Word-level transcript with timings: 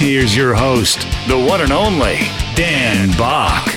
Here's 0.00 0.34
your 0.34 0.54
host, 0.54 1.00
the 1.28 1.36
one 1.38 1.60
and 1.60 1.70
only 1.70 2.16
Dan 2.54 3.10
Back. 3.18 3.68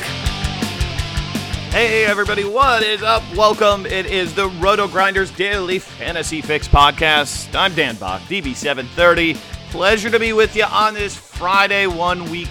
Hey, 1.74 2.06
everybody, 2.06 2.46
what 2.46 2.82
is 2.82 3.04
up? 3.04 3.22
Welcome. 3.36 3.86
It 3.86 4.06
is 4.06 4.34
the 4.34 4.48
Roto 4.48 4.88
Grinders 4.88 5.32
Daily 5.32 5.80
Fantasy 5.80 6.42
Fix 6.42 6.66
Podcast. 6.66 7.54
I'm 7.54 7.76
Dan 7.76 7.98
Back, 7.98 8.22
DB730. 8.22 9.36
Pleasure 9.70 10.10
to 10.10 10.18
be 10.18 10.32
with 10.32 10.56
you 10.56 10.64
on 10.64 10.94
this 10.94 11.14
Friday, 11.14 11.88
one 11.88 12.32
week 12.32 12.48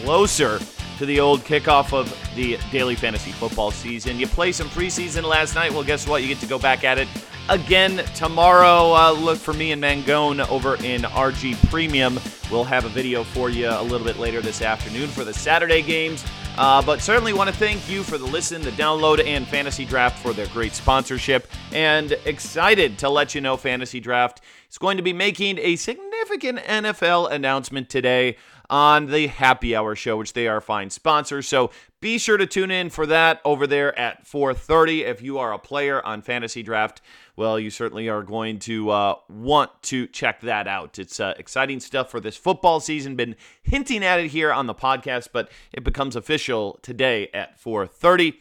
closer 0.00 0.58
to 1.02 1.06
the 1.06 1.18
old 1.18 1.40
kickoff 1.40 1.92
of 1.92 2.16
the 2.36 2.56
daily 2.70 2.94
fantasy 2.94 3.32
football 3.32 3.72
season. 3.72 4.20
You 4.20 4.28
play 4.28 4.52
some 4.52 4.68
preseason 4.68 5.24
last 5.24 5.56
night. 5.56 5.72
Well, 5.72 5.82
guess 5.82 6.06
what? 6.06 6.22
You 6.22 6.28
get 6.28 6.38
to 6.38 6.46
go 6.46 6.60
back 6.60 6.84
at 6.84 6.96
it 6.96 7.08
again 7.48 8.04
tomorrow. 8.14 8.94
Uh, 8.94 9.10
look 9.10 9.36
for 9.36 9.52
me 9.52 9.72
and 9.72 9.82
Mangone 9.82 10.48
over 10.48 10.76
in 10.76 11.02
RG 11.02 11.68
Premium. 11.68 12.20
We'll 12.52 12.62
have 12.62 12.84
a 12.84 12.88
video 12.88 13.24
for 13.24 13.50
you 13.50 13.68
a 13.68 13.82
little 13.82 14.06
bit 14.06 14.20
later 14.20 14.40
this 14.40 14.62
afternoon 14.62 15.08
for 15.08 15.24
the 15.24 15.34
Saturday 15.34 15.82
games. 15.82 16.24
Uh, 16.56 16.80
but 16.80 17.00
certainly 17.00 17.32
want 17.32 17.50
to 17.50 17.56
thank 17.56 17.88
you 17.88 18.04
for 18.04 18.16
the 18.16 18.26
listen, 18.26 18.62
the 18.62 18.70
download, 18.70 19.26
and 19.26 19.44
Fantasy 19.48 19.84
Draft 19.84 20.22
for 20.22 20.32
their 20.32 20.46
great 20.48 20.72
sponsorship. 20.72 21.48
And 21.72 22.12
excited 22.26 22.96
to 23.00 23.08
let 23.08 23.34
you 23.34 23.40
know 23.40 23.56
Fantasy 23.56 23.98
Draft 23.98 24.40
is 24.70 24.78
going 24.78 24.98
to 24.98 25.02
be 25.02 25.12
making 25.12 25.58
a 25.58 25.74
significant 25.74 26.60
NFL 26.60 27.32
announcement 27.32 27.88
today 27.88 28.36
on 28.72 29.04
the 29.04 29.26
Happy 29.26 29.76
Hour 29.76 29.94
show, 29.94 30.16
which 30.16 30.32
they 30.32 30.48
are 30.48 30.58
fine 30.58 30.88
sponsors. 30.88 31.46
So 31.46 31.70
be 32.00 32.16
sure 32.16 32.38
to 32.38 32.46
tune 32.46 32.70
in 32.70 32.88
for 32.88 33.04
that 33.04 33.42
over 33.44 33.66
there 33.66 33.96
at 33.98 34.26
4:30. 34.26 35.04
If 35.04 35.20
you 35.20 35.38
are 35.38 35.52
a 35.52 35.58
player 35.58 36.04
on 36.04 36.22
Fantasy 36.22 36.62
Draft, 36.62 37.02
well, 37.36 37.60
you 37.60 37.68
certainly 37.68 38.08
are 38.08 38.22
going 38.22 38.58
to 38.60 38.88
uh, 38.88 39.14
want 39.28 39.70
to 39.82 40.06
check 40.06 40.40
that 40.40 40.66
out. 40.66 40.98
It's 40.98 41.20
uh, 41.20 41.34
exciting 41.36 41.80
stuff 41.80 42.10
for 42.10 42.18
this 42.18 42.36
football 42.36 42.80
season. 42.80 43.14
Been 43.14 43.36
hinting 43.62 44.02
at 44.02 44.18
it 44.20 44.28
here 44.28 44.50
on 44.50 44.66
the 44.66 44.74
podcast, 44.74 45.28
but 45.34 45.50
it 45.74 45.84
becomes 45.84 46.16
official 46.16 46.78
today 46.80 47.28
at 47.34 47.62
4:30. 47.62 48.36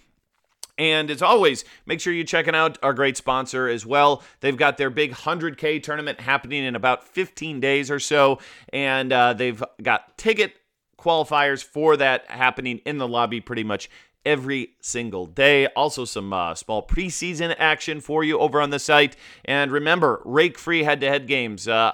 And 0.81 1.11
as 1.11 1.21
always, 1.21 1.63
make 1.85 1.99
sure 1.99 2.11
you're 2.11 2.23
checking 2.23 2.55
out 2.55 2.79
our 2.81 2.95
great 2.95 3.15
sponsor 3.15 3.67
as 3.67 3.85
well. 3.85 4.23
They've 4.39 4.57
got 4.57 4.77
their 4.77 4.89
big 4.89 5.13
100K 5.13 5.83
tournament 5.83 6.19
happening 6.19 6.63
in 6.63 6.75
about 6.75 7.03
15 7.03 7.59
days 7.59 7.91
or 7.91 7.99
so. 7.99 8.39
And 8.73 9.13
uh, 9.13 9.33
they've 9.33 9.63
got 9.83 10.17
ticket 10.17 10.55
qualifiers 10.97 11.63
for 11.63 11.97
that 11.97 12.25
happening 12.31 12.79
in 12.83 12.97
the 12.97 13.07
lobby 13.07 13.41
pretty 13.41 13.63
much 13.63 13.91
every 14.25 14.71
single 14.81 15.27
day. 15.27 15.67
Also, 15.67 16.03
some 16.03 16.33
uh, 16.33 16.55
small 16.55 16.81
preseason 16.87 17.53
action 17.59 18.01
for 18.01 18.23
you 18.23 18.39
over 18.39 18.59
on 18.59 18.71
the 18.71 18.79
site. 18.79 19.15
And 19.45 19.71
remember, 19.71 20.19
rake 20.25 20.57
free 20.57 20.81
head 20.81 20.99
to 21.01 21.07
head 21.07 21.27
games. 21.27 21.67
Uh, 21.67 21.91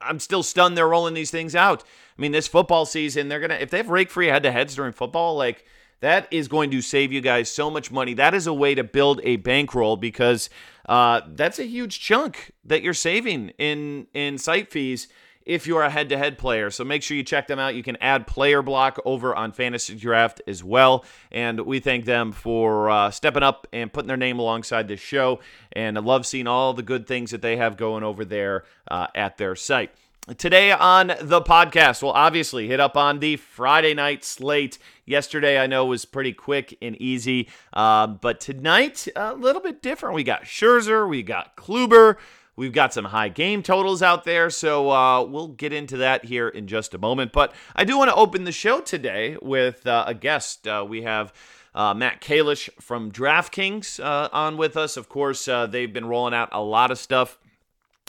I'm 0.00 0.20
still 0.20 0.44
stunned 0.44 0.76
they're 0.76 0.86
rolling 0.86 1.14
these 1.14 1.32
things 1.32 1.56
out. 1.56 1.82
I 2.16 2.22
mean, 2.22 2.30
this 2.30 2.46
football 2.46 2.86
season, 2.86 3.28
they're 3.28 3.40
going 3.40 3.50
to, 3.50 3.60
if 3.60 3.70
they 3.70 3.78
have 3.78 3.90
rake 3.90 4.10
free 4.10 4.28
head 4.28 4.44
to 4.44 4.52
heads 4.52 4.76
during 4.76 4.92
football, 4.92 5.36
like, 5.36 5.64
that 6.00 6.28
is 6.30 6.48
going 6.48 6.70
to 6.70 6.80
save 6.80 7.12
you 7.12 7.20
guys 7.20 7.50
so 7.50 7.70
much 7.70 7.90
money. 7.90 8.14
That 8.14 8.34
is 8.34 8.46
a 8.46 8.54
way 8.54 8.74
to 8.74 8.84
build 8.84 9.20
a 9.24 9.36
bankroll 9.36 9.96
because 9.96 10.48
uh, 10.88 11.22
that's 11.28 11.58
a 11.58 11.64
huge 11.64 12.00
chunk 12.00 12.52
that 12.64 12.82
you're 12.82 12.94
saving 12.94 13.50
in 13.58 14.06
in 14.14 14.38
site 14.38 14.70
fees 14.70 15.08
if 15.44 15.66
you're 15.66 15.82
a 15.82 15.88
head-to-head 15.88 16.36
player. 16.36 16.68
So 16.70 16.84
make 16.84 17.02
sure 17.02 17.16
you 17.16 17.22
check 17.22 17.46
them 17.46 17.58
out. 17.58 17.74
You 17.74 17.82
can 17.82 17.96
add 18.02 18.26
player 18.26 18.60
block 18.60 19.00
over 19.06 19.34
on 19.34 19.52
Fantasy 19.52 19.94
Draft 19.94 20.42
as 20.46 20.62
well. 20.62 21.06
And 21.32 21.60
we 21.62 21.80
thank 21.80 22.04
them 22.04 22.32
for 22.32 22.90
uh, 22.90 23.10
stepping 23.10 23.42
up 23.42 23.66
and 23.72 23.90
putting 23.90 24.08
their 24.08 24.18
name 24.18 24.38
alongside 24.38 24.88
this 24.88 25.00
show. 25.00 25.40
And 25.72 25.96
I 25.96 26.02
love 26.02 26.26
seeing 26.26 26.46
all 26.46 26.74
the 26.74 26.82
good 26.82 27.06
things 27.06 27.30
that 27.30 27.40
they 27.40 27.56
have 27.56 27.78
going 27.78 28.04
over 28.04 28.26
there 28.26 28.64
uh, 28.90 29.06
at 29.14 29.38
their 29.38 29.56
site. 29.56 29.90
Today 30.36 30.70
on 30.70 31.06
the 31.22 31.40
podcast, 31.40 32.02
we'll 32.02 32.12
obviously 32.12 32.68
hit 32.68 32.80
up 32.80 32.98
on 32.98 33.20
the 33.20 33.36
Friday 33.36 33.94
night 33.94 34.24
slate. 34.24 34.78
Yesterday, 35.08 35.58
I 35.58 35.66
know, 35.66 35.86
was 35.86 36.04
pretty 36.04 36.34
quick 36.34 36.76
and 36.82 36.94
easy, 37.00 37.48
uh, 37.72 38.06
but 38.06 38.40
tonight, 38.40 39.08
a 39.16 39.34
little 39.34 39.62
bit 39.62 39.80
different. 39.80 40.14
We 40.14 40.22
got 40.22 40.44
Scherzer, 40.44 41.08
we 41.08 41.22
got 41.22 41.56
Kluber, 41.56 42.16
we've 42.56 42.72
got 42.72 42.92
some 42.92 43.06
high 43.06 43.30
game 43.30 43.62
totals 43.62 44.02
out 44.02 44.24
there, 44.24 44.50
so 44.50 44.90
uh, 44.90 45.24
we'll 45.24 45.48
get 45.48 45.72
into 45.72 45.96
that 45.96 46.26
here 46.26 46.48
in 46.48 46.66
just 46.66 46.92
a 46.92 46.98
moment. 46.98 47.32
But 47.32 47.54
I 47.74 47.84
do 47.84 47.96
want 47.96 48.10
to 48.10 48.14
open 48.14 48.44
the 48.44 48.52
show 48.52 48.80
today 48.80 49.38
with 49.40 49.86
uh, 49.86 50.04
a 50.06 50.14
guest. 50.14 50.68
Uh, 50.68 50.84
we 50.88 51.02
have. 51.02 51.32
Uh, 51.74 51.94
Matt 51.94 52.20
Kalish 52.20 52.68
from 52.80 53.12
DraftKings 53.12 54.02
uh, 54.02 54.28
on 54.32 54.56
with 54.56 54.76
us. 54.76 54.96
Of 54.96 55.08
course, 55.08 55.46
uh, 55.46 55.66
they've 55.66 55.92
been 55.92 56.06
rolling 56.06 56.34
out 56.34 56.48
a 56.50 56.60
lot 56.60 56.90
of 56.90 56.98
stuff 56.98 57.38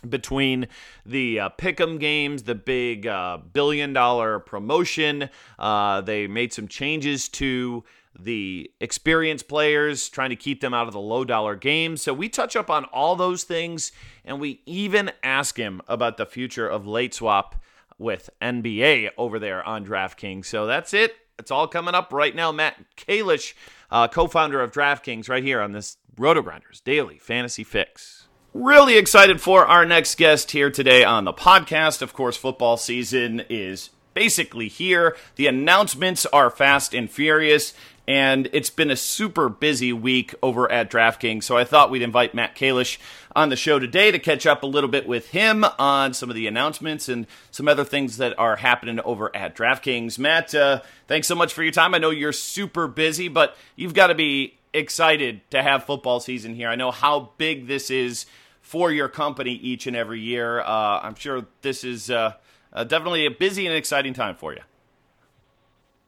between 0.08 0.68
the 1.06 1.40
uh, 1.40 1.50
Pick'em 1.58 2.00
games, 2.00 2.44
the 2.44 2.56
big 2.56 3.08
uh, 3.08 3.38
billion 3.52 3.94
dollar 3.94 4.40
promotion. 4.40 5.30
Uh, 5.58 6.02
they 6.02 6.28
made 6.28 6.54
some 6.54 6.68
changes 6.68 7.28
to 7.30 7.84
the 8.18 8.72
experienced 8.80 9.48
players, 9.48 10.10
trying 10.10 10.30
to 10.30 10.36
keep 10.36 10.62
them 10.62 10.74
out 10.74 10.88
of 10.88 10.94
the 10.94 11.00
low 11.00 11.24
dollar 11.24 11.56
games. 11.56 12.02
So 12.02 12.14
we 12.14 12.30
touch 12.30 12.56
up 12.56 12.70
on 12.70 12.86
all 12.86 13.16
those 13.16 13.44
things, 13.44 13.92
and 14.26 14.40
we 14.40 14.62
even 14.66 15.12
ask 15.24 15.58
him 15.58 15.82
about 15.88 16.18
the 16.18 16.26
future 16.26 16.68
of 16.68 16.88
late 16.88 17.14
swap 17.14 17.56
with 17.98 18.30
NBA 18.42 19.12
over 19.18 19.40
there 19.40 19.64
on 19.64 19.86
DraftKings. 19.86 20.46
So 20.46 20.66
that's 20.66 20.94
it. 20.94 21.16
It's 21.38 21.52
all 21.52 21.68
coming 21.68 21.96
up 21.96 22.12
right 22.12 22.36
now. 22.36 22.52
Matt 22.52 22.78
Kalish, 22.98 23.54
uh, 23.92 24.08
co 24.08 24.28
founder 24.28 24.62
of 24.62 24.72
DraftKings, 24.72 25.30
right 25.30 25.44
here 25.44 25.62
on 25.62 25.72
this 25.72 25.98
Roto 26.18 26.42
Grinders 26.42 26.82
Daily 26.82 27.18
Fantasy 27.18 27.64
Fix. 27.64 28.19
Really 28.54 28.98
excited 28.98 29.40
for 29.40 29.68
our 29.68 29.86
next 29.86 30.18
guest 30.18 30.50
here 30.52 30.72
today 30.72 31.04
on 31.04 31.24
the 31.24 31.34
podcast. 31.34 32.02
Of 32.02 32.14
course, 32.14 32.36
football 32.36 32.78
season 32.78 33.44
is 33.48 33.92
basically 34.16 34.68
here. 34.68 35.16
The 35.36 35.46
announcements 35.46 36.26
are 36.26 36.50
fast 36.50 36.96
and 36.96 37.12
furious, 37.12 37.76
and 38.08 38.50
it's 38.52 38.72
been 38.72 38.90
a 38.90 38.96
super 38.96 39.50
busy 39.50 39.94
week 39.94 40.34
over 40.42 40.70
at 40.72 40.90
DraftKings. 40.90 41.44
So 41.44 41.58
I 41.58 41.64
thought 41.64 41.92
we'd 41.92 42.02
invite 42.02 42.34
Matt 42.34 42.56
Kalish 42.56 42.98
on 43.36 43.50
the 43.50 43.56
show 43.56 43.78
today 43.78 44.10
to 44.10 44.18
catch 44.18 44.48
up 44.48 44.64
a 44.64 44.68
little 44.68 44.90
bit 44.90 45.08
with 45.08 45.30
him 45.30 45.64
on 45.78 46.16
some 46.16 46.32
of 46.32 46.36
the 46.36 46.48
announcements 46.48 47.08
and 47.08 47.28
some 47.52 47.68
other 47.68 47.84
things 47.86 48.18
that 48.18 48.38
are 48.40 48.56
happening 48.56 49.00
over 49.02 49.34
at 49.36 49.56
DraftKings. 49.56 50.18
Matt, 50.18 50.56
uh, 50.56 50.82
thanks 51.08 51.28
so 51.28 51.36
much 51.36 51.54
for 51.54 51.62
your 51.62 51.72
time. 51.72 51.94
I 51.94 52.00
know 52.00 52.10
you're 52.10 52.34
super 52.34 52.88
busy, 52.88 53.28
but 53.28 53.56
you've 53.76 53.94
got 53.94 54.08
to 54.08 54.16
be 54.16 54.56
excited 54.74 55.42
to 55.52 55.64
have 55.64 55.84
football 55.84 56.20
season 56.20 56.56
here. 56.56 56.70
I 56.70 56.76
know 56.76 56.92
how 56.92 57.32
big 57.38 57.68
this 57.68 57.90
is 57.90 58.26
for 58.62 58.92
your 58.92 59.08
company 59.08 59.54
each 59.54 59.88
and 59.88 59.96
every 59.96 60.20
year. 60.20 60.62
Uh, 60.62 61.00
I'm 61.02 61.16
sure 61.16 61.46
this 61.62 61.84
is 61.84 62.12
uh, 62.12 62.34
uh, 62.72 62.84
definitely 62.84 63.26
a 63.26 63.32
busy 63.32 63.66
and 63.66 63.76
exciting 63.76 64.14
time 64.14 64.36
for 64.36 64.54
you. 64.54 64.62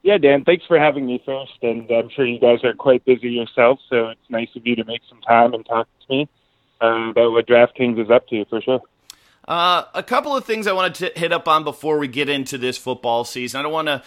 Yeah, 0.04 0.18
Dan, 0.18 0.44
thanks 0.44 0.66
for 0.68 0.80
having 0.80 1.06
me 1.06 1.22
first. 1.26 1.54
And 1.62 1.90
I'm 1.92 2.10
sure 2.10 2.26
you 2.26 2.40
guys 2.40 2.64
are 2.64 2.74
quite 2.74 3.06
busy 3.06 3.30
yourself, 3.30 3.80
so 3.90 4.10
it's 4.10 4.30
nice 4.30 4.50
of 4.56 4.66
you 4.66 4.76
to 4.76 4.84
make 4.86 5.02
some 5.08 5.22
time 5.22 5.54
and 5.54 5.66
talk 5.66 5.88
to 6.08 6.14
me 6.14 6.30
uh, 6.82 7.10
about 7.12 7.32
what 7.32 7.48
DraftKings 7.48 8.02
is 8.02 8.10
up 8.10 8.28
to 8.30 8.46
for 8.46 8.62
sure. 8.62 8.82
Uh, 9.48 9.86
a 9.94 10.04
couple 10.04 10.36
of 10.36 10.46
things 10.46 10.68
I 10.68 10.72
wanted 10.72 10.96
to 10.96 11.20
hit 11.20 11.32
up 11.32 11.48
on 11.48 11.64
before 11.64 11.98
we 11.98 12.08
get 12.08 12.30
into 12.30 12.58
this 12.58 12.78
football 12.78 13.26
season. 13.26 13.60
I 13.60 13.64
don't 13.64 13.74
want 13.74 13.88
to 13.88 14.04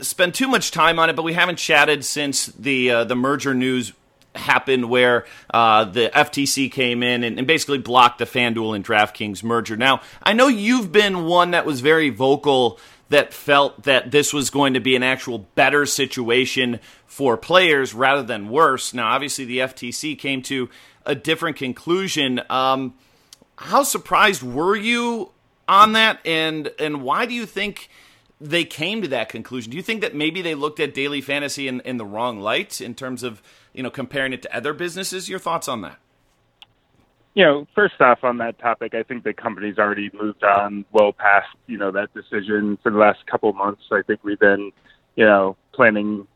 spend 0.00 0.34
too 0.34 0.48
much 0.48 0.70
time 0.70 0.98
on 0.98 1.10
it, 1.10 1.16
but 1.16 1.22
we 1.22 1.34
haven't 1.34 1.56
chatted 1.56 2.04
since 2.04 2.46
the 2.46 2.90
uh, 2.90 3.04
the 3.04 3.16
merger 3.16 3.54
news 3.54 3.92
happened 4.34 4.88
where 4.88 5.26
uh, 5.52 5.84
the 5.84 6.10
FTC 6.14 6.70
came 6.70 7.02
in 7.02 7.24
and, 7.24 7.36
and, 7.36 7.48
basically 7.48 7.78
blocked 7.78 8.20
the 8.20 8.24
FanDuel 8.24 8.76
and 8.76 8.84
DraftKings 8.84 9.42
merger. 9.42 9.76
Now, 9.76 10.02
I 10.22 10.34
know 10.34 10.46
you've 10.46 10.92
been 10.92 11.24
one 11.24 11.50
that 11.50 11.66
was 11.66 11.80
very 11.80 12.10
vocal 12.10 12.78
that 13.08 13.34
felt 13.34 13.82
that 13.82 14.12
this 14.12 14.32
was 14.32 14.50
going 14.50 14.74
to 14.74 14.80
be 14.80 14.94
an 14.94 15.02
actual 15.02 15.40
better 15.56 15.84
situation 15.84 16.78
for 17.06 17.36
players 17.36 17.92
rather 17.92 18.22
than 18.22 18.48
worse. 18.48 18.94
Now, 18.94 19.08
obviously, 19.08 19.44
the 19.44 19.58
FTC 19.58 20.16
came 20.16 20.42
to 20.42 20.70
a 21.04 21.16
different 21.16 21.56
conclusion. 21.56 22.40
Um, 22.48 22.94
how 23.56 23.82
surprised 23.82 24.42
were 24.42 24.76
you 24.76 25.32
on 25.68 25.92
that, 25.92 26.20
and 26.24 26.70
and 26.78 27.02
why 27.02 27.26
do 27.26 27.34
you 27.34 27.46
think 27.46 27.90
they 28.40 28.64
came 28.64 29.02
to 29.02 29.08
that 29.08 29.28
conclusion? 29.28 29.70
Do 29.70 29.76
you 29.76 29.82
think 29.82 30.00
that 30.00 30.14
maybe 30.14 30.42
they 30.42 30.54
looked 30.54 30.80
at 30.80 30.94
daily 30.94 31.20
fantasy 31.20 31.68
in, 31.68 31.80
in 31.80 31.96
the 31.98 32.06
wrong 32.06 32.40
light 32.40 32.80
in 32.80 32.94
terms 32.94 33.22
of 33.22 33.42
you 33.72 33.82
know 33.82 33.90
comparing 33.90 34.32
it 34.32 34.42
to 34.42 34.56
other 34.56 34.72
businesses? 34.72 35.28
Your 35.28 35.38
thoughts 35.38 35.68
on 35.68 35.82
that? 35.82 35.98
you 37.34 37.44
know, 37.44 37.66
first 37.74 38.00
off 38.00 38.24
on 38.24 38.38
that 38.38 38.58
topic, 38.58 38.94
I 38.94 39.02
think 39.02 39.22
the 39.22 39.32
company's 39.32 39.78
already 39.78 40.10
moved 40.12 40.42
on 40.42 40.84
well 40.92 41.12
past, 41.12 41.48
you 41.66 41.78
know, 41.78 41.92
that 41.92 42.12
decision 42.12 42.76
for 42.82 42.90
the 42.90 42.98
last 42.98 43.24
couple 43.26 43.52
months. 43.52 43.82
I 43.92 44.02
think 44.04 44.20
we've 44.24 44.38
been, 44.38 44.72
you 45.14 45.24
know, 45.24 45.56
planning 45.72 46.26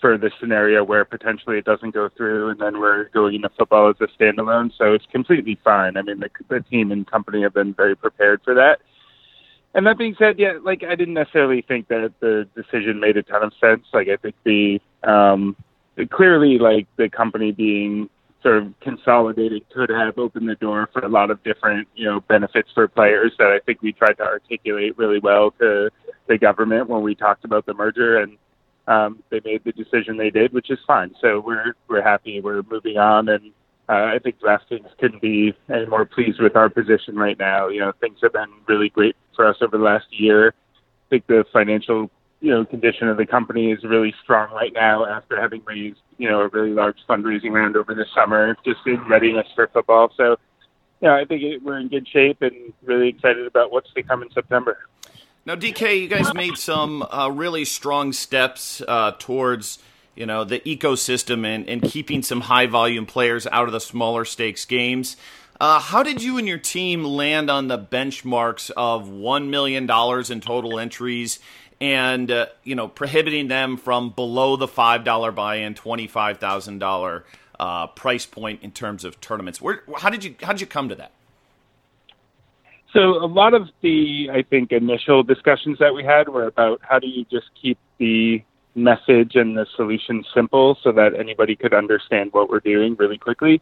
for 0.00 0.16
the 0.16 0.30
scenario 0.40 0.84
where 0.84 1.04
potentially 1.04 1.58
it 1.58 1.64
doesn't 1.64 1.92
go 1.92 2.08
through 2.16 2.50
and 2.50 2.60
then 2.60 2.80
we're 2.80 3.08
going 3.10 3.34
into 3.34 3.48
football 3.50 3.90
as 3.90 3.96
a 4.00 4.06
standalone. 4.20 4.70
So 4.76 4.92
it's 4.92 5.06
completely 5.06 5.58
fine. 5.64 5.96
I 5.96 6.02
mean, 6.02 6.20
the, 6.20 6.30
the 6.48 6.60
team 6.60 6.92
and 6.92 7.06
company 7.06 7.42
have 7.42 7.54
been 7.54 7.74
very 7.74 7.96
prepared 7.96 8.40
for 8.44 8.54
that. 8.54 8.80
And 9.74 9.86
that 9.86 9.98
being 9.98 10.16
said, 10.18 10.38
yeah, 10.38 10.54
like 10.62 10.82
I 10.82 10.94
didn't 10.94 11.14
necessarily 11.14 11.62
think 11.62 11.88
that 11.88 12.12
the 12.20 12.48
decision 12.56 13.00
made 13.00 13.16
a 13.16 13.22
ton 13.22 13.42
of 13.42 13.52
sense. 13.60 13.84
Like 13.92 14.08
I 14.08 14.16
think 14.16 14.34
the 14.44 14.80
um 15.04 15.56
clearly 16.10 16.58
like 16.58 16.86
the 16.96 17.08
company 17.08 17.52
being 17.52 18.08
sort 18.42 18.58
of 18.58 18.72
consolidated 18.80 19.62
could 19.74 19.90
have 19.90 20.16
opened 20.16 20.48
the 20.48 20.54
door 20.54 20.88
for 20.92 21.04
a 21.04 21.08
lot 21.08 21.30
of 21.30 21.42
different, 21.42 21.88
you 21.96 22.04
know, 22.04 22.20
benefits 22.20 22.70
for 22.72 22.86
players 22.86 23.32
that 23.38 23.48
I 23.48 23.58
think 23.66 23.82
we 23.82 23.92
tried 23.92 24.14
to 24.14 24.22
articulate 24.22 24.96
really 24.96 25.18
well 25.18 25.50
to 25.58 25.90
the 26.28 26.38
government 26.38 26.88
when 26.88 27.02
we 27.02 27.14
talked 27.14 27.44
about 27.44 27.66
the 27.66 27.74
merger 27.74 28.20
and 28.20 28.38
um, 28.86 29.22
they 29.30 29.40
made 29.44 29.62
the 29.64 29.72
decision 29.72 30.16
they 30.16 30.30
did, 30.30 30.52
which 30.52 30.70
is 30.70 30.78
fine. 30.86 31.14
So 31.20 31.40
we're 31.44 31.74
we're 31.88 32.02
happy. 32.02 32.40
We're 32.40 32.62
moving 32.70 32.96
on, 32.96 33.28
and 33.28 33.52
uh, 33.88 34.14
I 34.14 34.18
think 34.18 34.40
DraftKings 34.40 34.96
couldn't 34.98 35.20
be 35.20 35.52
any 35.68 35.86
more 35.86 36.06
pleased 36.06 36.40
with 36.40 36.56
our 36.56 36.70
position 36.70 37.16
right 37.16 37.38
now. 37.38 37.68
You 37.68 37.80
know, 37.80 37.92
things 38.00 38.18
have 38.22 38.32
been 38.32 38.50
really 38.66 38.88
great 38.88 39.14
for 39.38 39.46
us 39.46 39.56
over 39.60 39.78
the 39.78 39.84
last 39.84 40.06
year. 40.10 40.48
I 40.48 41.08
think 41.08 41.28
the 41.28 41.44
financial 41.52 42.10
you 42.40 42.50
know 42.50 42.64
condition 42.64 43.08
of 43.08 43.16
the 43.16 43.24
company 43.24 43.70
is 43.70 43.84
really 43.84 44.12
strong 44.22 44.52
right 44.52 44.72
now 44.72 45.06
after 45.06 45.40
having 45.40 45.62
raised 45.64 46.00
you 46.18 46.28
know 46.28 46.40
a 46.40 46.48
really 46.48 46.72
large 46.72 46.96
fundraising 47.08 47.52
round 47.52 47.76
over 47.76 47.94
the 47.94 48.04
summer, 48.14 48.56
just 48.64 48.80
in 48.84 49.00
readiness 49.08 49.46
for 49.54 49.68
football. 49.68 50.12
So, 50.16 50.36
yeah, 51.00 51.14
I 51.14 51.24
think 51.24 51.42
it, 51.42 51.62
we're 51.62 51.78
in 51.78 51.86
good 51.86 52.08
shape 52.08 52.42
and 52.42 52.72
really 52.84 53.08
excited 53.08 53.46
about 53.46 53.70
what's 53.70 53.92
to 53.94 54.02
come 54.02 54.22
in 54.22 54.30
September. 54.32 54.78
Now, 55.46 55.54
DK, 55.54 56.02
you 56.02 56.08
guys 56.08 56.34
made 56.34 56.58
some 56.58 57.02
uh, 57.04 57.30
really 57.30 57.64
strong 57.64 58.12
steps 58.12 58.82
uh, 58.86 59.12
towards 59.20 59.78
you 60.16 60.26
know 60.26 60.42
the 60.42 60.58
ecosystem 60.60 61.46
and, 61.46 61.68
and 61.68 61.80
keeping 61.80 62.22
some 62.22 62.42
high 62.42 62.66
volume 62.66 63.06
players 63.06 63.46
out 63.46 63.66
of 63.66 63.72
the 63.72 63.80
smaller 63.80 64.24
stakes 64.24 64.64
games. 64.64 65.16
Uh, 65.60 65.80
how 65.80 66.02
did 66.04 66.22
you 66.22 66.38
and 66.38 66.46
your 66.46 66.58
team 66.58 67.04
land 67.04 67.50
on 67.50 67.68
the 67.68 67.78
benchmarks 67.78 68.70
of 68.76 69.08
$1 69.08 69.48
million 69.48 69.84
in 70.30 70.40
total 70.40 70.78
entries 70.78 71.40
and 71.80 72.30
uh, 72.30 72.46
you 72.64 72.74
know 72.74 72.88
prohibiting 72.88 73.48
them 73.48 73.76
from 73.76 74.10
below 74.10 74.56
the 74.56 74.68
five 74.68 75.04
dollar 75.04 75.32
buy-in, 75.32 75.74
twenty 75.74 76.06
five 76.06 76.38
thousand 76.38 76.82
uh, 76.82 76.86
dollar 76.86 77.24
price 77.94 78.26
point 78.26 78.62
in 78.62 78.70
terms 78.70 79.04
of 79.04 79.20
tournaments. 79.20 79.60
Where 79.60 79.82
how 79.96 80.10
did 80.10 80.24
you 80.24 80.34
how 80.42 80.52
did 80.52 80.60
you 80.60 80.66
come 80.66 80.88
to 80.88 80.94
that? 80.96 81.12
So 82.92 83.22
a 83.22 83.26
lot 83.26 83.54
of 83.54 83.68
the 83.82 84.30
I 84.32 84.42
think 84.42 84.72
initial 84.72 85.22
discussions 85.22 85.78
that 85.78 85.94
we 85.94 86.04
had 86.04 86.28
were 86.28 86.46
about 86.46 86.80
how 86.82 86.98
do 86.98 87.06
you 87.06 87.24
just 87.30 87.46
keep 87.60 87.78
the 87.98 88.42
message 88.74 89.34
and 89.34 89.56
the 89.56 89.66
solution 89.76 90.24
simple 90.34 90.78
so 90.82 90.92
that 90.92 91.14
anybody 91.18 91.56
could 91.56 91.74
understand 91.74 92.32
what 92.32 92.48
we're 92.48 92.60
doing 92.60 92.94
really 92.98 93.18
quickly. 93.18 93.60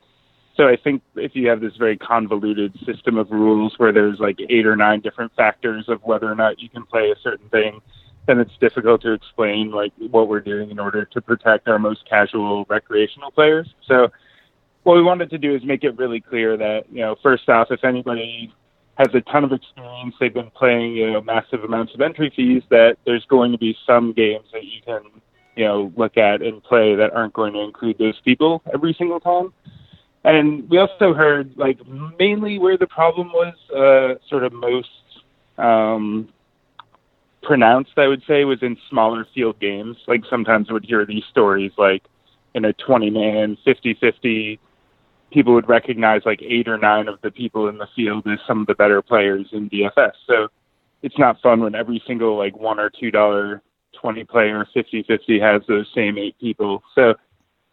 So 0.56 0.68
I 0.68 0.76
think 0.76 1.02
if 1.16 1.32
you 1.34 1.48
have 1.48 1.60
this 1.60 1.76
very 1.76 1.98
convoluted 1.98 2.74
system 2.86 3.18
of 3.18 3.30
rules 3.30 3.74
where 3.76 3.92
there's 3.92 4.18
like 4.18 4.38
eight 4.48 4.66
or 4.66 4.74
nine 4.74 5.00
different 5.00 5.32
factors 5.36 5.84
of 5.88 6.02
whether 6.02 6.30
or 6.30 6.34
not 6.34 6.60
you 6.60 6.70
can 6.70 6.84
play 6.84 7.10
a 7.10 7.20
certain 7.22 7.48
thing, 7.50 7.80
then 8.26 8.40
it's 8.40 8.56
difficult 8.58 9.02
to 9.02 9.12
explain 9.12 9.70
like 9.70 9.92
what 10.10 10.28
we're 10.28 10.40
doing 10.40 10.70
in 10.70 10.78
order 10.78 11.04
to 11.04 11.20
protect 11.20 11.68
our 11.68 11.78
most 11.78 12.08
casual 12.08 12.64
recreational 12.68 13.30
players. 13.30 13.68
So 13.86 14.08
what 14.82 14.96
we 14.96 15.02
wanted 15.02 15.30
to 15.30 15.38
do 15.38 15.54
is 15.54 15.62
make 15.62 15.84
it 15.84 15.96
really 15.98 16.20
clear 16.20 16.56
that, 16.56 16.84
you 16.90 17.00
know, 17.00 17.16
first 17.22 17.48
off, 17.48 17.68
if 17.70 17.84
anybody 17.84 18.52
has 18.96 19.08
a 19.14 19.20
ton 19.30 19.44
of 19.44 19.52
experience, 19.52 20.14
they've 20.18 20.32
been 20.32 20.50
playing, 20.52 20.96
you 20.96 21.12
know, 21.12 21.20
massive 21.20 21.64
amounts 21.64 21.92
of 21.94 22.00
entry 22.00 22.32
fees, 22.34 22.62
that 22.70 22.96
there's 23.04 23.24
going 23.26 23.52
to 23.52 23.58
be 23.58 23.76
some 23.86 24.12
games 24.14 24.46
that 24.52 24.64
you 24.64 24.80
can, 24.84 25.02
you 25.54 25.64
know, 25.64 25.92
look 25.96 26.16
at 26.16 26.40
and 26.40 26.62
play 26.62 26.94
that 26.94 27.12
aren't 27.12 27.34
going 27.34 27.52
to 27.52 27.60
include 27.60 27.98
those 27.98 28.18
people 28.24 28.62
every 28.72 28.94
single 28.96 29.20
time. 29.20 29.52
And 30.26 30.68
we 30.68 30.78
also 30.78 31.14
heard 31.14 31.56
like 31.56 31.78
mainly 32.18 32.58
where 32.58 32.76
the 32.76 32.88
problem 32.88 33.28
was 33.28 33.54
uh, 33.70 34.18
sort 34.28 34.42
of 34.42 34.52
most 34.52 34.88
um, 35.56 36.28
pronounced, 37.44 37.92
I 37.96 38.08
would 38.08 38.24
say, 38.26 38.44
was 38.44 38.60
in 38.60 38.76
smaller 38.90 39.24
field 39.32 39.60
games. 39.60 39.96
Like 40.08 40.22
sometimes 40.28 40.68
would 40.68 40.84
hear 40.84 41.06
these 41.06 41.22
stories 41.30 41.70
like 41.78 42.02
in 42.54 42.64
a 42.64 42.72
20 42.72 43.08
man, 43.08 43.56
50 43.64 43.94
50, 44.00 44.58
people 45.30 45.54
would 45.54 45.68
recognize 45.68 46.22
like 46.26 46.42
eight 46.42 46.66
or 46.66 46.76
nine 46.76 47.06
of 47.06 47.20
the 47.22 47.30
people 47.30 47.68
in 47.68 47.78
the 47.78 47.86
field 47.94 48.26
as 48.26 48.40
some 48.48 48.62
of 48.62 48.66
the 48.66 48.74
better 48.74 49.00
players 49.02 49.46
in 49.52 49.70
DFS. 49.70 50.12
So 50.26 50.48
it's 51.02 51.18
not 51.18 51.40
fun 51.40 51.60
when 51.60 51.76
every 51.76 52.02
single 52.04 52.36
like 52.36 52.56
one 52.56 52.80
or 52.80 52.90
two 52.90 53.12
dollar 53.12 53.62
20 54.00 54.24
player 54.24 54.66
50 54.74 55.04
50 55.04 55.38
has 55.38 55.62
those 55.68 55.86
same 55.94 56.18
eight 56.18 56.36
people. 56.40 56.82
So 56.96 57.14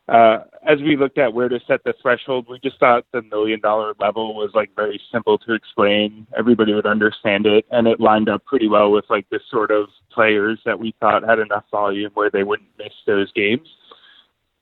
uh, 0.09 0.39
as 0.67 0.81
we 0.81 0.97
looked 0.97 1.17
at 1.17 1.33
where 1.33 1.47
to 1.47 1.59
set 1.65 1.83
the 1.85 1.93
threshold, 2.01 2.47
we 2.49 2.59
just 2.59 2.77
thought 2.79 3.05
the 3.13 3.21
million 3.21 3.61
dollar 3.61 3.93
level 3.99 4.35
was 4.35 4.51
like 4.53 4.69
very 4.75 4.99
simple 5.11 5.37
to 5.37 5.53
explain. 5.53 6.27
Everybody 6.37 6.73
would 6.73 6.85
understand 6.85 7.45
it, 7.45 7.65
and 7.71 7.87
it 7.87 8.01
lined 8.01 8.27
up 8.27 8.43
pretty 8.45 8.67
well 8.67 8.91
with 8.91 9.05
like 9.09 9.29
the 9.29 9.39
sort 9.49 9.71
of 9.71 9.87
players 10.11 10.59
that 10.65 10.77
we 10.77 10.93
thought 10.99 11.23
had 11.23 11.39
enough 11.39 11.63
volume 11.71 12.11
where 12.15 12.29
they 12.29 12.43
wouldn't 12.43 12.69
miss 12.77 12.93
those 13.07 13.31
games. 13.31 13.67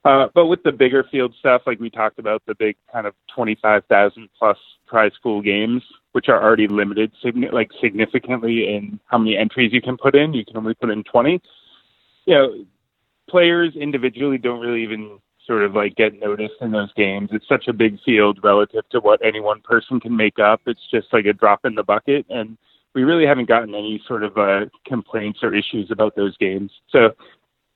Uh, 0.03 0.27
but 0.33 0.47
with 0.47 0.63
the 0.63 0.71
bigger 0.71 1.03
field 1.11 1.33
stuff, 1.39 1.63
like 1.65 1.79
we 1.79 1.89
talked 1.89 2.19
about, 2.19 2.44
the 2.47 2.55
big 2.55 2.75
kind 2.91 3.05
of 3.05 3.13
25,000 3.35 4.29
plus 4.37 4.57
prize 4.87 5.11
pool 5.21 5.41
games, 5.41 5.83
which 6.11 6.27
are 6.27 6.41
already 6.41 6.67
limited, 6.67 7.11
like 7.51 7.69
significantly 7.79 8.67
in 8.75 8.99
how 9.05 9.17
many 9.17 9.37
entries 9.37 9.71
you 9.71 9.81
can 9.81 9.97
put 9.97 10.15
in. 10.15 10.33
You 10.33 10.44
can 10.44 10.57
only 10.57 10.73
put 10.73 10.89
in 10.89 11.03
20. 11.03 11.41
You 12.25 12.33
know, 12.35 12.65
players 13.30 13.75
individually 13.75 14.39
don't 14.39 14.59
really 14.59 14.83
even 14.83 15.19
sort 15.51 15.63
of 15.65 15.75
like 15.75 15.97
get 15.97 16.17
noticed 16.17 16.53
in 16.61 16.71
those 16.71 16.93
games. 16.93 17.27
It's 17.33 17.47
such 17.49 17.67
a 17.67 17.73
big 17.73 17.97
field 18.05 18.39
relative 18.41 18.87
to 18.91 19.01
what 19.01 19.19
any 19.21 19.41
one 19.41 19.59
person 19.59 19.99
can 19.99 20.15
make 20.15 20.39
up. 20.39 20.61
It's 20.65 20.79
just 20.89 21.07
like 21.11 21.25
a 21.25 21.33
drop 21.33 21.65
in 21.65 21.75
the 21.75 21.83
bucket. 21.83 22.25
And 22.29 22.57
we 22.95 23.03
really 23.03 23.25
haven't 23.25 23.49
gotten 23.49 23.75
any 23.75 24.01
sort 24.07 24.23
of 24.23 24.37
uh, 24.37 24.67
complaints 24.87 25.39
or 25.43 25.53
issues 25.53 25.91
about 25.91 26.15
those 26.15 26.37
games. 26.37 26.71
So 26.89 27.09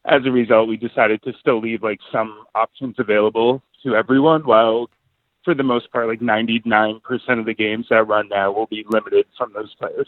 as 0.06 0.22
a 0.26 0.32
result, 0.32 0.70
we 0.70 0.78
decided 0.78 1.22
to 1.24 1.34
still 1.38 1.60
leave 1.60 1.84
like 1.84 2.00
some 2.14 2.46
options 2.56 2.96
available 2.98 3.62
to 3.84 3.94
everyone 3.94 4.46
while 4.46 4.90
for 5.44 5.54
the 5.54 5.64
most 5.64 5.92
part, 5.92 6.08
like 6.08 6.22
99% 6.22 7.02
of 7.38 7.46
the 7.46 7.54
games 7.54 7.88
that 7.90 8.08
run 8.08 8.30
now 8.30 8.54
will 8.54 8.68
be 8.68 8.86
limited 8.90 9.26
from 9.38 9.52
those 9.54 9.76
players 9.76 10.08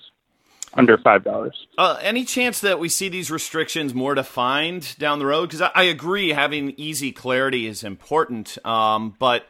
under 0.78 0.98
five 0.98 1.24
dollars. 1.24 1.68
Uh, 1.78 1.98
any 2.02 2.24
chance 2.24 2.62
that 2.62 2.80
we 2.80 2.88
see 2.88 3.10
these 3.10 3.30
restrictions 3.30 3.94
more 3.94 4.16
defined 4.16 4.98
down 4.98 5.20
the 5.20 5.26
road? 5.26 5.48
Because 5.48 5.62
I, 5.62 5.72
I, 5.74 5.84
agree, 5.84 6.30
having 6.30 6.74
easy 6.78 7.12
clarity 7.12 7.68
is 7.68 7.84
important, 7.84 8.58
um, 8.66 9.16
but. 9.20 9.46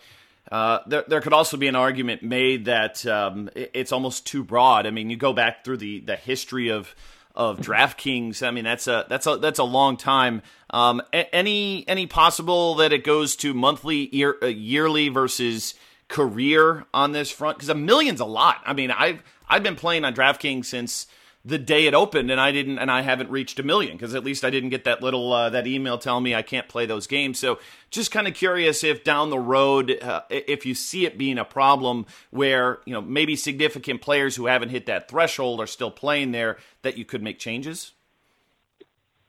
Uh, 0.50 0.79
there, 0.88 1.03
there 1.10 1.19
could 1.19 1.34
also 1.34 1.57
be 1.57 1.67
an 1.67 1.75
argument 1.75 2.24
made 2.24 2.63
that 2.63 3.05
um, 3.05 3.50
it, 3.53 3.69
it's 3.74 3.91
almost 3.91 4.25
too 4.25 4.46
broad. 4.46 4.88
I 4.88 4.91
mean, 4.91 5.10
you 5.10 5.17
go 5.17 5.34
back 5.34 5.65
through 5.65 5.75
the, 5.75 6.00
the 6.00 6.15
history 6.15 6.69
of 6.69 6.96
of 7.38 7.60
DraftKings. 7.60 8.46
I 8.46 8.51
mean, 8.51 8.63
that's 8.63 8.88
a 8.88 9.05
that's 9.07 9.27
a 9.27 9.38
that's 9.38 9.60
a 9.60 9.63
long 9.63 9.96
time. 9.96 10.41
Um, 10.72 11.01
any 11.13 11.88
any 11.88 12.07
possible 12.07 12.75
that 12.75 12.91
it 12.91 13.03
goes 13.03 13.36
to 13.38 13.53
monthly, 13.53 14.13
year, 14.13 14.36
uh, 14.41 14.48
yearly 14.48 15.10
versus 15.10 15.75
career 16.07 16.86
on 16.93 17.12
this 17.12 17.29
front? 17.29 17.57
Because 17.57 17.69
a 17.69 17.75
million's 17.75 18.22
a 18.22 18.25
lot. 18.25 18.62
I 18.65 18.74
mean, 18.74 18.89
I've 18.89 19.22
I've 19.50 19.63
been 19.63 19.75
playing 19.75 20.06
on 20.06 20.13
DraftKings 20.13 20.66
since 20.66 21.08
the 21.48 21.58
day 21.58 21.86
it 21.86 21.94
opened, 21.94 22.30
and 22.30 22.42
I 22.42 22.51
didn't, 22.51 22.77
and 22.77 22.92
I 22.92 23.01
haven't 23.01 23.30
reached 23.30 23.58
a 23.60 23.63
million 23.63 23.96
because 23.96 24.13
at 24.13 24.24
least 24.24 24.44
I 24.44 24.50
didn't 24.50 24.70
get 24.70 24.84
that 24.84 25.01
little 25.01 25.32
uh, 25.32 25.50
that 25.51 25.66
email 25.66 25.98
telling 25.98 26.24
me 26.24 26.36
I 26.36 26.42
can't 26.42 26.68
play 26.68 26.86
those 26.86 27.08
games. 27.08 27.39
So 27.39 27.60
just 27.89 28.12
kind 28.12 28.27
of 28.27 28.34
curious 28.34 28.84
if 28.84 29.04
down 29.04 29.30
the 29.30 29.39
road, 29.39 29.98
uh, 30.01 30.24
if 30.30 30.66
you 30.66 30.75
see 30.75 31.06
it 31.06 31.18
being 31.18 31.38
a 31.38 31.46
problem 31.46 32.06
where 32.32 32.80
you 32.86 32.94
know 32.94 33.01
maybe 33.01 33.38
significant 33.38 34.01
players 34.01 34.36
who 34.36 34.48
haven't 34.48 34.70
hit 34.70 34.88
that 34.88 35.08
threshold 35.08 35.62
are 35.62 35.68
still 35.68 35.92
playing 35.92 36.34
there, 36.34 36.58
that 36.82 36.98
you 36.98 37.06
could 37.06 37.24
make 37.24 37.39
changes. 37.39 37.94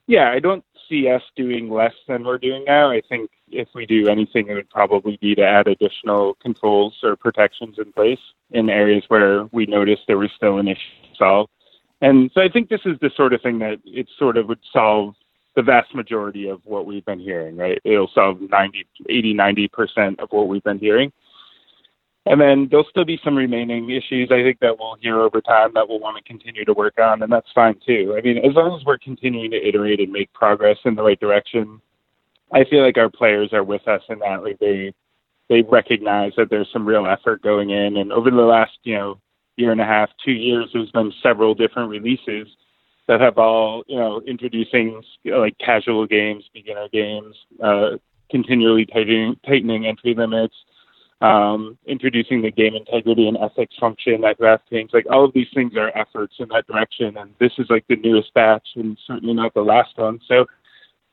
Yeah, 0.09 0.31
I 0.31 0.41
don't 0.41 0.65
see 0.89 1.09
us 1.09 1.23
doing 1.37 1.71
less 1.71 1.95
than 2.09 2.25
we're 2.25 2.39
doing 2.39 2.65
now. 2.67 2.91
I 2.91 3.03
think 3.09 3.31
if 3.50 3.69
we 3.75 3.87
do 3.87 4.09
anything, 4.09 4.49
it 4.49 4.55
would 4.55 4.71
probably 4.71 5.19
be 5.21 5.35
to 5.35 5.43
add 5.43 5.67
additional 5.67 6.35
controls 6.43 6.99
or 7.02 7.17
protections 7.17 7.76
in 7.78 7.93
place 7.93 8.21
in 8.50 8.71
areas 8.71 9.05
where 9.09 9.45
we 9.47 9.67
noticed 9.67 10.02
there 10.07 10.19
was 10.19 10.31
still 10.37 10.59
an 10.59 10.69
issue 10.69 10.78
to 11.02 11.17
solve. 11.17 11.50
And 12.00 12.31
so 12.33 12.40
I 12.40 12.49
think 12.49 12.69
this 12.69 12.83
is 12.85 12.99
the 13.00 13.11
sort 13.17 13.33
of 13.33 13.43
thing 13.43 13.59
that 13.59 13.81
it 13.85 14.09
sort 14.19 14.37
of 14.37 14.47
would 14.49 14.61
solve 14.73 15.14
the 15.57 15.62
vast 15.62 15.95
majority 15.95 16.49
of 16.49 16.61
what 16.64 16.87
we've 16.87 17.05
been 17.05 17.19
hearing, 17.19 17.57
right? 17.57 17.81
It'll 17.85 18.11
solve 18.14 18.40
90, 18.40 18.87
80, 19.09 19.35
90% 19.35 20.21
of 20.21 20.28
what 20.31 20.47
we've 20.47 20.62
been 20.62 20.78
hearing. 20.78 21.12
And 22.26 22.40
then 22.40 22.69
there'll 22.71 22.87
still 22.90 23.07
be 23.07 23.19
some 23.25 23.35
remaining 23.35 23.88
issues 23.90 24.31
I 24.31 24.43
think 24.43 24.61
that 24.61 24.78
we'll 24.78 24.97
hear 25.00 25.19
over 25.19 25.40
time 25.40 25.73
that 25.75 25.88
we'll 25.88 25.99
want 25.99 26.19
to 26.19 26.23
continue 26.23 26.64
to 26.64 26.75
work 26.75 26.99
on, 26.99 27.23
and 27.23 27.33
that's 27.33 27.50
fine 27.55 27.81
too. 27.87 28.14
I 28.17 28.21
mean, 28.21 28.37
as 28.38 28.55
long 28.55 28.78
as 28.78 28.85
we're 28.85 28.99
continuing 28.99 29.50
to 29.52 29.57
iterate 29.57 29.99
and 29.99 30.12
make 30.12 30.33
progress 30.35 30.76
in 30.85 30.95
the 30.95 31.02
right 31.02 31.19
direction, 31.19 31.81
I 32.52 32.64
feel 32.64 32.83
like 32.83 32.99
our 32.99 33.11
players 33.11 33.52
are 33.52 33.64
with 33.64 33.87
us 33.88 34.02
in 34.09 34.19
that. 34.21 34.43
Like 34.43 34.59
they 34.59 34.93
they 35.49 35.62
recognize 35.62 36.33
that 36.37 36.50
there's 36.50 36.69
some 36.73 36.87
real 36.87 37.07
effort 37.07 37.43
going 37.43 37.71
in, 37.71 37.97
and 37.97 38.12
over 38.12 38.31
the 38.31 38.37
last 38.37 38.73
you 38.83 38.95
know 38.95 39.21
year 39.57 39.73
and 39.73 39.81
a 39.81 39.85
half, 39.85 40.11
two 40.25 40.33
years, 40.33 40.71
there's 40.73 40.90
been 40.93 41.12
several 41.23 41.55
different 41.55 41.90
releases 41.90 42.49
that 43.07 43.21
have 43.21 43.38
all 43.38 43.85
you 43.87 43.99
know 43.99 44.21
introducing 44.26 45.02
like 45.25 45.57
casual 45.59 46.07
games, 46.07 46.45
beginner 46.52 46.88
games, 46.93 47.35
uh, 47.62 47.90
continually 48.31 48.87
tightening 48.87 49.37
tightening 49.47 49.87
entry 49.87 50.14
limits 50.14 50.55
um, 51.21 51.76
introducing 51.87 52.43
the 52.43 52.50
game 52.50 52.75
integrity 52.75 53.26
and 53.26 53.37
ethics 53.38 53.75
function 53.81 54.25
at 54.25 54.38
DraftKings. 54.38 54.95
Like 54.95 55.07
all 55.11 55.25
of 55.25 55.33
these 55.35 55.49
things 55.52 55.73
are 55.76 55.97
efforts 55.97 56.35
in 56.38 56.49
that 56.49 56.67
direction, 56.67 57.17
and 57.17 57.35
this 57.40 57.52
is 57.59 57.67
like 57.71 57.85
the 57.88 57.97
newest 57.97 58.33
batch, 58.35 58.67
and 58.76 58.97
certainly 59.07 59.35
not 59.35 59.55
the 59.55 59.62
last 59.62 59.97
one. 59.97 60.21
So 60.28 60.47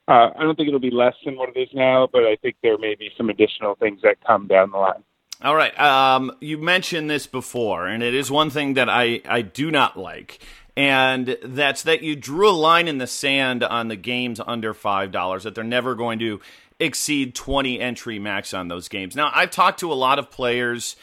uh, 0.08 0.30
I 0.38 0.44
don't 0.44 0.56
think 0.56 0.68
it'll 0.68 0.80
be 0.80 0.92
less 0.92 1.16
than 1.26 1.36
what 1.38 1.50
it 1.56 1.60
is 1.60 1.70
now, 1.74 2.08
but 2.12 2.24
I 2.24 2.36
think 2.36 2.58
there 2.62 2.78
may 2.78 2.96
be 2.96 3.10
some 3.18 3.30
additional 3.30 3.76
things 3.76 4.02
that 4.04 4.18
come 4.26 4.48
down 4.48 4.72
the 4.72 4.78
line. 4.78 5.04
All 5.42 5.56
right. 5.56 5.78
Um, 5.80 6.32
you 6.40 6.58
mentioned 6.58 7.10
this 7.10 7.28
before, 7.28 7.88
and 7.88 8.02
it 8.02 8.14
is 8.14 8.32
one 8.32 8.50
thing 8.50 8.76
that 8.76 8.90
I, 8.90 9.22
I 9.28 9.42
do 9.42 9.72
not 9.72 9.98
like. 9.98 10.40
And 10.78 11.38
that's 11.44 11.84
that 11.84 12.04
you 12.04 12.16
drew 12.16 12.50
a 12.50 12.52
line 12.52 12.88
in 12.88 13.00
the 13.00 13.08
sand 13.08 13.64
on 13.64 13.88
the 13.88 13.96
games 13.96 14.40
under 14.46 14.74
$5, 14.74 15.44
that 15.44 15.56
they're 15.56 15.64
never 15.64 15.96
going 15.96 16.20
to 16.20 16.40
exceed 16.80 17.34
20 17.34 17.80
entry 17.80 18.20
max 18.20 18.54
on 18.54 18.68
those 18.68 18.88
games. 18.88 19.16
Now, 19.16 19.32
I've 19.34 19.52
talked 19.52 19.80
to 19.80 19.92
a 19.92 19.96
lot 19.96 20.20
of 20.20 20.30
players 20.30 20.96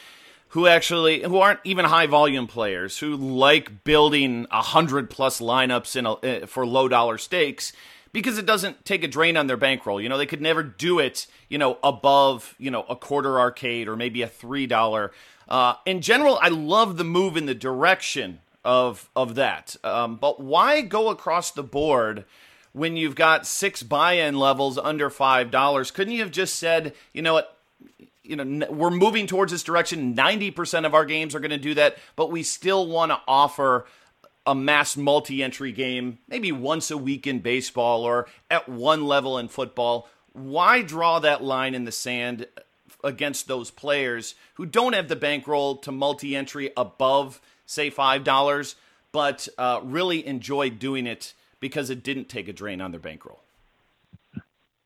who 0.48 0.66
actually 0.66 1.22
who 1.22 1.38
aren't 1.38 1.60
even 1.64 1.86
high 1.86 2.06
volume 2.06 2.46
players 2.46 2.98
who 2.98 3.16
like 3.16 3.84
building 3.84 4.46
a 4.50 4.60
hundred 4.60 5.08
plus 5.08 5.40
lineups 5.40 5.96
in 5.96 6.04
a, 6.04 6.14
eh, 6.22 6.46
for 6.46 6.66
low 6.66 6.88
dollar 6.88 7.16
stakes 7.16 7.72
because 8.12 8.38
it 8.38 8.46
doesn't 8.46 8.84
take 8.84 9.02
a 9.02 9.08
drain 9.08 9.36
on 9.36 9.46
their 9.46 9.56
bankroll. 9.56 10.00
You 10.00 10.08
know, 10.08 10.18
they 10.18 10.26
could 10.26 10.40
never 10.42 10.62
do 10.62 10.98
it, 10.98 11.26
you 11.48 11.58
know, 11.58 11.78
above, 11.82 12.54
you 12.58 12.70
know, 12.70 12.84
a 12.88 12.96
quarter 12.96 13.38
arcade 13.38 13.88
or 13.88 13.96
maybe 13.96 14.22
a 14.22 14.28
three 14.28 14.66
dollar. 14.66 15.12
Uh, 15.48 15.74
in 15.86 16.00
general, 16.00 16.38
I 16.40 16.48
love 16.48 16.96
the 16.96 17.04
move 17.04 17.36
in 17.36 17.46
the 17.46 17.54
direction 17.54 18.40
of 18.64 19.08
of 19.16 19.34
that. 19.34 19.76
Um, 19.82 20.16
but 20.16 20.40
why 20.40 20.82
go 20.82 21.08
across 21.08 21.50
the 21.50 21.62
board 21.62 22.24
when 22.72 22.96
you've 22.96 23.14
got 23.14 23.46
six 23.46 23.82
buy-in 23.82 24.38
levels 24.38 24.78
under 24.78 25.10
five 25.10 25.50
dollars. 25.50 25.90
Couldn't 25.90 26.14
you 26.14 26.20
have 26.20 26.30
just 26.30 26.56
said, 26.56 26.94
you 27.12 27.22
know 27.22 27.34
what? 27.34 27.56
You 28.24 28.36
know, 28.36 28.66
we're 28.70 28.90
moving 28.90 29.26
towards 29.26 29.50
this 29.50 29.64
direction. 29.64 30.14
Ninety 30.14 30.50
percent 30.50 30.86
of 30.86 30.94
our 30.94 31.04
games 31.04 31.34
are 31.34 31.40
going 31.40 31.50
to 31.50 31.58
do 31.58 31.74
that, 31.74 31.98
but 32.16 32.30
we 32.30 32.42
still 32.42 32.86
want 32.86 33.10
to 33.10 33.20
offer 33.26 33.86
a 34.46 34.54
mass 34.54 34.96
multi-entry 34.96 35.72
game, 35.72 36.18
maybe 36.28 36.52
once 36.52 36.90
a 36.90 36.98
week 36.98 37.26
in 37.26 37.40
baseball 37.40 38.02
or 38.02 38.26
at 38.50 38.68
one 38.68 39.04
level 39.04 39.38
in 39.38 39.48
football. 39.48 40.08
Why 40.32 40.82
draw 40.82 41.18
that 41.18 41.42
line 41.42 41.74
in 41.74 41.84
the 41.84 41.92
sand 41.92 42.46
against 43.04 43.48
those 43.48 43.70
players 43.70 44.34
who 44.54 44.66
don't 44.66 44.94
have 44.94 45.08
the 45.08 45.16
bankroll 45.16 45.76
to 45.76 45.92
multi-entry 45.92 46.70
above, 46.76 47.40
say, 47.66 47.90
five 47.90 48.24
dollars, 48.24 48.76
but 49.12 49.48
uh, 49.58 49.80
really 49.82 50.26
enjoy 50.26 50.70
doing 50.70 51.06
it? 51.06 51.34
because 51.62 51.88
it 51.88 52.02
didn't 52.02 52.28
take 52.28 52.48
a 52.48 52.52
drain 52.52 52.82
on 52.82 52.90
their 52.90 53.00
bankroll. 53.00 53.40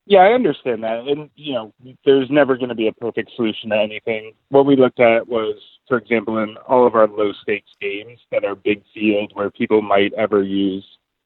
Yeah, 0.05 0.21
I 0.21 0.35
understand 0.35 0.85
that. 0.85 1.09
And, 1.09 1.31
you 1.35 1.55
know, 1.55 1.73
there's 2.05 2.31
never 2.31 2.57
going 2.57 2.69
to 2.69 2.77
be 2.77 2.87
a 2.87 2.93
perfect 2.93 3.33
solution 3.35 3.71
to 3.71 3.77
anything. 3.77 4.35
What 4.51 4.67
we 4.67 4.77
looked 4.77 5.01
at 5.01 5.27
was, 5.27 5.57
for 5.89 5.99
example, 5.99 6.39
in 6.39 6.57
all 6.69 6.87
of 6.87 6.95
our 6.95 7.09
low 7.09 7.33
stakes 7.43 7.71
games 7.81 8.19
that 8.31 8.45
are 8.45 8.55
big 8.55 8.83
field 8.93 9.33
where 9.35 9.51
people 9.51 9.83
might 9.83 10.13
ever 10.15 10.43
use, 10.43 10.85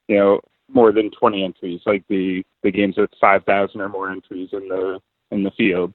you 0.08 0.16
know, 0.16 0.40
more 0.68 0.92
than 0.92 1.10
20 1.10 1.44
entries, 1.44 1.80
like 1.86 2.04
the, 2.08 2.44
the 2.62 2.70
games 2.70 2.96
with 2.96 3.10
5,000 3.20 3.80
or 3.80 3.88
more 3.88 4.10
entries 4.10 4.50
in 4.52 4.68
the, 4.68 5.00
in 5.30 5.42
the 5.42 5.50
field. 5.52 5.92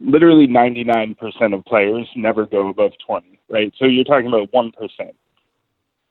Literally 0.00 0.46
99% 0.46 1.16
of 1.54 1.64
players 1.64 2.08
never 2.16 2.46
go 2.46 2.68
above 2.68 2.92
20, 3.06 3.38
right? 3.48 3.72
So 3.78 3.86
you're 3.86 4.04
talking 4.04 4.28
about 4.28 4.50
1%. 4.52 4.72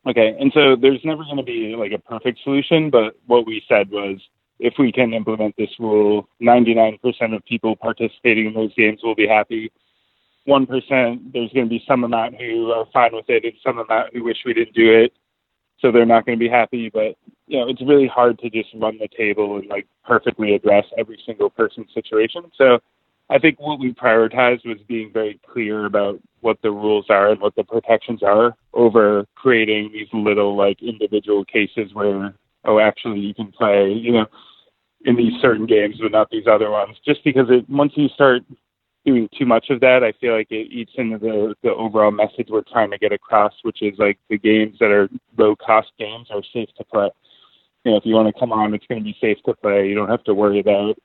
Okay, 0.07 0.35
and 0.39 0.51
so 0.53 0.75
there's 0.75 1.01
never 1.03 1.23
going 1.23 1.37
to 1.37 1.43
be 1.43 1.75
like 1.77 1.91
a 1.91 1.99
perfect 1.99 2.39
solution, 2.43 2.89
but 2.89 3.15
what 3.27 3.45
we 3.45 3.61
said 3.67 3.91
was 3.91 4.19
if 4.61 4.75
we 4.79 4.91
can 4.91 5.13
implement 5.13 5.55
this 5.57 5.69
rule, 5.79 6.27
99% 6.41 6.99
of 7.35 7.45
people 7.45 7.75
participating 7.75 8.47
in 8.47 8.53
those 8.53 8.73
games 8.75 9.01
will 9.03 9.15
be 9.15 9.27
happy. 9.27 9.71
1%, 10.47 10.67
there's 11.33 11.51
going 11.53 11.65
to 11.65 11.69
be 11.69 11.83
some 11.87 12.03
amount 12.03 12.35
who 12.35 12.71
are 12.71 12.85
fine 12.93 13.13
with 13.13 13.29
it 13.29 13.43
and 13.43 13.53
some 13.63 13.77
amount 13.77 14.13
who 14.13 14.23
wish 14.23 14.37
we 14.45 14.53
didn't 14.53 14.75
do 14.75 14.91
it. 14.91 15.13
So 15.79 15.91
they're 15.91 16.05
not 16.05 16.25
going 16.25 16.37
to 16.37 16.43
be 16.43 16.49
happy, 16.49 16.89
but 16.93 17.15
you 17.47 17.59
know, 17.59 17.67
it's 17.67 17.81
really 17.81 18.07
hard 18.07 18.39
to 18.39 18.49
just 18.49 18.69
run 18.75 18.97
the 18.97 19.07
table 19.07 19.57
and 19.57 19.67
like 19.67 19.87
perfectly 20.05 20.53
address 20.53 20.85
every 20.97 21.19
single 21.25 21.49
person's 21.49 21.93
situation. 21.93 22.43
So 22.55 22.79
I 23.31 23.39
think 23.39 23.59
what 23.59 23.79
we 23.79 23.93
prioritized 23.93 24.65
was 24.65 24.77
being 24.87 25.11
very 25.11 25.39
clear 25.51 25.85
about 25.85 26.19
what 26.41 26.61
the 26.61 26.71
rules 26.71 27.05
are 27.09 27.31
and 27.31 27.39
what 27.39 27.55
the 27.55 27.63
protections 27.63 28.21
are 28.21 28.55
over 28.73 29.25
creating 29.35 29.91
these 29.93 30.07
little 30.11 30.55
like 30.57 30.81
individual 30.83 31.45
cases 31.45 31.93
where 31.93 32.33
oh 32.65 32.79
actually 32.79 33.19
you 33.19 33.33
can 33.33 33.51
play 33.51 33.91
you 33.91 34.11
know 34.11 34.25
in 35.05 35.15
these 35.15 35.33
certain 35.41 35.65
games 35.65 35.95
but 36.01 36.11
not 36.11 36.29
these 36.29 36.47
other 36.47 36.69
ones 36.69 36.97
just 37.05 37.23
because 37.23 37.47
it 37.49 37.67
once 37.69 37.93
you 37.95 38.07
start 38.09 38.41
doing 39.05 39.29
too 39.37 39.45
much 39.45 39.69
of 39.69 39.79
that 39.81 40.03
I 40.03 40.13
feel 40.19 40.35
like 40.35 40.51
it 40.51 40.71
eats 40.71 40.91
into 40.95 41.17
the 41.17 41.55
the 41.63 41.73
overall 41.73 42.11
message 42.11 42.47
we're 42.49 42.61
trying 42.61 42.91
to 42.91 42.97
get 42.97 43.11
across 43.11 43.53
which 43.63 43.81
is 43.81 43.97
like 43.97 44.19
the 44.29 44.37
games 44.37 44.77
that 44.79 44.91
are 44.91 45.09
low 45.37 45.55
cost 45.55 45.91
games 45.97 46.27
are 46.31 46.43
safe 46.53 46.69
to 46.77 46.83
play 46.83 47.09
you 47.83 47.91
know 47.91 47.97
if 47.97 48.05
you 48.05 48.13
want 48.13 48.33
to 48.33 48.39
come 48.39 48.51
on 48.51 48.73
it's 48.73 48.85
going 48.87 49.01
to 49.01 49.05
be 49.05 49.17
safe 49.19 49.37
to 49.45 49.53
play 49.55 49.87
you 49.87 49.95
don't 49.95 50.09
have 50.09 50.23
to 50.25 50.33
worry 50.33 50.59
about 50.59 50.95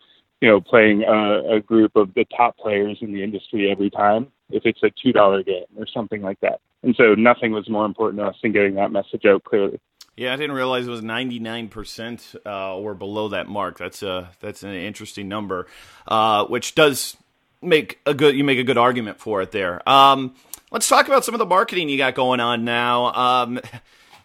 you 0.41 0.49
know, 0.49 0.61
playing 0.61 1.03
a, 1.03 1.57
a 1.57 1.61
group 1.61 1.97
of 1.97 2.13
the 2.15 2.25
top 2.37 2.57
players 2.59 2.99
in 3.01 3.13
the 3.13 3.23
industry 3.23 3.71
every 3.71 3.91
time 3.91 4.29
if 4.51 4.65
it's 4.65 4.83
a 4.83 4.91
two 5.03 5.13
dollar 5.13 5.43
game 5.43 5.65
or 5.77 5.87
something 5.87 6.23
like 6.23 6.41
that. 6.41 6.61
And 6.83 6.95
so 6.97 7.15
nothing 7.15 7.53
was 7.53 7.69
more 7.69 7.85
important 7.85 8.21
to 8.21 8.27
us 8.27 8.37
than 8.43 8.53
getting 8.53 8.75
that 8.75 8.93
message 8.93 9.25
out 9.25 9.45
clearly. 9.45 9.81
Yeah, 10.17 10.33
I 10.33 10.37
didn't 10.37 10.57
realize 10.57 10.87
it 10.87 10.91
was 10.91 11.03
ninety 11.03 11.39
nine 11.39 11.69
percent 11.69 12.35
uh, 12.45 12.77
or 12.77 12.95
below 12.95 13.29
that 13.29 13.49
mark. 13.49 13.79
That's 13.79 14.03
a 14.03 14.31
that's 14.41 14.63
an 14.63 14.73
interesting 14.73 15.29
number, 15.29 15.67
uh, 16.07 16.45
which 16.47 16.75
does 16.75 17.17
make 17.67 18.01
a 18.07 18.15
good 18.15 18.37
you 18.37 18.45
make 18.45 18.59
a 18.59 18.65
good 18.65 18.79
argument 18.79 19.21
for 19.21 19.43
it 19.43 19.53
there. 19.53 19.87
Um, 19.89 20.35
let's 20.71 20.89
talk 20.89 21.07
about 21.07 21.25
some 21.25 21.35
of 21.35 21.39
the 21.39 21.47
marketing 21.47 21.89
you 21.89 21.99
got 21.99 22.15
going 22.15 22.41
on 22.41 22.65
now. 22.65 23.13
Um, 23.13 23.61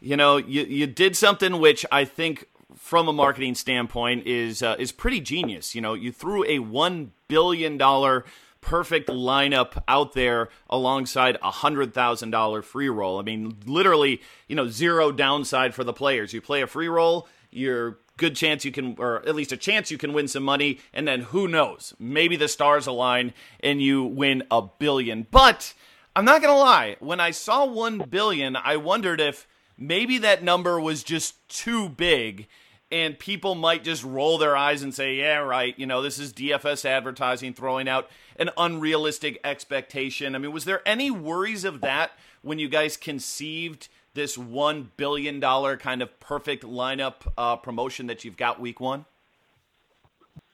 you 0.02 0.16
know, 0.16 0.38
you 0.38 0.64
you 0.64 0.88
did 0.88 1.16
something 1.16 1.60
which 1.60 1.86
I 1.92 2.06
think 2.06 2.48
from 2.76 3.08
a 3.08 3.14
marketing 3.14 3.56
standpoint 3.56 4.28
is 4.28 4.64
uh, 4.64 4.76
is 4.80 4.92
pretty 4.92 5.20
genius. 5.20 5.76
You 5.76 5.82
know, 5.82 5.94
you 5.94 6.12
threw 6.12 6.44
a 6.46 6.60
one 6.60 7.12
billion 7.28 7.78
dollar 7.78 8.26
perfect 8.62 9.10
lineup 9.10 9.82
out 9.88 10.14
there 10.14 10.50
alongside 10.70 11.38
a 11.42 11.52
hundred 11.52 11.94
thousand 11.94 12.32
dollar 12.32 12.62
free 12.62 12.90
roll. 12.90 13.20
I 13.20 13.24
mean, 13.24 13.58
literally, 13.66 14.22
you 14.48 14.56
know, 14.56 14.68
zero 14.68 15.12
downside 15.12 15.74
for 15.74 15.84
the 15.84 15.94
players. 15.94 16.34
You 16.34 16.42
play 16.42 16.62
a 16.62 16.68
free 16.68 16.88
roll, 16.88 17.28
you're 17.50 18.00
good 18.22 18.36
chance 18.36 18.64
you 18.64 18.72
can, 18.72 18.96
or 19.00 19.28
at 19.28 19.36
least 19.36 19.52
a 19.52 19.58
chance 19.58 19.90
you 19.90 19.98
can 19.98 20.14
win 20.14 20.28
some 20.28 20.44
money, 20.44 20.80
and 20.94 21.08
then 21.08 21.22
who 21.22 21.48
knows? 21.48 21.94
Maybe 22.00 22.38
the 22.38 22.48
stars 22.48 22.86
align 22.86 23.34
and 23.60 23.82
you 23.82 24.04
win 24.04 24.44
a 24.52 24.62
billion. 24.62 25.26
But 25.30 25.74
I'm 26.16 26.24
not 26.24 26.42
gonna 26.42 26.58
lie, 26.58 26.98
when 27.00 27.20
I 27.20 27.32
saw 27.32 27.66
one 27.66 27.98
billion, 28.10 28.56
I 28.56 28.78
wondered 28.78 29.20
if 29.20 29.48
maybe 29.76 30.20
that 30.20 30.44
number 30.44 30.80
was 30.80 31.04
just 31.04 31.50
too 31.50 31.90
big 31.90 32.48
and 32.92 33.18
people 33.18 33.56
might 33.56 33.84
just 33.84 34.04
roll 34.04 34.38
their 34.38 34.56
eyes 34.56 34.84
and 34.84 34.94
say, 34.94 35.16
yeah, 35.16 35.38
right, 35.38 35.74
you 35.80 35.86
know, 35.88 36.02
this 36.02 36.20
is 36.20 36.34
DFS 36.34 36.86
advertising 36.86 37.54
throwing 37.54 37.88
out 37.88 38.10
an 38.36 38.52
unrealistic 38.58 39.40
expectation. 39.44 40.36
I 40.36 40.38
mean, 40.38 40.52
was 40.52 40.66
there 40.66 40.82
any 40.86 41.10
worries 41.10 41.64
of 41.64 41.82
that 41.82 42.12
when 42.42 42.60
you 42.60 42.68
guys 42.70 42.98
conceived 42.98 43.88
this 44.14 44.38
$1 44.38 44.88
billion 44.98 45.40
kind 45.42 46.02
of 46.02 46.20
perfect 46.20 46.64
lineup 46.64 47.32
uh, 47.38 47.56
promotion 47.56 48.08
that 48.08 48.26
you've 48.26 48.38
got 48.38 48.60
week 48.60 48.80
one? 48.80 49.06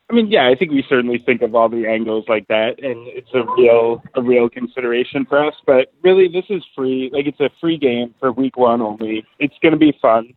I 0.10 0.14
mean, 0.14 0.28
yeah, 0.28 0.48
I 0.48 0.56
think 0.56 0.72
we 0.72 0.86
certainly 0.88 1.18
think 1.26 1.42
of 1.42 1.54
all 1.54 1.68
the 1.68 1.86
angles 1.86 2.26
like 2.30 2.48
that, 2.48 2.82
and 2.82 3.08
it's 3.08 3.30
a 3.34 3.44
real 3.58 4.02
a 4.16 4.22
real 4.22 4.48
consideration 4.48 5.26
for 5.26 5.46
us. 5.46 5.54
But 5.66 5.92
really, 6.02 6.30
this 6.30 6.46
is 6.50 6.64
free. 6.74 7.10
Like, 7.12 7.26
it's 7.26 7.42
a 7.42 7.50
free 7.60 7.78
game 7.78 8.16
for 8.18 8.32
week 8.32 8.56
one 8.56 8.82
only. 8.82 9.26
It's 9.38 9.56
going 9.62 9.74
to 9.74 9.78
be 9.78 9.98
fun. 10.02 10.34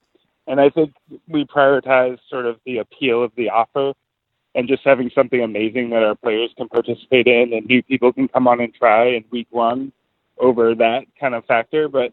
And 0.49 0.61
I 0.61 0.71
think 0.71 0.93
we 1.29 1.45
prioritize 1.45 2.19
sort 2.29 2.47
of 2.47 2.57
the 2.67 2.79
appeal 2.79 3.23
of 3.23 3.31
the 3.37 3.51
offer 3.51 3.93
and 4.57 4.67
just 4.67 4.83
having 4.85 5.09
something 5.15 5.41
amazing 5.41 5.91
that 5.91 6.03
our 6.03 6.17
players 6.17 6.51
can 6.57 6.69
participate 6.69 7.29
in 7.29 7.53
and 7.53 7.67
new 7.67 7.83
people 7.85 8.13
can 8.13 8.27
come 8.27 8.49
on 8.49 8.61
and 8.61 8.75
try 8.75 9.07
in 9.07 9.25
week 9.31 9.47
one 9.51 9.93
over 10.39 10.75
that 10.75 11.03
kind 11.21 11.37
of 11.37 11.45
factor. 11.45 11.89
But 11.89 12.13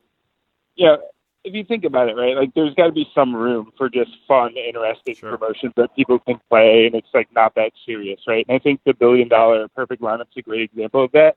yeah, 0.77 0.97
if 1.43 1.53
you 1.53 1.63
think 1.63 1.83
about 1.83 2.09
it, 2.09 2.15
right, 2.15 2.35
like 2.35 2.53
there's 2.55 2.73
got 2.75 2.87
to 2.87 2.91
be 2.91 3.07
some 3.15 3.35
room 3.35 3.71
for 3.77 3.89
just 3.89 4.11
fun, 4.27 4.55
interesting 4.57 5.15
Sure. 5.15 5.37
promotions 5.37 5.73
that 5.77 5.95
people 5.95 6.19
can 6.19 6.39
play, 6.49 6.85
and 6.85 6.95
it's 6.95 7.07
like 7.13 7.29
not 7.33 7.55
that 7.55 7.71
serious, 7.85 8.19
right? 8.27 8.45
And 8.47 8.55
I 8.55 8.59
think 8.59 8.81
the 8.85 8.93
billion 8.93 9.27
dollar 9.27 9.67
perfect 9.69 10.01
lineup's 10.01 10.35
a 10.37 10.41
great 10.41 10.61
example 10.61 11.03
of 11.05 11.11
that, 11.13 11.35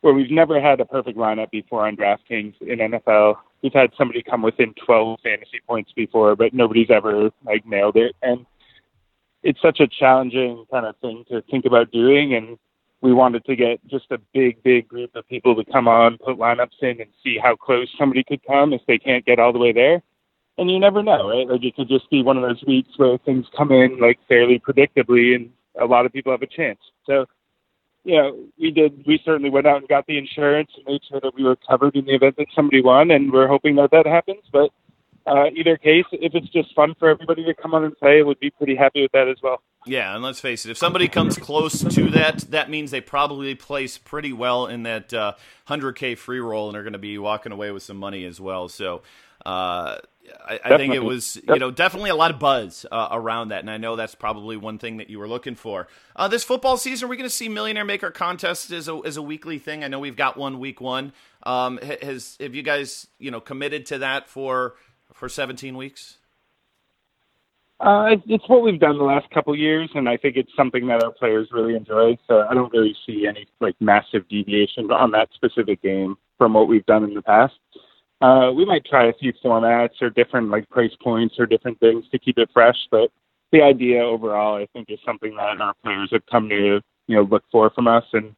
where 0.00 0.14
we've 0.14 0.30
never 0.30 0.60
had 0.60 0.80
a 0.80 0.84
perfect 0.84 1.16
lineup 1.16 1.50
before 1.50 1.86
on 1.86 1.96
DraftKings 1.96 2.60
in 2.60 2.78
NFL. 2.78 3.36
We've 3.62 3.72
had 3.72 3.90
somebody 3.96 4.22
come 4.22 4.42
within 4.42 4.74
12 4.84 5.20
fantasy 5.22 5.60
points 5.66 5.92
before, 5.92 6.36
but 6.36 6.52
nobody's 6.52 6.90
ever 6.90 7.30
like 7.44 7.64
nailed 7.66 7.96
it, 7.96 8.14
and 8.22 8.44
it's 9.42 9.62
such 9.62 9.80
a 9.80 9.86
challenging 9.86 10.64
kind 10.70 10.86
of 10.86 10.96
thing 10.98 11.24
to 11.30 11.40
think 11.42 11.64
about 11.64 11.92
doing, 11.92 12.34
and 12.34 12.58
we 13.02 13.12
wanted 13.12 13.44
to 13.44 13.56
get 13.56 13.86
just 13.86 14.06
a 14.10 14.18
big, 14.32 14.62
big 14.62 14.88
group 14.88 15.14
of 15.14 15.28
people 15.28 15.54
to 15.54 15.70
come 15.70 15.86
on, 15.86 16.18
put 16.18 16.38
lineups 16.38 16.82
in, 16.82 17.00
and 17.00 17.10
see 17.22 17.38
how 17.42 17.54
close 17.54 17.88
somebody 17.98 18.24
could 18.24 18.40
come 18.46 18.72
if 18.72 18.80
they 18.86 18.98
can't 18.98 19.24
get 19.24 19.38
all 19.38 19.52
the 19.52 19.58
way 19.58 19.72
there. 19.72 20.02
And 20.58 20.70
you 20.70 20.80
never 20.80 21.02
know, 21.02 21.28
right? 21.28 21.46
Like 21.46 21.62
it 21.62 21.76
could 21.76 21.88
just 21.88 22.08
be 22.10 22.22
one 22.22 22.38
of 22.38 22.42
those 22.42 22.64
weeks 22.66 22.88
where 22.96 23.18
things 23.18 23.44
come 23.56 23.72
in 23.72 24.00
like 24.00 24.18
fairly 24.26 24.58
predictably, 24.58 25.34
and 25.34 25.50
a 25.78 25.84
lot 25.84 26.06
of 26.06 26.12
people 26.12 26.32
have 26.32 26.42
a 26.42 26.46
chance. 26.46 26.78
So, 27.04 27.26
you 28.04 28.16
know, 28.16 28.38
we 28.58 28.70
did. 28.70 29.04
We 29.06 29.20
certainly 29.24 29.50
went 29.50 29.66
out 29.66 29.78
and 29.78 29.88
got 29.88 30.06
the 30.06 30.16
insurance 30.16 30.70
and 30.76 30.86
made 30.86 31.02
sure 31.08 31.20
that 31.20 31.34
we 31.34 31.44
were 31.44 31.56
covered 31.56 31.94
in 31.94 32.06
the 32.06 32.14
event 32.14 32.36
that 32.38 32.46
somebody 32.54 32.80
won, 32.80 33.10
and 33.10 33.30
we're 33.30 33.48
hoping 33.48 33.76
that 33.76 33.90
that 33.90 34.06
happens. 34.06 34.44
But 34.50 34.70
uh, 35.26 35.46
either 35.54 35.76
case, 35.76 36.04
if 36.12 36.34
it's 36.34 36.48
just 36.48 36.74
fun 36.74 36.94
for 36.98 37.08
everybody 37.08 37.44
to 37.44 37.54
come 37.54 37.74
on 37.74 37.84
and 37.84 37.96
play, 37.98 38.22
would 38.22 38.38
be 38.38 38.50
pretty 38.50 38.76
happy 38.76 39.02
with 39.02 39.12
that 39.12 39.28
as 39.28 39.36
well. 39.42 39.60
Yeah, 39.86 40.14
and 40.14 40.22
let's 40.22 40.40
face 40.40 40.66
it, 40.66 40.70
if 40.70 40.78
somebody 40.78 41.06
comes 41.06 41.36
close 41.38 41.80
to 41.80 42.10
that, 42.10 42.38
that 42.50 42.68
means 42.70 42.90
they 42.90 43.00
probably 43.00 43.54
place 43.54 43.98
pretty 43.98 44.32
well 44.32 44.66
in 44.66 44.82
that 44.82 45.14
uh, 45.14 45.34
100K 45.68 46.18
free 46.18 46.40
roll 46.40 46.68
and 46.68 46.76
are 46.76 46.82
going 46.82 46.92
to 46.92 46.98
be 46.98 47.18
walking 47.18 47.52
away 47.52 47.70
with 47.70 47.84
some 47.84 47.96
money 47.96 48.24
as 48.24 48.40
well. 48.40 48.68
So 48.68 49.02
uh, 49.44 49.98
I, 50.44 50.60
I 50.64 50.76
think 50.76 50.94
it 50.94 51.04
was, 51.04 51.40
you 51.48 51.58
know, 51.58 51.70
definitely 51.70 52.10
a 52.10 52.16
lot 52.16 52.32
of 52.32 52.40
buzz 52.40 52.84
uh, 52.90 53.08
around 53.12 53.48
that, 53.48 53.60
and 53.60 53.70
I 53.70 53.76
know 53.76 53.94
that's 53.94 54.16
probably 54.16 54.56
one 54.56 54.78
thing 54.78 54.96
that 54.96 55.08
you 55.08 55.20
were 55.20 55.28
looking 55.28 55.54
for. 55.54 55.86
Uh, 56.16 56.26
this 56.26 56.42
football 56.42 56.76
season, 56.76 57.06
we're 57.06 57.10
we 57.10 57.16
going 57.18 57.30
to 57.30 57.34
see 57.34 57.48
Millionaire 57.48 57.84
Maker 57.84 58.10
contest 58.10 58.72
as 58.72 58.88
a, 58.88 59.00
as 59.04 59.16
a 59.16 59.22
weekly 59.22 59.58
thing? 59.58 59.84
I 59.84 59.88
know 59.88 60.00
we've 60.00 60.16
got 60.16 60.36
one 60.36 60.58
week 60.58 60.80
one. 60.80 61.12
Um, 61.44 61.78
has 61.78 62.36
have 62.40 62.56
you 62.56 62.62
guys, 62.62 63.06
you 63.20 63.30
know, 63.30 63.40
committed 63.40 63.86
to 63.86 63.98
that 63.98 64.28
for 64.28 64.74
for 65.12 65.28
17 65.28 65.76
weeks? 65.76 66.18
Uh, 67.78 68.16
it's 68.26 68.48
what 68.48 68.62
we've 68.62 68.80
done 68.80 68.96
the 68.96 69.04
last 69.04 69.28
couple 69.30 69.54
years, 69.54 69.90
and 69.94 70.08
I 70.08 70.16
think 70.16 70.36
it's 70.36 70.50
something 70.56 70.86
that 70.86 71.04
our 71.04 71.12
players 71.12 71.48
really 71.52 71.76
enjoy. 71.76 72.16
So 72.26 72.46
I 72.48 72.54
don't 72.54 72.72
really 72.72 72.96
see 73.06 73.26
any 73.26 73.46
like 73.60 73.74
massive 73.80 74.26
deviation 74.28 74.90
on 74.90 75.10
that 75.10 75.28
specific 75.34 75.82
game 75.82 76.16
from 76.38 76.54
what 76.54 76.68
we've 76.68 76.86
done 76.86 77.04
in 77.04 77.12
the 77.12 77.20
past. 77.20 77.54
Uh, 78.22 78.50
we 78.56 78.64
might 78.64 78.84
try 78.86 79.08
a 79.08 79.12
few 79.12 79.32
formats 79.44 80.00
or 80.00 80.08
different 80.08 80.48
like 80.48 80.68
price 80.70 80.94
points 81.02 81.34
or 81.38 81.44
different 81.44 81.78
things 81.78 82.04
to 82.10 82.18
keep 82.18 82.38
it 82.38 82.48
fresh, 82.54 82.78
but 82.90 83.10
the 83.52 83.60
idea 83.60 84.02
overall, 84.02 84.56
I 84.56 84.66
think, 84.72 84.90
is 84.90 84.98
something 85.04 85.36
that 85.36 85.60
our 85.60 85.74
players 85.84 86.08
have 86.12 86.24
come 86.30 86.48
to 86.48 86.80
you 87.08 87.16
know 87.16 87.22
look 87.22 87.44
for 87.52 87.68
from 87.70 87.88
us, 87.88 88.04
and 88.14 88.34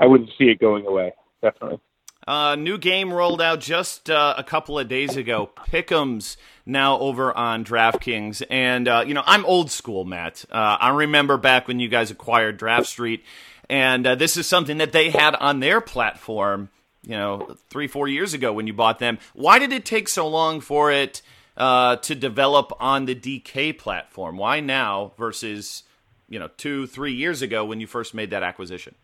I 0.00 0.06
wouldn't 0.06 0.30
see 0.38 0.44
it 0.44 0.58
going 0.58 0.86
away. 0.86 1.12
Definitely. 1.42 1.80
Uh, 2.28 2.56
new 2.56 2.76
game 2.76 3.10
rolled 3.10 3.40
out 3.40 3.58
just 3.58 4.10
uh, 4.10 4.34
a 4.36 4.44
couple 4.44 4.78
of 4.78 4.86
days 4.86 5.16
ago. 5.16 5.48
Pick'em's 5.70 6.36
now 6.66 6.98
over 6.98 7.34
on 7.34 7.64
DraftKings, 7.64 8.42
and 8.50 8.86
uh, 8.86 9.02
you 9.06 9.14
know 9.14 9.22
I'm 9.24 9.46
old 9.46 9.70
school, 9.70 10.04
Matt. 10.04 10.44
Uh, 10.50 10.76
I 10.78 10.90
remember 10.90 11.38
back 11.38 11.66
when 11.66 11.80
you 11.80 11.88
guys 11.88 12.10
acquired 12.10 12.58
Draft 12.58 12.84
Street, 12.84 13.24
and 13.70 14.06
uh, 14.06 14.14
this 14.14 14.36
is 14.36 14.46
something 14.46 14.76
that 14.76 14.92
they 14.92 15.08
had 15.08 15.36
on 15.36 15.60
their 15.60 15.80
platform. 15.80 16.68
You 17.02 17.16
know, 17.16 17.56
three 17.70 17.86
four 17.86 18.08
years 18.08 18.34
ago 18.34 18.52
when 18.52 18.66
you 18.66 18.74
bought 18.74 18.98
them. 18.98 19.18
Why 19.32 19.58
did 19.58 19.72
it 19.72 19.86
take 19.86 20.06
so 20.06 20.28
long 20.28 20.60
for 20.60 20.92
it 20.92 21.22
uh, 21.56 21.96
to 21.96 22.14
develop 22.14 22.74
on 22.78 23.06
the 23.06 23.14
DK 23.14 23.78
platform? 23.78 24.36
Why 24.36 24.60
now 24.60 25.12
versus 25.16 25.84
you 26.28 26.38
know 26.38 26.50
two 26.58 26.86
three 26.88 27.14
years 27.14 27.40
ago 27.40 27.64
when 27.64 27.80
you 27.80 27.86
first 27.86 28.12
made 28.12 28.28
that 28.32 28.42
acquisition? 28.42 28.96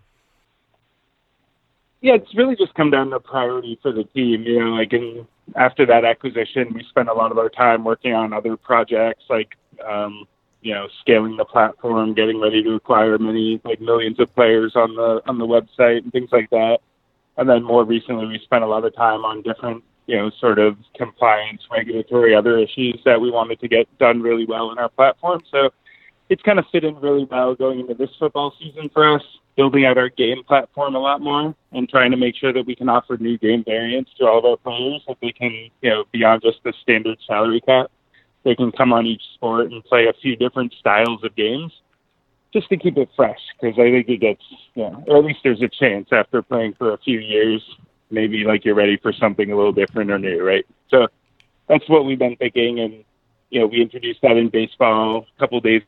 Yeah, 2.05 2.17
it's 2.17 2.35
really 2.35 2.55
just 2.55 2.75
come 2.75 2.91
down 2.91 3.09
to 3.11 3.19
priority 3.19 3.79
for 3.81 3.91
the 3.91 4.05
team. 4.05 4.43
You 4.43 4.61
know, 4.61 4.71
like 4.73 4.93
in 4.93 5.27
after 5.57 5.87
that 5.87 6.05
acquisition, 6.05 6.75
we 6.75 6.85
spent 6.91 7.09
a 7.09 7.15
lot 7.15 7.33
of 7.33 7.39
our 7.39 7.49
time 7.49 7.83
working 7.83 8.13
on 8.13 8.35
other 8.35 8.59
projects, 8.59 9.25
like 9.31 9.57
um, 9.83 10.27
you 10.61 10.75
know, 10.75 10.87
scaling 11.01 11.39
the 11.39 11.47
platform, 11.47 12.13
getting 12.13 12.39
ready 12.43 12.63
to 12.63 12.75
acquire 12.75 13.17
many 13.17 13.59
like 13.65 13.81
millions 13.81 14.21
of 14.21 14.35
players 14.35 14.77
on 14.77 14.95
the 14.95 15.23
on 15.27 15.39
the 15.39 15.47
website 15.47 16.03
and 16.03 16.13
things 16.13 16.29
like 16.31 16.51
that. 16.51 16.81
And 17.39 17.49
then 17.49 17.63
more 17.63 17.85
recently, 17.85 18.27
we 18.27 18.39
spent 18.45 18.65
a 18.65 18.67
lot 18.67 18.85
of 18.85 18.95
time 18.95 19.25
on 19.25 19.41
different, 19.41 19.83
you 20.07 20.19
know, 20.19 20.31
sort 20.39 20.59
of 20.59 20.77
compliance, 20.95 21.63
regulatory, 21.73 22.35
other 22.35 22.59
issues 22.59 23.01
that 23.07 23.19
we 23.19 23.31
wanted 23.31 23.61
to 23.61 23.69
get 23.69 23.89
done 23.99 24.21
really 24.21 24.45
well 24.45 24.71
in 24.73 24.77
our 24.79 24.91
platform. 24.91 25.41
So 25.51 25.71
it's 26.29 26.43
kind 26.43 26.59
of 26.59 26.67
fit 26.71 26.85
in 26.85 26.97
really 26.97 27.25
well 27.31 27.55
going 27.55 27.81
into 27.81 27.95
this 27.95 28.11
football 28.19 28.53
season 28.61 28.91
for 28.93 29.11
us, 29.11 29.23
building 29.57 29.85
out 29.85 29.99
our 29.99 30.09
game 30.09 30.43
platform 30.45 30.95
a 30.95 30.99
lot 30.99 31.21
more 31.21 31.55
and 31.73 31.89
trying 31.89 32.11
to 32.11 32.17
make 32.17 32.37
sure 32.37 32.53
that 32.53 32.67
we 32.67 32.75
can 32.75 32.89
offer 32.89 33.17
new 33.17 33.39
game 33.39 33.63
variants 33.65 34.11
to 34.19 34.27
all 34.27 34.39
of 34.39 34.45
our 34.45 34.57
players 34.57 35.03
that 35.07 35.17
they 35.23 35.33
can, 35.33 35.71
you 35.81 35.91
know, 35.91 36.05
beyond 36.13 36.43
just 36.43 36.59
the 36.65 36.73
standard 36.83 37.19
salary 37.27 37.61
cap. 37.61 37.91
They 38.45 38.55
can 38.55 38.73
come 38.73 38.93
on 38.93 39.07
each 39.07 39.23
sport 39.35 39.71
and 39.73 39.83
play 39.85 40.07
a 40.07 40.13
few 40.21 40.37
different 40.37 40.75
styles 40.79 41.23
of 41.25 41.35
games 41.35 41.73
just 42.53 42.69
to 42.69 42.77
keep 42.77 42.97
it 42.97 43.09
fresh 43.17 43.41
because 43.61 43.79
I 43.79 43.91
think 43.91 44.09
it 44.09 44.21
gets, 44.21 44.43
you 44.75 44.85
know, 44.85 45.05
or 45.07 45.19
at 45.19 45.25
least 45.25 45.41
there's 45.43 45.63
a 45.63 45.69
chance 45.69 46.09
after 46.13 46.43
playing 46.43 46.75
for 46.75 46.93
a 46.93 46.99
few 46.99 47.19
years, 47.19 47.63
maybe 48.11 48.45
like 48.45 48.65
you're 48.65 48.75
ready 48.75 48.97
for 48.97 49.13
something 49.13 49.51
a 49.51 49.57
little 49.57 49.73
different 49.73 50.11
or 50.11 50.19
new, 50.19 50.43
right? 50.43 50.65
So 50.89 51.09
that's 51.69 51.89
what 51.89 52.05
we've 52.05 52.19
been 52.19 52.37
thinking. 52.37 52.81
And, 52.81 53.05
you 53.51 53.61
know, 53.61 53.67
we 53.67 53.83
introduced 53.83 54.21
that 54.23 54.37
in 54.37 54.51
baseball 54.51 55.27
a 55.37 55.41
couple 55.41 55.61
days. 55.61 55.83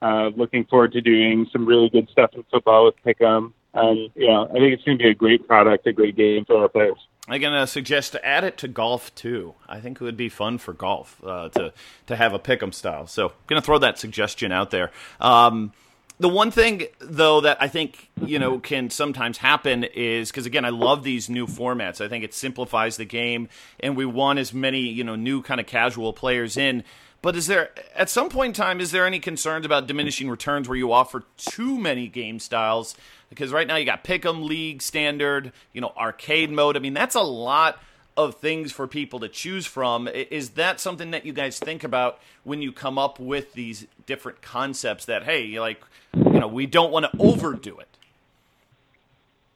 Uh, 0.00 0.30
looking 0.36 0.64
forward 0.64 0.92
to 0.92 1.00
doing 1.00 1.46
some 1.52 1.66
really 1.66 1.88
good 1.88 2.08
stuff 2.10 2.30
in 2.34 2.44
football 2.50 2.84
with 2.84 2.94
Pick'em. 3.04 3.52
And, 3.74 4.10
you 4.14 4.28
know, 4.28 4.46
I 4.46 4.52
think 4.52 4.72
it's 4.72 4.84
going 4.84 4.98
to 4.98 5.04
be 5.04 5.10
a 5.10 5.14
great 5.14 5.46
product, 5.46 5.86
a 5.86 5.92
great 5.92 6.16
game 6.16 6.44
for 6.44 6.56
our 6.56 6.68
players. 6.68 6.98
I'm 7.30 7.42
gonna 7.42 7.66
suggest 7.66 8.12
to 8.12 8.24
add 8.24 8.44
it 8.44 8.56
to 8.58 8.68
golf 8.68 9.14
too. 9.14 9.54
I 9.68 9.80
think 9.80 10.00
it 10.00 10.04
would 10.04 10.16
be 10.16 10.30
fun 10.30 10.56
for 10.56 10.72
golf 10.72 11.22
uh, 11.22 11.50
to 11.50 11.74
to 12.06 12.16
have 12.16 12.32
a 12.32 12.38
pick'em 12.38 12.72
style. 12.72 13.06
So, 13.06 13.26
I'm 13.26 13.34
gonna 13.48 13.60
throw 13.60 13.78
that 13.80 13.98
suggestion 13.98 14.50
out 14.50 14.70
there. 14.70 14.90
Um, 15.20 15.72
the 16.20 16.28
one 16.28 16.50
thing 16.50 16.86
though 16.98 17.40
that 17.42 17.58
I 17.60 17.68
think 17.68 18.10
you 18.24 18.38
know 18.38 18.58
can 18.58 18.90
sometimes 18.90 19.38
happen 19.38 19.84
is 19.84 20.30
because 20.30 20.46
again 20.46 20.64
I 20.64 20.70
love 20.70 21.04
these 21.04 21.28
new 21.28 21.46
formats. 21.46 22.00
I 22.00 22.08
think 22.08 22.24
it 22.24 22.34
simplifies 22.34 22.96
the 22.96 23.04
game, 23.04 23.48
and 23.78 23.96
we 23.96 24.04
want 24.04 24.38
as 24.38 24.52
many 24.52 24.80
you 24.80 25.04
know 25.04 25.14
new 25.14 25.42
kind 25.42 25.60
of 25.60 25.66
casual 25.66 26.12
players 26.12 26.56
in. 26.56 26.82
But 27.20 27.34
is 27.34 27.48
there 27.48 27.70
at 27.96 28.08
some 28.08 28.28
point 28.28 28.50
in 28.50 28.54
time 28.54 28.80
is 28.80 28.92
there 28.92 29.06
any 29.06 29.18
concerns 29.18 29.66
about 29.66 29.86
diminishing 29.86 30.30
returns 30.30 30.68
where 30.68 30.78
you 30.78 30.92
offer 30.92 31.24
too 31.36 31.78
many 31.78 32.06
game 32.06 32.38
styles? 32.38 32.94
Because 33.28 33.52
right 33.52 33.66
now 33.66 33.76
you 33.76 33.84
got 33.84 34.04
Pick'em 34.04 34.44
League 34.44 34.82
standard, 34.82 35.52
you 35.72 35.80
know, 35.80 35.92
arcade 35.96 36.50
mode. 36.50 36.76
I 36.76 36.80
mean, 36.80 36.94
that's 36.94 37.16
a 37.16 37.20
lot 37.20 37.80
of 38.16 38.36
things 38.36 38.72
for 38.72 38.86
people 38.86 39.20
to 39.20 39.28
choose 39.28 39.66
from. 39.66 40.08
Is 40.08 40.50
that 40.50 40.80
something 40.80 41.10
that 41.10 41.26
you 41.26 41.32
guys 41.32 41.58
think 41.58 41.84
about 41.84 42.20
when 42.44 42.62
you 42.62 42.72
come 42.72 42.98
up 42.98 43.18
with 43.18 43.52
these 43.52 43.86
different 44.06 44.40
concepts 44.40 45.04
that 45.06 45.24
hey, 45.24 45.58
like, 45.60 45.80
you 46.14 46.40
know, 46.40 46.48
we 46.48 46.66
don't 46.66 46.92
want 46.92 47.06
to 47.06 47.18
overdo 47.18 47.78
it? 47.78 47.97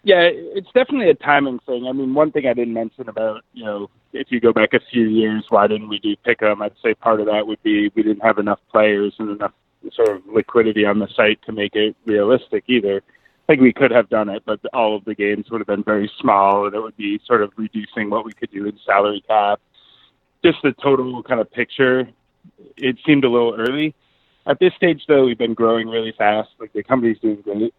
Yeah, 0.05 0.29
it's 0.33 0.71
definitely 0.75 1.11
a 1.11 1.15
timing 1.15 1.61
thing. 1.61 1.87
I 1.87 1.93
mean, 1.93 2.13
one 2.13 2.33
thing 2.33 2.47
I 2.47 2.55
didn't 2.55 2.75
mention 2.75 3.09
about, 3.09 3.45
you 3.53 3.65
know, 3.65 3.89
if 4.13 4.33
you 4.33 4.41
go 4.41 4.53
back 4.53 4.75
a 4.75 4.81
few 4.91 5.05
years, 5.09 5.45
why 5.49 5.69
didn't 5.69 5.89
we 5.89 6.01
do 6.01 6.17
Pick'em? 6.27 6.61
I'd 6.61 6.73
say 6.83 6.95
part 6.95 7.21
of 7.21 7.27
that 7.27 7.47
would 7.47 7.63
be 7.63 7.91
we 7.95 8.03
didn't 8.03 8.25
have 8.25 8.39
enough 8.39 8.59
players 8.71 9.15
and 9.19 9.31
enough 9.31 9.53
sort 9.93 10.09
of 10.09 10.23
liquidity 10.27 10.85
on 10.85 10.99
the 10.99 11.09
site 11.15 11.41
to 11.47 11.53
make 11.53 11.77
it 11.77 11.97
realistic 12.05 12.65
either. 12.67 13.03
I 13.07 13.53
think 13.53 13.63
we 13.63 13.73
could 13.73 13.93
have 13.93 14.09
done 14.09 14.29
it, 14.29 14.43
but 14.45 14.61
all 14.73 14.97
of 14.97 15.05
the 15.05 15.15
games 15.15 15.51
would 15.51 15.61
have 15.61 15.69
been 15.69 15.85
very 15.85 16.11
small, 16.21 16.67
and 16.67 16.75
it 16.75 16.81
would 16.81 16.97
be 16.97 17.21
sort 17.25 17.43
of 17.43 17.53
reducing 17.57 18.11
what 18.11 18.25
we 18.25 18.33
could 18.33 18.51
do 18.51 18.67
in 18.67 18.79
salary 18.85 19.23
cap. 19.27 19.61
Just 20.45 20.59
the 20.63 20.73
total 20.73 21.23
kind 21.23 21.41
of 21.41 21.51
picture, 21.51 22.09
it 22.77 22.97
seemed 23.07 23.25
a 23.25 23.31
little 23.31 23.55
early. 23.57 23.95
At 24.47 24.59
this 24.59 24.75
stage, 24.75 25.05
though, 25.07 25.27
we've 25.27 25.39
been 25.39 25.55
growing 25.55 25.89
really 25.89 26.13
fast. 26.17 26.51
Like 26.59 26.73
the 26.73 26.83
company's 26.83 27.19
doing 27.21 27.41
great. 27.43 27.75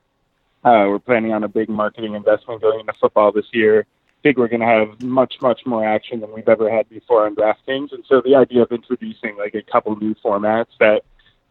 Uh, 0.64 0.88
we're 0.88 1.00
planning 1.00 1.34
on 1.34 1.44
a 1.44 1.48
big 1.48 1.70
marketing 1.70 2.16
investment 2.16 2.62
going 2.62 2.80
into 2.80 2.94
football 2.94 3.32
this 3.32 3.46
year. 3.52 3.82
I 3.82 4.22
think 4.24 4.38
we're 4.38 4.48
going 4.48 4.62
to 4.62 4.66
have 4.66 5.02
much, 5.02 5.36
much 5.42 5.62
more 5.66 5.86
action 5.86 6.22
than 6.22 6.32
we've 6.32 6.48
ever 6.48 6.72
had 6.72 6.88
before 6.90 7.26
on 7.26 7.36
DraftKings. 7.36 7.92
And 7.92 8.06
so 8.08 8.22
the 8.22 8.36
idea 8.36 8.62
of 8.62 8.72
introducing 8.72 9.36
like 9.38 9.56
a 9.56 9.62
couple 9.62 9.96
new 9.98 10.16
formats 10.24 10.68
that 10.80 11.02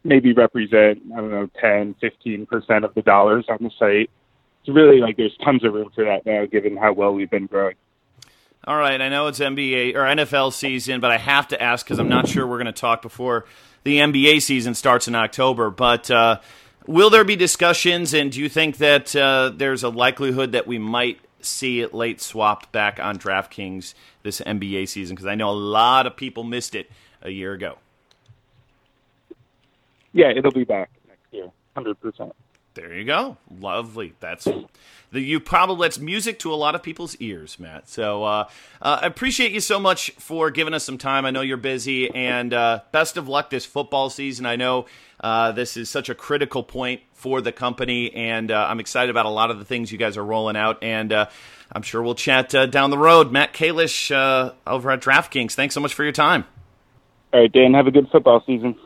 maybe 0.04 0.32
represent, 0.32 1.02
I 1.12 1.16
don't 1.16 1.30
know, 1.30 1.50
10, 1.60 1.96
15% 2.02 2.84
of 2.84 2.94
the 2.94 3.02
dollars 3.02 3.44
on 3.50 3.58
the 3.60 3.70
site, 3.78 4.10
it's 4.60 4.74
really 4.74 5.00
like 5.00 5.16
there's 5.18 5.36
tons 5.44 5.64
of 5.64 5.74
room 5.74 5.90
for 5.94 6.04
that 6.04 6.24
now 6.24 6.46
given 6.46 6.76
how 6.76 6.92
well 6.92 7.12
we've 7.12 7.30
been 7.30 7.46
growing. 7.46 7.74
All 8.64 8.76
right, 8.76 9.00
I 9.00 9.08
know 9.08 9.26
it's 9.26 9.40
NBA 9.40 9.96
or 9.96 10.02
NFL 10.02 10.52
season, 10.52 11.00
but 11.00 11.10
I 11.10 11.18
have 11.18 11.48
to 11.48 11.60
ask 11.60 11.84
because 11.84 11.98
I'm 11.98 12.08
not 12.08 12.28
sure 12.28 12.46
we're 12.46 12.58
going 12.58 12.66
to 12.66 12.72
talk 12.72 13.02
before 13.02 13.44
the 13.82 13.98
NBA 13.98 14.40
season 14.40 14.74
starts 14.74 15.08
in 15.08 15.16
October. 15.16 15.70
But 15.70 16.10
uh, 16.12 16.38
will 16.86 17.10
there 17.10 17.24
be 17.24 17.36
discussions, 17.36 18.14
and 18.14 18.32
do 18.32 18.40
you 18.40 18.48
think 18.48 18.78
that 18.78 19.14
uh, 19.14 19.52
there's 19.54 19.82
a 19.82 19.88
likelihood 19.88 20.52
that 20.52 20.66
we 20.66 20.78
might 20.78 21.20
see 21.40 21.80
it 21.80 21.92
late 21.92 22.20
swap 22.20 22.70
back 22.72 23.00
on 23.00 23.18
DraftKings 23.18 23.94
this 24.22 24.40
NBA 24.40 24.88
season? 24.88 25.14
Because 25.14 25.26
I 25.26 25.34
know 25.34 25.50
a 25.50 25.52
lot 25.52 26.06
of 26.06 26.16
people 26.16 26.44
missed 26.44 26.74
it 26.74 26.90
a 27.22 27.30
year 27.30 27.52
ago. 27.52 27.78
Yeah, 30.12 30.30
it'll 30.30 30.50
be 30.50 30.64
back 30.64 30.90
next 31.08 31.32
year, 31.32 31.50
hundred 31.74 32.00
percent. 32.00 32.34
There 32.74 32.94
you 32.94 33.04
go. 33.04 33.36
Lovely. 33.60 34.14
That's 34.20 34.48
the 35.10 35.20
you 35.20 35.40
probably 35.40 35.86
that's 35.86 35.98
music 35.98 36.38
to 36.40 36.52
a 36.52 36.56
lot 36.56 36.74
of 36.74 36.82
people's 36.82 37.16
ears, 37.16 37.58
Matt. 37.58 37.88
So 37.88 38.24
uh, 38.24 38.48
uh, 38.80 39.00
I 39.02 39.06
appreciate 39.06 39.52
you 39.52 39.60
so 39.60 39.78
much 39.78 40.10
for 40.12 40.50
giving 40.50 40.72
us 40.72 40.84
some 40.84 40.96
time. 40.96 41.26
I 41.26 41.30
know 41.30 41.42
you're 41.42 41.58
busy, 41.58 42.10
and 42.14 42.52
uh, 42.54 42.80
best 42.92 43.16
of 43.16 43.28
luck 43.28 43.50
this 43.50 43.66
football 43.66 44.08
season. 44.08 44.46
I 44.46 44.56
know 44.56 44.86
uh, 45.22 45.52
this 45.52 45.76
is 45.76 45.88
such 45.88 46.08
a 46.08 46.14
critical 46.14 46.62
point 46.62 47.00
for 47.12 47.40
the 47.40 47.52
company, 47.52 48.12
and 48.14 48.50
uh, 48.50 48.66
I'm 48.68 48.80
excited 48.80 49.10
about 49.10 49.26
a 49.26 49.30
lot 49.30 49.50
of 49.50 49.58
the 49.58 49.64
things 49.64 49.92
you 49.92 49.98
guys 49.98 50.16
are 50.16 50.24
rolling 50.24 50.56
out. 50.56 50.82
And 50.82 51.12
uh, 51.12 51.26
I'm 51.70 51.82
sure 51.82 52.02
we'll 52.02 52.14
chat 52.14 52.50
down 52.70 52.90
the 52.90 52.98
road. 52.98 53.30
Matt 53.30 53.52
Kalish 53.52 54.10
over 54.66 54.90
at 54.90 55.00
DraftKings. 55.00 55.52
Thanks 55.52 55.74
so 55.74 55.80
much 55.80 55.94
for 55.94 56.02
your 56.02 56.12
time. 56.12 56.44
All 57.32 57.40
right, 57.40 57.50
Dan. 57.50 57.72
Have 57.74 57.86
a 57.86 57.90
good 57.90 58.08
football 58.10 58.42
season. 58.46 58.76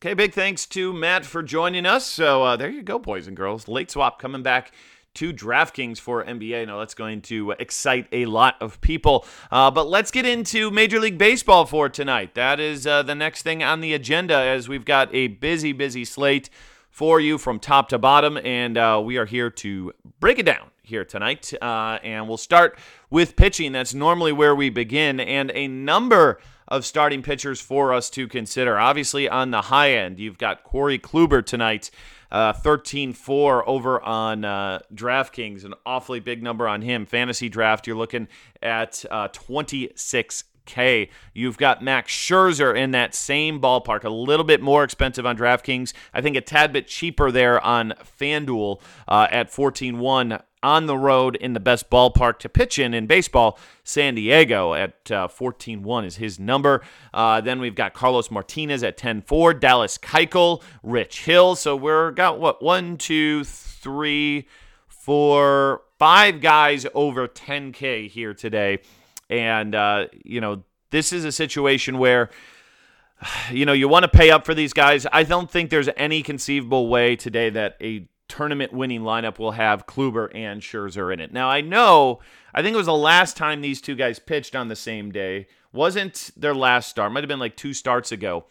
Okay, 0.00 0.14
big 0.14 0.32
thanks 0.32 0.64
to 0.66 0.92
Matt 0.92 1.26
for 1.26 1.42
joining 1.42 1.84
us. 1.84 2.06
So 2.06 2.44
uh, 2.44 2.56
there 2.56 2.70
you 2.70 2.82
go, 2.82 3.00
boys 3.00 3.26
and 3.26 3.36
girls. 3.36 3.66
Late 3.66 3.90
swap 3.90 4.20
coming 4.20 4.42
back 4.44 4.70
to 5.18 5.32
DraftKings 5.32 5.98
for 5.98 6.24
NBA. 6.24 6.68
Now 6.68 6.78
that's 6.78 6.94
going 6.94 7.22
to 7.22 7.50
excite 7.52 8.06
a 8.12 8.26
lot 8.26 8.54
of 8.60 8.80
people. 8.80 9.26
Uh, 9.50 9.68
but 9.68 9.88
let's 9.88 10.12
get 10.12 10.24
into 10.24 10.70
Major 10.70 11.00
League 11.00 11.18
Baseball 11.18 11.66
for 11.66 11.88
tonight. 11.88 12.36
That 12.36 12.60
is 12.60 12.86
uh, 12.86 13.02
the 13.02 13.16
next 13.16 13.42
thing 13.42 13.60
on 13.64 13.80
the 13.80 13.94
agenda 13.94 14.36
as 14.36 14.68
we've 14.68 14.84
got 14.84 15.12
a 15.12 15.26
busy, 15.26 15.72
busy 15.72 16.04
slate 16.04 16.50
for 16.88 17.18
you 17.18 17.36
from 17.36 17.58
top 17.58 17.88
to 17.88 17.98
bottom, 17.98 18.38
and 18.44 18.78
uh, 18.78 19.02
we 19.04 19.16
are 19.16 19.26
here 19.26 19.50
to 19.50 19.92
break 20.20 20.38
it 20.38 20.46
down 20.46 20.70
here 20.82 21.04
tonight. 21.04 21.52
Uh, 21.60 21.98
and 22.04 22.28
we'll 22.28 22.36
start 22.36 22.78
with 23.10 23.34
pitching. 23.34 23.72
That's 23.72 23.94
normally 23.94 24.32
where 24.32 24.54
we 24.54 24.70
begin, 24.70 25.18
and 25.18 25.50
a 25.52 25.66
number 25.66 26.40
of 26.68 26.84
starting 26.86 27.22
pitchers 27.22 27.60
for 27.60 27.92
us 27.92 28.08
to 28.10 28.28
consider. 28.28 28.78
Obviously, 28.78 29.28
on 29.28 29.50
the 29.50 29.62
high 29.62 29.94
end, 29.94 30.20
you've 30.20 30.38
got 30.38 30.62
Corey 30.62 30.98
Kluber 30.98 31.44
tonight, 31.44 31.90
uh, 32.30 32.52
13 32.52 33.12
4 33.12 33.68
over 33.68 34.00
on 34.02 34.44
uh, 34.44 34.80
DraftKings, 34.94 35.64
an 35.64 35.74
awfully 35.86 36.20
big 36.20 36.42
number 36.42 36.68
on 36.68 36.82
him. 36.82 37.06
Fantasy 37.06 37.48
draft, 37.48 37.86
you're 37.86 37.96
looking 37.96 38.28
at 38.62 39.04
uh, 39.10 39.28
26 39.28 40.44
K. 40.68 41.10
You've 41.34 41.58
got 41.58 41.82
Max 41.82 42.12
Scherzer 42.12 42.76
in 42.76 42.92
that 42.92 43.14
same 43.14 43.60
ballpark, 43.60 44.04
a 44.04 44.10
little 44.10 44.44
bit 44.44 44.60
more 44.60 44.84
expensive 44.84 45.26
on 45.26 45.36
DraftKings. 45.36 45.92
I 46.14 46.20
think 46.20 46.36
a 46.36 46.40
tad 46.40 46.72
bit 46.72 46.86
cheaper 46.86 47.32
there 47.32 47.60
on 47.64 47.94
FanDuel 48.20 48.80
uh, 49.08 49.26
at 49.32 49.50
14 49.50 49.98
1 49.98 50.38
on 50.62 50.86
the 50.86 50.96
road 50.96 51.36
in 51.36 51.52
the 51.52 51.60
best 51.60 51.88
ballpark 51.90 52.38
to 52.40 52.48
pitch 52.48 52.78
in 52.78 52.94
in 52.94 53.06
baseball, 53.06 53.58
San 53.84 54.14
Diego 54.14 54.74
at 54.74 55.10
uh, 55.10 55.28
14 55.28 55.82
1 55.82 56.04
is 56.04 56.16
his 56.16 56.38
number. 56.38 56.82
Uh, 57.14 57.40
then 57.40 57.60
we've 57.60 57.74
got 57.74 57.94
Carlos 57.94 58.30
Martinez 58.30 58.82
at 58.82 58.96
10 58.96 59.22
4, 59.22 59.54
Dallas 59.54 59.98
Keuchel, 59.98 60.62
Rich 60.82 61.24
Hill. 61.24 61.56
So 61.56 61.76
we're 61.76 62.10
got 62.10 62.38
what? 62.38 62.62
One, 62.62 62.96
two, 62.96 63.44
three, 63.44 64.46
four, 64.88 65.82
five 65.98 66.40
guys 66.40 66.86
over 66.94 67.26
10K 67.26 68.08
here 68.08 68.34
today. 68.34 68.80
And, 69.30 69.74
uh, 69.74 70.06
you 70.24 70.40
know, 70.40 70.64
this 70.90 71.12
is 71.12 71.24
a 71.24 71.32
situation 71.32 71.98
where 71.98 72.30
you 73.50 73.66
know, 73.66 73.72
you 73.72 73.88
want 73.88 74.04
to 74.04 74.08
pay 74.08 74.30
up 74.30 74.44
for 74.44 74.54
these 74.54 74.72
guys. 74.72 75.06
I 75.12 75.24
don't 75.24 75.50
think 75.50 75.70
there's 75.70 75.88
any 75.96 76.22
conceivable 76.22 76.88
way 76.88 77.16
today 77.16 77.50
that 77.50 77.76
a 77.80 78.08
tournament 78.28 78.72
winning 78.72 79.02
lineup 79.02 79.38
will 79.38 79.52
have 79.52 79.86
Kluber 79.86 80.28
and 80.34 80.60
Scherzer 80.60 81.12
in 81.12 81.20
it. 81.20 81.32
Now, 81.32 81.48
I 81.48 81.60
know, 81.60 82.20
I 82.54 82.62
think 82.62 82.74
it 82.74 82.76
was 82.76 82.86
the 82.86 82.94
last 82.94 83.36
time 83.36 83.60
these 83.60 83.80
two 83.80 83.96
guys 83.96 84.18
pitched 84.18 84.54
on 84.54 84.68
the 84.68 84.76
same 84.76 85.10
day. 85.10 85.46
Wasn't 85.72 86.30
their 86.36 86.54
last 86.54 86.88
start, 86.88 87.12
might 87.12 87.24
have 87.24 87.28
been 87.28 87.38
like 87.38 87.56
two 87.56 87.72
starts 87.72 88.12
ago. 88.12 88.44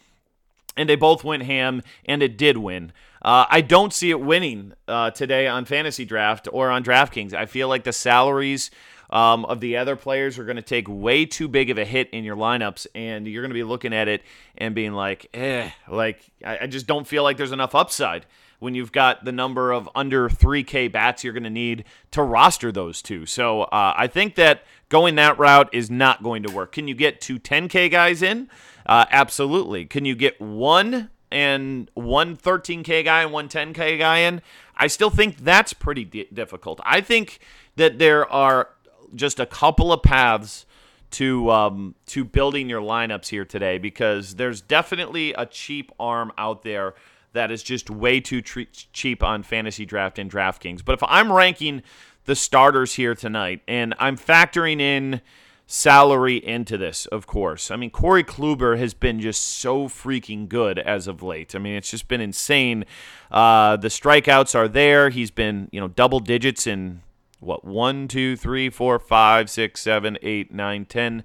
And 0.75 0.87
they 0.87 0.95
both 0.95 1.23
went 1.23 1.43
ham, 1.43 1.81
and 2.05 2.21
it 2.21 2.37
did 2.37 2.57
win. 2.57 2.91
Uh, 3.23 3.45
I 3.49 3.61
don't 3.61 3.91
see 3.91 4.11
it 4.11 4.21
winning 4.21 4.73
uh, 4.87 5.09
today 5.09 5.47
on 5.47 5.65
Fantasy 5.65 6.05
Draft 6.05 6.47
or 6.51 6.69
on 6.69 6.83
DraftKings. 6.83 7.33
I 7.33 7.47
feel 7.47 7.67
like 7.67 7.83
the 7.83 7.93
salaries 7.93 8.69
um, 9.10 9.46
of 9.46 9.60
the 9.60 9.78
other 9.78 9.96
players 9.96 10.38
are 10.38 10.43
going 10.46 10.58
to 10.58 10.62
take 10.62 10.88
way 10.88 11.26
too 11.26 11.48
big 11.48 11.70
of 11.70 11.78
a 11.78 11.86
hit 11.86 12.10
in 12.12 12.24
your 12.24 12.36
lineups, 12.36 12.88
and 12.93 13.28
you're 13.28 13.41
going 13.41 13.52
to 13.52 13.56
be 13.56 13.63
looking 13.63 13.93
at 13.93 14.08
it 14.08 14.22
and 14.58 14.76
being 14.76 14.93
like, 14.93 15.28
eh, 15.34 15.70
like 15.88 16.22
I, 16.46 16.60
I 16.62 16.67
just 16.67 16.88
don't 16.88 17.08
feel 17.08 17.24
like 17.24 17.38
there's 17.38 17.52
enough 17.52 17.76
upside 17.76 18.26
when 18.60 18.74
you've 18.74 18.91
got 18.91 19.24
the 19.24 19.32
number 19.32 19.72
of 19.72 19.89
under 19.96 20.30
3K 20.30 20.91
bats 20.91 21.24
you're 21.24 21.34
going 21.34 21.43
to 21.43 21.50
need 21.50 21.84
to 22.12 22.24
roster 22.24 22.72
those 22.72 23.02
two. 23.02 23.26
So 23.26 23.63
uh, 23.63 23.93
I 23.96 24.08
think 24.08 24.36
that 24.36 24.63
going 24.89 25.15
that 25.15 25.38
route 25.38 25.70
is 25.74 25.91
not 25.91 26.24
going 26.24 26.43
to 26.43 26.52
work. 26.52 26.72
Can 26.72 26.88
you 26.88 26.96
get 26.96 27.22
two 27.22 27.39
10K 27.39 27.91
guys 27.91 28.22
in? 28.22 28.50
Uh, 28.86 29.06
absolutely. 29.12 29.86
Can 29.86 30.06
you 30.06 30.15
get 30.15 30.39
one 30.41 31.10
and 31.30 31.91
one 31.93 32.36
13K 32.36 33.04
guy 33.04 33.22
and 33.22 33.32
one 33.32 33.50
10K 33.50 34.00
guy 34.00 34.20
in? 34.20 34.41
I 34.76 34.88
still 34.88 35.10
think 35.10 35.38
that's 35.38 35.74
pretty 35.74 36.06
di- 36.06 36.28
difficult. 36.34 36.80
I 36.84 37.02
think 37.02 37.39
that 37.76 38.00
there 38.00 38.32
are 38.32 38.70
just 39.15 39.39
a 39.39 39.46
couple 39.46 39.91
of 39.91 40.04
paths 40.04 40.65
to 41.12 41.50
um, 41.52 41.96
to 42.08 42.26
building 42.26 42.70
your 42.70 42.82
lineups 42.82 43.30
here 43.30 43.46
today 43.46 43.78
because 43.78 44.36
there's 44.36 44.62
definitely 44.62 45.34
a 45.34 45.46
cheap 45.46 45.91
arm 46.00 46.32
out 46.38 46.63
there 46.63 46.96
that 47.34 47.52
is 47.52 47.63
just 47.63 47.89
way 47.89 48.20
too 48.20 48.41
tre- 48.41 48.67
cheap 48.93 49.24
on 49.24 49.43
fantasy 49.43 49.86
draft 49.86 50.20
and 50.20 50.30
DraftKings. 50.30 50.84
But 50.84 50.93
if 50.93 51.04
I'm 51.04 51.32
ranking 51.32 51.84
the 52.26 52.36
starters 52.36 52.96
here 52.96 53.15
tonight 53.15 53.62
and 53.67 53.93
I'm 54.00 54.17
factoring 54.17 54.82
in 54.82 55.22
salary 55.65 56.38
into 56.38 56.78
this, 56.78 57.06
of 57.08 57.28
course. 57.28 57.70
I 57.70 57.76
mean, 57.76 57.89
Corey 57.89 58.24
Kluber 58.24 58.78
has 58.78 58.93
been 58.93 59.20
just 59.20 59.41
so 59.43 59.88
freaking 59.88 60.50
good 60.50 60.80
as 60.80 61.08
of 61.08 61.22
late. 61.22 61.56
I 61.56 61.60
mean, 61.60 61.76
it's 61.76 61.91
just 61.91 62.08
been 62.08 62.22
insane. 62.22 62.86
Uh, 63.30 63.78
the 63.78 63.89
strikeouts 63.89 64.56
are 64.56 64.67
there. 64.67 65.10
He's 65.10 65.32
been, 65.32 65.70
you 65.72 65.80
know, 65.80 65.89
double 65.89 66.20
digits 66.20 66.65
in 66.67 67.02
what 67.39 67.65
one, 67.65 68.08
two, 68.08 68.36
three, 68.36 68.69
four, 68.69 69.00
five, 69.00 69.50
six, 69.50 69.82
seven, 69.82 70.17
eight, 70.21 70.54
nine, 70.54 70.86
ten. 70.86 71.23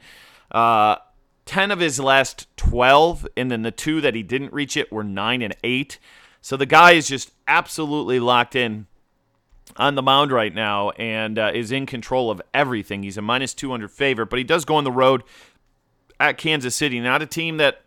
Uh, 0.51 0.97
10 1.45 1.71
of 1.71 1.81
his 1.81 1.99
last 1.99 2.47
12, 2.57 3.27
and 3.37 3.51
then 3.51 3.63
the 3.63 3.71
two 3.71 4.01
that 4.01 4.15
he 4.15 4.23
didn't 4.23 4.53
reach 4.53 4.77
it 4.77 4.93
were 4.93 5.03
9 5.03 5.43
and 5.43 5.57
8. 5.65 5.99
So 6.41 6.57
the 6.57 6.67
guy 6.67 6.93
is 6.93 7.09
just 7.09 7.33
absolutely 7.49 8.21
locked 8.21 8.55
in 8.55 8.87
on 9.77 9.95
the 9.95 10.03
mound 10.03 10.33
right 10.33 10.55
now 10.55 10.91
and 10.91 11.39
uh, 11.39 11.51
is 11.55 11.73
in 11.73 11.87
control 11.87 12.31
of 12.31 12.43
everything. 12.53 13.03
He's 13.03 13.17
a 13.17 13.23
minus 13.23 13.55
200 13.55 13.91
favorite, 13.91 14.27
but 14.27 14.39
he 14.39 14.45
does 14.45 14.65
go 14.65 14.77
on 14.77 14.85
the 14.85 14.93
road 14.93 15.23
at 16.21 16.39
Kansas 16.39 16.77
City, 16.77 17.01
not 17.01 17.23
a 17.23 17.27
team 17.27 17.57
that 17.57 17.83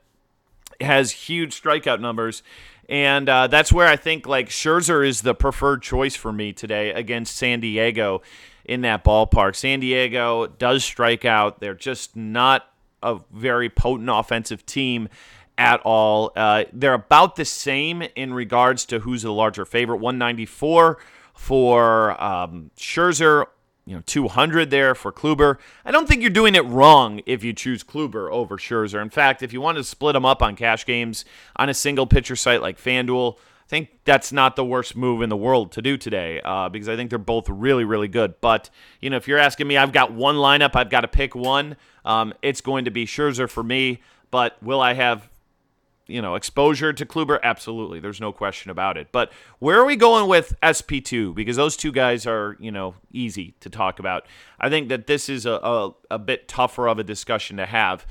has 0.82 1.12
huge 1.12 1.60
strikeout 1.60 2.02
numbers. 2.02 2.44
And 2.88 3.28
uh, 3.28 3.48
that's 3.48 3.74
where 3.74 3.88
I 3.88 3.95
think 3.95 4.28
like 4.28 4.50
Scherzer 4.50 5.06
is 5.08 5.21
the 5.21 5.34
preferred 5.34 5.82
choice 5.82 6.15
for 6.15 6.32
me 6.32 6.54
today 6.54 6.91
against 6.91 7.36
San 7.36 7.60
Diego 7.60 8.21
in 8.63 8.82
that 8.82 9.04
ballpark. 9.04 9.56
San 9.56 9.80
Diego 9.80 10.48
does 10.48 10.84
strike 10.84 11.26
out. 11.26 11.60
They're 11.60 11.74
just 11.74 12.15
not 12.15 12.69
a 13.02 13.19
very 13.32 13.69
potent 13.69 14.10
offensive 14.12 14.65
team 14.65 15.10
at 15.58 15.82
all. 15.82 16.32
Uh, 16.36 16.65
they're 16.74 16.93
about 16.93 17.36
the 17.36 17.45
same 17.45 18.04
in 18.15 18.34
regards 18.34 18.86
to 18.86 19.00
who's 19.00 19.21
the 19.21 19.32
larger 19.32 19.65
favorite. 19.65 19.98
194 19.98 20.98
for 21.34 22.24
um, 22.24 22.71
Scherzer, 22.78 23.45
you 23.86 23.95
know, 23.95 24.02
200 24.06 24.71
there 24.71 24.95
for 24.95 25.12
Kluber. 25.12 25.58
I 25.86 25.91
don't 25.91 26.08
think 26.08 26.21
you're 26.21 26.32
doing 26.32 26.56
it 26.56 26.65
wrong 26.65 27.21
if 27.26 27.43
you 27.43 27.54
choose 27.54 27.84
Kluber 27.84 28.32
over 28.32 28.58
Scherzer. 28.58 29.02
In 29.02 29.10
fact, 29.10 29.43
if 29.43 29.54
you 29.54 29.62
want 29.62 29.78
to 29.78 29.84
split 29.84 30.13
them 30.13 30.26
up 30.26 30.41
on 30.41 30.56
cash 30.56 30.86
games 30.86 31.24
on 31.56 31.69
a 31.69 31.74
single 31.74 32.08
pitcher 32.08 32.36
site 32.36 32.62
like 32.62 32.82
FanDuel, 32.82 33.38
I 33.38 33.67
think 33.67 33.89
that's 34.04 34.32
not 34.32 34.56
the 34.56 34.65
worst 34.65 34.95
move 34.95 35.21
in 35.21 35.30
the 35.30 35.38
world 35.38 35.71
to 35.74 35.82
do 35.82 35.98
today 35.98 36.39
uh, 36.43 36.69
because 36.69 36.89
I 36.89 36.95
think 36.95 37.10
they're 37.10 37.19
both 37.19 37.50
really, 37.50 37.84
really 37.84 38.08
good. 38.08 38.39
But, 38.41 38.69
you 39.02 39.10
know, 39.10 39.17
if 39.17 39.28
you're 39.28 39.39
asking 39.39 39.67
me, 39.67 39.78
I've 39.78 39.91
got 39.91 40.12
one 40.12 40.36
lineup, 40.36 40.76
I've 40.76 40.89
got 40.89 41.02
to 41.02 41.08
pick 41.08 41.36
one. 41.36 41.76
Um, 42.04 42.34
it's 42.41 42.62
going 42.62 42.86
to 42.86 42.91
be 42.91 43.06
Scherzer 43.06 43.50
for 43.50 43.63
me. 43.63 44.02
But 44.30 44.62
will 44.62 44.82
I 44.82 44.93
have, 44.93 45.30
you 46.08 46.22
know, 46.22 46.36
exposure 46.36 46.94
to 46.94 47.06
Kluber? 47.06 47.39
Absolutely. 47.44 48.00
There's 48.00 48.22
no 48.22 48.32
question 48.32 48.72
about 48.72 48.98
it. 48.98 49.08
But 49.12 49.32
where 49.60 49.80
are 49.80 49.86
we 49.86 49.96
going 49.96 50.28
with 50.28 50.56
SP2? 50.62 51.34
Because 51.34 51.56
those 51.56 51.76
two 51.76 51.91
guys 51.91 52.26
are, 52.28 52.56
you 52.60 52.72
know, 52.72 52.96
easy 53.12 53.56
to 53.62 53.70
talk 53.70 54.00
about. 54.00 54.26
I 54.60 54.70
think 54.70 54.89
that 54.89 55.08
this 55.08 55.30
is 55.30 55.46
a, 55.46 55.54
a, 55.54 55.96
a 56.12 56.20
bit 56.20 56.48
tougher 56.48 56.88
of 56.88 57.00
a 57.00 57.04
discussion 57.04 57.58
to 57.58 57.65
have. 57.65 58.06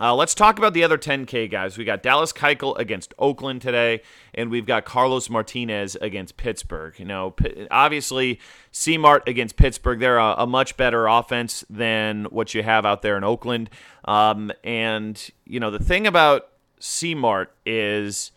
Uh, 0.00 0.14
let's 0.14 0.34
talk 0.34 0.58
about 0.58 0.74
the 0.74 0.84
other 0.84 0.98
10K 0.98 1.50
guys. 1.50 1.76
We 1.76 1.84
got 1.84 2.02
Dallas 2.02 2.32
Keuchel 2.32 2.78
against 2.78 3.14
Oakland 3.18 3.62
today, 3.62 4.02
and 4.34 4.50
we've 4.50 4.66
got 4.66 4.84
Carlos 4.84 5.28
Martinez 5.28 5.96
against 5.96 6.36
Pittsburgh. 6.36 6.94
You 6.98 7.04
know, 7.04 7.34
obviously, 7.70 8.38
C-Mart 8.70 9.26
against 9.26 9.56
Pittsburgh, 9.56 9.98
they're 9.98 10.18
a, 10.18 10.34
a, 10.38 10.46
much 10.46 10.76
better 10.76 11.08
offense 11.08 11.64
than 11.68 12.26
what 12.26 12.54
you 12.54 12.62
have 12.62 12.86
out 12.86 13.02
there 13.02 13.16
in 13.16 13.24
Oakland. 13.24 13.70
Um, 14.04 14.52
and, 14.62 15.30
you 15.46 15.58
know, 15.58 15.70
the 15.70 15.82
thing 15.82 16.06
about 16.06 16.48
C-Mart 16.80 17.52
is 17.66 18.32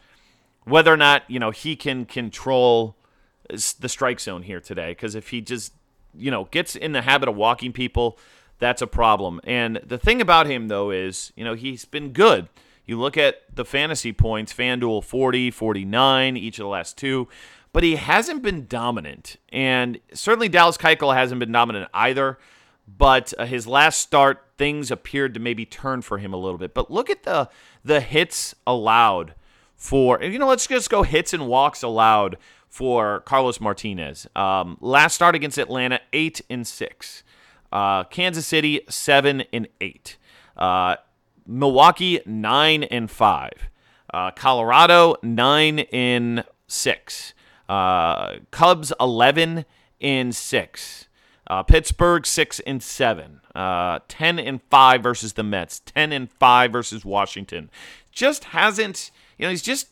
whether 0.63 0.93
or 0.93 0.97
not, 0.97 1.23
you 1.29 1.39
know, 1.39 1.51
he 1.51 1.75
can 1.75 2.05
control 2.05 2.95
the 3.49 3.89
strike 3.89 4.19
zone 4.19 4.43
here 4.43 4.59
today. 4.59 4.91
Because 4.91 5.15
if 5.15 5.29
he 5.29 5.41
just 5.41 5.73
you 6.17 6.31
know, 6.31 6.45
gets 6.45 6.75
in 6.75 6.91
the 6.91 7.01
habit 7.01 7.29
of 7.29 7.35
walking 7.35 7.71
people, 7.71 8.17
that's 8.59 8.81
a 8.81 8.87
problem. 8.87 9.39
And 9.43 9.77
the 9.85 9.97
thing 9.97 10.21
about 10.21 10.47
him 10.47 10.67
though 10.67 10.91
is, 10.91 11.31
you 11.35 11.43
know, 11.43 11.53
he's 11.53 11.85
been 11.85 12.11
good. 12.11 12.47
You 12.85 12.99
look 12.99 13.17
at 13.17 13.43
the 13.53 13.65
fantasy 13.65 14.11
points, 14.11 14.53
FanDuel 14.53 15.03
40, 15.03 15.51
49, 15.51 16.37
each 16.37 16.59
of 16.59 16.63
the 16.63 16.69
last 16.69 16.97
two, 16.97 17.27
but 17.73 17.83
he 17.83 17.95
hasn't 17.95 18.41
been 18.41 18.67
dominant. 18.67 19.37
And 19.49 19.99
certainly 20.13 20.49
Dallas 20.49 20.77
Keuchel 20.77 21.15
hasn't 21.15 21.39
been 21.39 21.51
dominant 21.51 21.89
either. 21.93 22.37
But 22.97 23.33
uh, 23.37 23.45
his 23.45 23.67
last 23.67 23.99
start, 23.99 24.43
things 24.57 24.91
appeared 24.91 25.33
to 25.33 25.39
maybe 25.39 25.65
turn 25.65 26.01
for 26.01 26.17
him 26.17 26.33
a 26.33 26.37
little 26.37 26.57
bit. 26.57 26.73
But 26.73 26.91
look 26.91 27.09
at 27.09 27.23
the 27.23 27.49
the 27.83 27.99
hits 27.99 28.55
allowed 28.67 29.33
for 29.75 30.21
you 30.21 30.37
know. 30.37 30.47
Let's 30.47 30.67
just 30.67 30.89
go 30.89 31.03
hits 31.03 31.33
and 31.33 31.47
walks 31.47 31.83
allowed 31.83 32.37
for 32.67 33.21
Carlos 33.21 33.59
Martinez. 33.59 34.27
Um, 34.35 34.77
last 34.79 35.15
start 35.15 35.35
against 35.35 35.57
Atlanta, 35.57 35.99
eight 36.13 36.41
and 36.49 36.65
six. 36.65 37.23
Uh, 37.71 38.03
Kansas 38.05 38.45
City, 38.45 38.81
seven 38.89 39.43
and 39.53 39.67
eight. 39.79 40.17
Uh, 40.57 40.97
Milwaukee, 41.45 42.19
nine 42.25 42.83
and 42.83 43.09
five. 43.09 43.69
Uh, 44.13 44.31
Colorado, 44.31 45.15
nine 45.23 45.79
and 45.91 46.43
six. 46.67 47.33
Uh, 47.69 48.35
Cubs, 48.51 48.91
eleven 48.99 49.65
and 49.99 50.35
six. 50.35 51.07
Uh, 51.47 51.63
Pittsburgh 51.63 52.25
six 52.25 52.59
and 52.61 52.81
seven, 52.81 53.41
uh, 53.55 53.99
ten 54.07 54.39
and 54.39 54.61
five 54.69 55.03
versus 55.03 55.33
the 55.33 55.43
Mets, 55.43 55.79
ten 55.79 56.11
and 56.11 56.31
five 56.31 56.71
versus 56.71 57.03
Washington. 57.03 57.69
Just 58.11 58.45
hasn't, 58.45 59.11
you 59.37 59.45
know, 59.45 59.49
he's 59.49 59.61
just, 59.61 59.87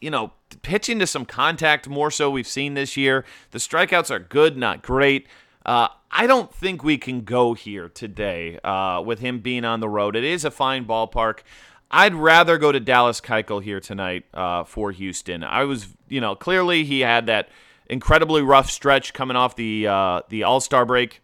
you 0.00 0.10
know, 0.10 0.32
pitching 0.62 0.98
to 1.00 1.06
some 1.06 1.24
contact 1.24 1.88
more 1.88 2.10
so 2.10 2.30
we've 2.30 2.46
seen 2.46 2.74
this 2.74 2.96
year. 2.96 3.24
The 3.50 3.58
strikeouts 3.58 4.10
are 4.10 4.18
good, 4.18 4.56
not 4.56 4.80
great. 4.80 5.26
Uh, 5.64 5.88
I 6.10 6.26
don't 6.26 6.54
think 6.54 6.84
we 6.84 6.96
can 6.96 7.22
go 7.22 7.54
here 7.54 7.88
today 7.88 8.58
uh, 8.62 9.02
with 9.04 9.18
him 9.18 9.40
being 9.40 9.64
on 9.64 9.80
the 9.80 9.88
road. 9.88 10.14
It 10.14 10.24
is 10.24 10.44
a 10.44 10.50
fine 10.50 10.86
ballpark. 10.86 11.40
I'd 11.90 12.14
rather 12.14 12.58
go 12.58 12.72
to 12.72 12.80
Dallas 12.80 13.20
Keuchel 13.20 13.62
here 13.62 13.80
tonight 13.80 14.24
uh, 14.32 14.64
for 14.64 14.92
Houston. 14.92 15.42
I 15.44 15.64
was, 15.64 15.88
you 16.08 16.20
know, 16.20 16.34
clearly 16.34 16.84
he 16.84 17.00
had 17.00 17.26
that 17.26 17.48
incredibly 17.88 18.42
rough 18.42 18.70
stretch 18.70 19.12
coming 19.12 19.36
off 19.36 19.56
the 19.56 19.86
uh, 19.86 20.20
the 20.28 20.44
All 20.44 20.60
Star 20.60 20.84
break, 20.84 21.20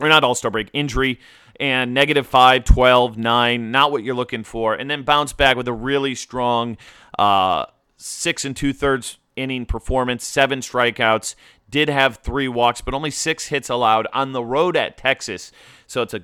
or 0.00 0.08
not 0.08 0.24
All 0.24 0.34
Star 0.34 0.50
break 0.50 0.68
injury, 0.72 1.20
and 1.58 1.94
negative 1.94 2.26
5, 2.26 2.64
12, 2.64 3.16
9, 3.16 3.70
not 3.70 3.92
what 3.92 4.02
you're 4.02 4.14
looking 4.14 4.44
for, 4.44 4.74
and 4.74 4.90
then 4.90 5.02
bounce 5.02 5.32
back 5.32 5.56
with 5.56 5.68
a 5.68 5.72
really 5.72 6.14
strong 6.14 6.76
uh, 7.18 7.66
six 7.96 8.44
and 8.44 8.56
two 8.56 8.72
thirds 8.72 9.18
inning 9.36 9.66
performance, 9.66 10.26
seven 10.26 10.60
strikeouts. 10.60 11.34
Did 11.68 11.88
have 11.88 12.18
three 12.18 12.46
walks, 12.48 12.80
but 12.80 12.94
only 12.94 13.10
six 13.10 13.46
hits 13.46 13.68
allowed 13.68 14.06
on 14.12 14.32
the 14.32 14.44
road 14.44 14.76
at 14.76 14.96
Texas. 14.96 15.50
So 15.86 16.02
it's 16.02 16.14
a 16.14 16.22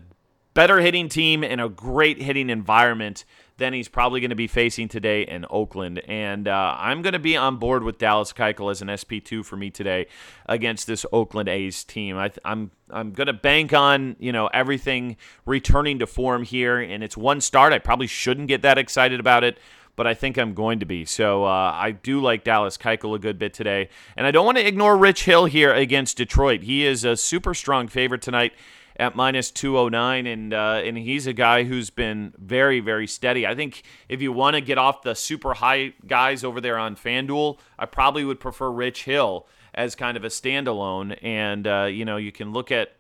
better 0.55 0.81
hitting 0.81 1.09
team 1.09 1.43
and 1.43 1.61
a 1.61 1.69
great 1.69 2.23
hitting 2.23 2.49
environment 2.49 3.25
than 3.63 3.73
he's 3.73 3.89
probably 3.89 4.21
going 4.21 4.31
to 4.31 4.37
be 4.37 4.49
facing 4.49 4.89
today 4.89 5.23
in 5.23 5.47
Oakland. 5.49 6.01
And 6.09 6.49
uh, 6.49 6.75
I'm 6.77 7.01
going 7.01 7.13
to 7.13 7.21
be 7.21 7.37
on 7.37 7.59
board 7.59 7.85
with 7.85 7.97
Dallas 7.97 8.33
Keuchel 8.33 8.73
as 8.73 8.83
an 8.83 8.89
SP2 8.89 9.45
for 9.45 9.57
me 9.57 9.71
today 9.71 10.09
against 10.47 10.89
this 10.89 11.07
Oakland 11.13 11.49
A's 11.49 11.85
team. 11.85 12.17
I, 12.17 12.27
am 12.27 12.33
I'm, 12.45 12.71
I'm 12.91 13.13
going 13.13 13.29
to 13.29 13.33
bank 13.33 13.73
on 13.73 14.17
you 14.19 14.33
know 14.33 14.49
everything 14.49 15.17
returning 15.47 16.01
to 16.01 16.09
form 16.09 16.43
here, 16.43 16.81
and 16.81 17.05
it's 17.05 17.17
one 17.17 17.41
start. 17.41 17.73
I 17.73 17.79
probably 17.79 18.09
shouldn't 18.09 18.49
get 18.49 18.63
that 18.63 18.79
excited 18.79 19.21
about 19.21 19.45
it. 19.45 19.59
But 19.95 20.07
I 20.07 20.15
think 20.15 20.39
I'm 20.39 20.55
going 20.55 20.81
to 20.81 20.87
be. 20.87 21.05
So 21.05 21.45
uh, 21.45 21.77
I 21.79 21.91
do 21.91 22.21
like 22.21 22.45
Dallas 22.45 22.79
Keuchel 22.79 23.15
a 23.15 23.19
good 23.19 23.39
bit 23.39 23.53
today. 23.53 23.91
And 24.17 24.27
I 24.27 24.31
don't 24.31 24.47
want 24.47 24.57
to 24.57 24.67
ignore 24.67 24.97
Rich 24.97 25.25
Hill 25.25 25.45
here 25.45 25.71
against 25.71 26.17
Detroit. 26.17 26.63
He 26.63 26.87
is 26.87 27.05
a 27.05 27.15
super 27.15 27.53
strong 27.53 27.89
favorite 27.89 28.23
tonight 28.23 28.55
at 29.03 29.17
minus 29.17 29.51
209 29.51 30.29
and 30.29 30.55
uh, 30.55 30.81
and 30.85 30.97
he's 30.97 31.27
a 31.27 31.33
guy 31.33 31.65
who's 31.65 31.91
been 31.91 32.33
very 32.39 32.79
very 32.79 33.09
steady. 33.09 33.45
I 33.45 33.53
think 33.53 33.83
if 34.09 34.23
you 34.23 34.31
want 34.31 34.55
to 34.55 34.61
get 34.61 34.79
off 34.79 35.03
the 35.03 35.15
super 35.15 35.55
high 35.55 35.95
guys 36.07 36.45
over 36.45 36.61
there 36.61 36.79
on 36.79 36.95
FanDuel, 36.95 37.59
I 37.77 37.87
probably 37.87 38.25
would 38.25 38.39
prefer 38.39 38.71
Rich 38.71 39.03
Hill 39.03 39.49
as 39.75 39.97
kind 39.97 40.17
of 40.17 40.23
a 40.23 40.29
standalone 40.29 41.19
and 41.21 41.67
uh, 41.67 41.89
you 41.91 42.05
know, 42.05 42.17
you 42.17 42.31
can 42.31 42.53
look 42.53 42.71
at 42.71 42.93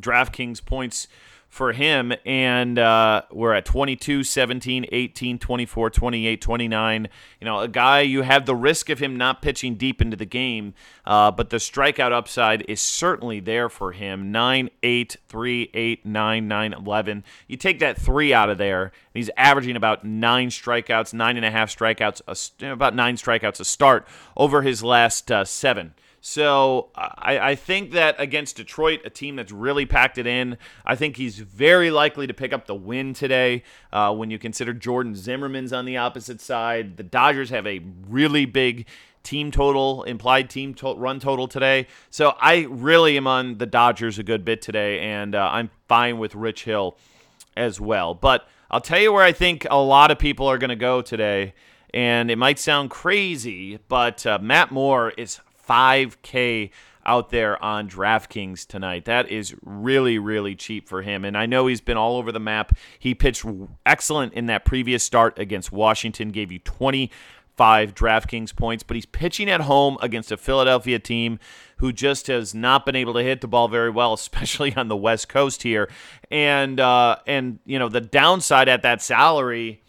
DraftKings 0.00 0.64
points 0.64 1.08
for 1.52 1.72
him. 1.72 2.14
And 2.24 2.78
uh, 2.78 3.22
we're 3.30 3.52
at 3.52 3.66
22, 3.66 4.24
17, 4.24 4.86
18, 4.90 5.38
24, 5.38 5.90
28, 5.90 6.40
29. 6.40 7.08
You 7.40 7.44
know, 7.44 7.60
a 7.60 7.68
guy 7.68 8.00
you 8.00 8.22
have 8.22 8.46
the 8.46 8.56
risk 8.56 8.88
of 8.88 9.00
him 9.00 9.18
not 9.18 9.42
pitching 9.42 9.74
deep 9.74 10.00
into 10.00 10.16
the 10.16 10.24
game, 10.24 10.72
uh, 11.04 11.30
but 11.30 11.50
the 11.50 11.58
strikeout 11.58 12.10
upside 12.10 12.62
is 12.70 12.80
certainly 12.80 13.38
there 13.38 13.68
for 13.68 13.92
him. 13.92 14.32
9, 14.32 14.70
8, 14.82 15.16
3, 15.28 15.70
8, 15.74 16.06
9, 16.06 16.48
9, 16.48 16.72
11. 16.72 17.24
You 17.46 17.58
take 17.58 17.80
that 17.80 18.00
three 18.00 18.32
out 18.32 18.48
of 18.48 18.56
there, 18.56 18.90
he's 19.12 19.28
averaging 19.36 19.76
about 19.76 20.06
nine 20.06 20.48
strikeouts, 20.48 21.12
nine 21.12 21.36
and 21.36 21.44
a 21.44 21.50
half 21.50 21.68
strikeouts, 21.76 22.22
a, 22.62 22.72
about 22.72 22.94
nine 22.94 23.16
strikeouts 23.16 23.60
a 23.60 23.66
start 23.66 24.08
over 24.38 24.62
his 24.62 24.82
last 24.82 25.30
uh, 25.30 25.44
seven. 25.44 25.92
So 26.24 26.90
I, 26.94 27.50
I, 27.50 27.54
think 27.56 27.90
that 27.92 28.14
against 28.16 28.54
Detroit, 28.54 29.00
a 29.04 29.10
team 29.10 29.34
that's 29.34 29.50
really 29.50 29.86
packed 29.86 30.18
it 30.18 30.26
in, 30.26 30.56
I 30.86 30.94
think 30.94 31.16
he's 31.16 31.40
very 31.40 31.90
likely 31.90 32.28
to 32.28 32.32
pick 32.32 32.52
up 32.52 32.66
the 32.66 32.76
win 32.76 33.12
today. 33.12 33.64
Uh, 33.92 34.14
when 34.14 34.30
you 34.30 34.38
consider 34.38 34.72
Jordan 34.72 35.16
Zimmermann's 35.16 35.72
on 35.72 35.84
the 35.84 35.96
opposite 35.96 36.40
side, 36.40 36.96
the 36.96 37.02
Dodgers 37.02 37.50
have 37.50 37.66
a 37.66 37.80
really 38.08 38.44
big 38.44 38.86
team 39.24 39.50
total, 39.50 40.04
implied 40.04 40.48
team 40.48 40.74
to- 40.74 40.94
run 40.94 41.18
total 41.18 41.48
today. 41.48 41.88
So 42.08 42.36
I 42.40 42.68
really 42.70 43.16
am 43.16 43.26
on 43.26 43.58
the 43.58 43.66
Dodgers 43.66 44.16
a 44.20 44.22
good 44.22 44.44
bit 44.44 44.62
today, 44.62 45.00
and 45.00 45.34
uh, 45.34 45.50
I'm 45.52 45.70
fine 45.88 46.18
with 46.18 46.36
Rich 46.36 46.62
Hill 46.62 46.96
as 47.56 47.80
well. 47.80 48.14
But 48.14 48.46
I'll 48.70 48.80
tell 48.80 49.00
you 49.00 49.12
where 49.12 49.24
I 49.24 49.32
think 49.32 49.66
a 49.68 49.82
lot 49.82 50.12
of 50.12 50.20
people 50.20 50.46
are 50.46 50.56
going 50.56 50.70
to 50.70 50.76
go 50.76 51.02
today. 51.02 51.54
And 51.92 52.30
it 52.30 52.38
might 52.38 52.58
sound 52.58 52.88
crazy, 52.88 53.78
but 53.88 54.24
uh, 54.24 54.38
Matt 54.40 54.70
Moore 54.70 55.10
is 55.18 55.40
5K 55.72 56.70
out 57.04 57.30
there 57.30 57.62
on 57.62 57.88
DraftKings 57.88 58.66
tonight. 58.66 59.06
That 59.06 59.30
is 59.30 59.54
really, 59.64 60.18
really 60.18 60.54
cheap 60.54 60.86
for 60.86 61.02
him. 61.02 61.24
And 61.24 61.36
I 61.36 61.46
know 61.46 61.66
he's 61.66 61.80
been 61.80 61.96
all 61.96 62.16
over 62.18 62.30
the 62.30 62.38
map. 62.38 62.76
He 62.98 63.14
pitched 63.14 63.44
excellent 63.86 64.34
in 64.34 64.46
that 64.46 64.64
previous 64.64 65.02
start 65.02 65.38
against 65.38 65.72
Washington, 65.72 66.28
gave 66.28 66.52
you 66.52 66.58
25 66.58 67.94
DraftKings 67.94 68.54
points, 68.54 68.82
but 68.82 68.94
he's 68.96 69.06
pitching 69.06 69.48
at 69.50 69.62
home 69.62 69.96
against 70.02 70.30
a 70.30 70.36
Philadelphia 70.36 70.98
team 70.98 71.38
who 71.78 71.90
just 71.90 72.26
has 72.28 72.54
not 72.54 72.84
been 72.86 72.94
able 72.94 73.14
to 73.14 73.22
hit 73.22 73.40
the 73.40 73.48
ball 73.48 73.66
very 73.66 73.90
well, 73.90 74.12
especially 74.12 74.76
on 74.76 74.88
the 74.88 74.96
West 74.96 75.28
Coast 75.28 75.62
here. 75.62 75.90
And 76.30 76.78
uh, 76.78 77.16
and 77.26 77.58
you 77.64 77.78
know 77.78 77.88
the 77.88 78.00
downside 78.00 78.68
at 78.68 78.82
that 78.82 79.02
salary 79.02 79.81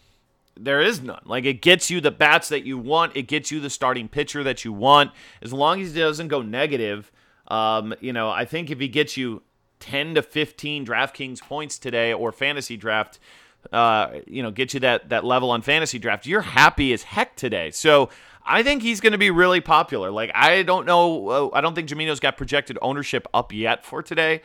there 0.58 0.80
is 0.80 1.02
none. 1.02 1.22
Like 1.24 1.44
it 1.44 1.62
gets 1.62 1.90
you 1.90 2.00
the 2.00 2.10
bats 2.10 2.48
that 2.48 2.64
you 2.64 2.78
want. 2.78 3.16
It 3.16 3.22
gets 3.22 3.50
you 3.50 3.60
the 3.60 3.70
starting 3.70 4.08
pitcher 4.08 4.42
that 4.44 4.64
you 4.64 4.72
want. 4.72 5.10
As 5.42 5.52
long 5.52 5.80
as 5.80 5.94
he 5.94 6.00
doesn't 6.00 6.28
go 6.28 6.42
negative, 6.42 7.10
um, 7.48 7.94
you 8.00 8.12
know, 8.12 8.30
I 8.30 8.44
think 8.44 8.70
if 8.70 8.78
he 8.78 8.88
gets 8.88 9.16
you 9.16 9.42
10 9.80 10.14
to 10.14 10.22
15 10.22 10.86
DraftKings 10.86 11.40
points 11.40 11.78
today 11.78 12.12
or 12.12 12.32
fantasy 12.32 12.76
draft, 12.76 13.18
uh, 13.72 14.20
you 14.26 14.42
know, 14.42 14.50
get 14.50 14.74
you 14.74 14.80
that 14.80 15.08
that 15.08 15.24
level 15.24 15.50
on 15.50 15.62
fantasy 15.62 15.98
draft, 15.98 16.26
you're 16.26 16.42
happy 16.42 16.92
as 16.92 17.02
heck 17.02 17.36
today. 17.36 17.70
So 17.70 18.10
I 18.44 18.62
think 18.62 18.82
he's 18.82 19.00
going 19.00 19.12
to 19.12 19.18
be 19.18 19.30
really 19.30 19.60
popular. 19.60 20.10
Like 20.10 20.30
I 20.34 20.62
don't 20.62 20.86
know, 20.86 21.28
uh, 21.28 21.50
I 21.52 21.60
don't 21.60 21.74
think 21.74 21.88
Giolito's 21.88 22.20
got 22.20 22.36
projected 22.36 22.78
ownership 22.82 23.26
up 23.34 23.52
yet 23.52 23.84
for 23.84 24.02
today, 24.02 24.42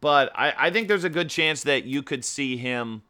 but 0.00 0.32
I, 0.34 0.54
I 0.58 0.70
think 0.70 0.88
there's 0.88 1.04
a 1.04 1.10
good 1.10 1.30
chance 1.30 1.62
that 1.64 1.84
you 1.84 2.02
could 2.02 2.24
see 2.24 2.56
him 2.56 3.02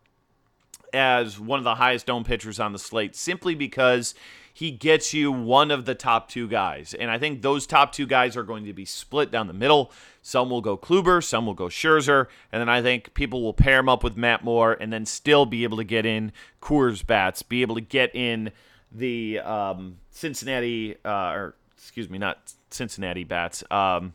as 0.92 1.38
one 1.38 1.58
of 1.58 1.64
the 1.64 1.76
highest 1.76 2.10
owned 2.10 2.26
pitchers 2.26 2.60
on 2.60 2.72
the 2.72 2.78
slate 2.78 3.16
simply 3.16 3.54
because 3.54 4.14
he 4.54 4.70
gets 4.70 5.14
you 5.14 5.32
one 5.32 5.70
of 5.70 5.86
the 5.86 5.94
top 5.94 6.28
two 6.28 6.46
guys. 6.46 6.94
And 6.94 7.10
I 7.10 7.18
think 7.18 7.40
those 7.40 7.66
top 7.66 7.92
two 7.92 8.06
guys 8.06 8.36
are 8.36 8.42
going 8.42 8.66
to 8.66 8.72
be 8.72 8.84
split 8.84 9.30
down 9.30 9.46
the 9.46 9.54
middle. 9.54 9.90
Some 10.20 10.50
will 10.50 10.60
go 10.60 10.76
Kluber, 10.76 11.24
some 11.24 11.46
will 11.46 11.54
go 11.54 11.66
Scherzer, 11.66 12.26
and 12.52 12.60
then 12.60 12.68
I 12.68 12.82
think 12.82 13.14
people 13.14 13.42
will 13.42 13.54
pair 13.54 13.78
him 13.78 13.88
up 13.88 14.04
with 14.04 14.16
Matt 14.16 14.44
Moore 14.44 14.76
and 14.78 14.92
then 14.92 15.06
still 15.06 15.46
be 15.46 15.64
able 15.64 15.78
to 15.78 15.84
get 15.84 16.04
in 16.04 16.32
Coors 16.60 17.04
bats, 17.04 17.42
be 17.42 17.62
able 17.62 17.76
to 17.76 17.80
get 17.80 18.14
in 18.14 18.52
the 18.90 19.40
um, 19.40 19.98
Cincinnati, 20.10 20.96
uh, 21.04 21.32
or 21.32 21.54
excuse 21.76 22.10
me, 22.10 22.18
not 22.18 22.52
Cincinnati 22.70 23.24
bats, 23.24 23.64
um, 23.70 24.12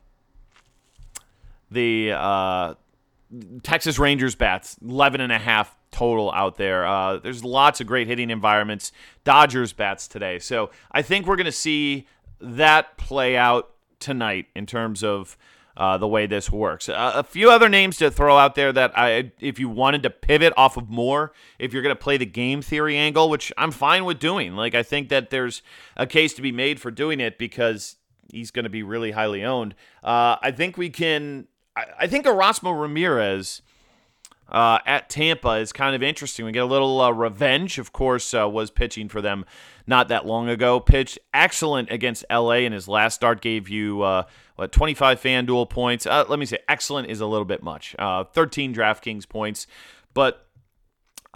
the 1.72 2.12
uh, 2.14 2.76
Texas 3.64 4.00
Rangers 4.00 4.36
bats, 4.36 4.78
11 4.84 5.22
and 5.22 5.32
a 5.32 5.38
half 5.38 5.76
total 5.92 6.32
out 6.32 6.56
there. 6.58 6.86
Uh, 6.86 7.18
there's 7.18 7.44
lots 7.44 7.82
of 7.82 7.88
great 7.88 8.08
hitting 8.08 8.30
environments. 8.30 8.92
Dodgers 9.24 9.74
bats 9.74 10.08
today. 10.08 10.40
So 10.40 10.70
I 10.92 11.02
think 11.02 11.26
we're 11.26 11.36
going 11.36 11.46
to 11.46 11.52
see 11.52 12.08
that 12.40 12.98
play 12.98 13.36
out 13.36 13.72
tonight 14.00 14.48
in 14.56 14.66
terms 14.66 15.04
of 15.04 15.38
uh, 15.76 15.98
the 15.98 16.08
way 16.08 16.26
this 16.26 16.52
works. 16.52 16.90
Uh, 16.90 17.12
a 17.16 17.24
few 17.24 17.52
other 17.52 17.70
names 17.70 17.98
to 17.98 18.10
throw 18.10 18.36
out 18.38 18.56
there 18.56 18.74
that 18.74 18.98
I, 18.98 19.32
if 19.40 19.60
you 19.60 19.70
wanted 19.70 20.04
to 20.04 20.10
pivot 20.10 20.54
off 20.58 20.76
of 20.76 20.90
Moore, 20.90 21.34
if 21.60 21.72
you're 21.72 21.84
going 21.84 21.96
to 21.96 22.02
play 22.02 22.18
the 22.18 22.26
game 22.26 22.62
theory 22.64 22.98
angle, 22.98 23.30
which 23.30 23.52
I'm 23.58 23.72
fine 23.72 24.04
with 24.04 24.20
doing. 24.20 24.56
Like 24.56 24.74
I 24.74 24.82
think 24.82 25.10
that 25.10 25.30
there's 25.30 25.62
a 25.96 26.08
case 26.08 26.34
to 26.34 26.42
be 26.42 26.52
made 26.52 26.80
for 26.80 26.90
doing 26.90 27.20
it 27.20 27.38
because 27.38 27.98
he's 28.32 28.50
going 28.50 28.64
to 28.64 28.70
be 28.70 28.82
really 28.82 29.12
highly 29.12 29.44
owned. 29.44 29.76
Uh, 30.04 30.38
I 30.42 30.52
think 30.52 30.78
we 30.78 30.90
can. 30.90 31.48
I, 32.00 32.08
think 32.08 32.26
Erasmo 32.26 32.80
Ramirez 32.80 33.62
uh, 34.50 34.80
at 34.86 35.10
Tampa 35.10 35.54
is 35.54 35.74
kind 35.74 35.96
of 35.96 36.02
interesting. 36.02 36.46
We 36.46 36.52
get 36.52 36.64
a 36.64 36.66
little 36.66 37.00
uh, 37.02 37.12
revenge, 37.12 37.78
of 37.78 37.92
course, 37.92 38.34
uh, 38.34 38.48
was 38.50 38.72
pitching 38.72 39.10
for 39.10 39.22
them 39.22 39.46
not 39.86 40.08
that 40.08 40.26
long 40.26 40.50
ago. 40.50 40.80
Pitched 40.80 41.20
excellent 41.34 41.92
against 41.92 42.26
LA 42.32 42.60
in 42.60 42.72
his 42.72 42.88
last 42.88 43.16
start, 43.16 43.42
gave 43.42 43.70
you 43.70 44.02
uh, 44.02 44.24
what 44.56 44.72
25 44.72 45.22
FanDuel 45.22 45.70
points. 45.70 46.06
Uh, 46.06 46.26
let 46.28 46.40
me 46.40 46.46
say, 46.46 46.60
excellent 46.68 47.10
is 47.10 47.20
a 47.22 47.26
little 47.26 47.46
bit 47.46 47.62
much. 47.62 47.96
Uh, 48.00 48.24
13 48.24 48.74
DraftKings 48.74 49.28
points, 49.28 49.68
but. 50.14 50.44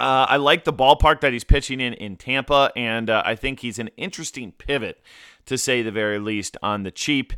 I 0.03 0.37
like 0.37 0.63
the 0.63 0.73
ballpark 0.73 1.21
that 1.21 1.31
he's 1.31 1.43
pitching 1.43 1.79
in 1.79 1.93
in 1.93 2.15
Tampa, 2.15 2.71
and 2.75 3.07
I 3.07 3.35
think 3.35 3.59
he's 3.59 3.77
an 3.77 3.89
interesting 3.97 4.51
pivot, 4.51 4.99
to 5.45 5.59
say 5.59 5.83
the 5.83 5.91
very 5.91 6.17
least, 6.17 6.57
on 6.63 6.81
the 6.81 6.89
cheap. 6.89 7.33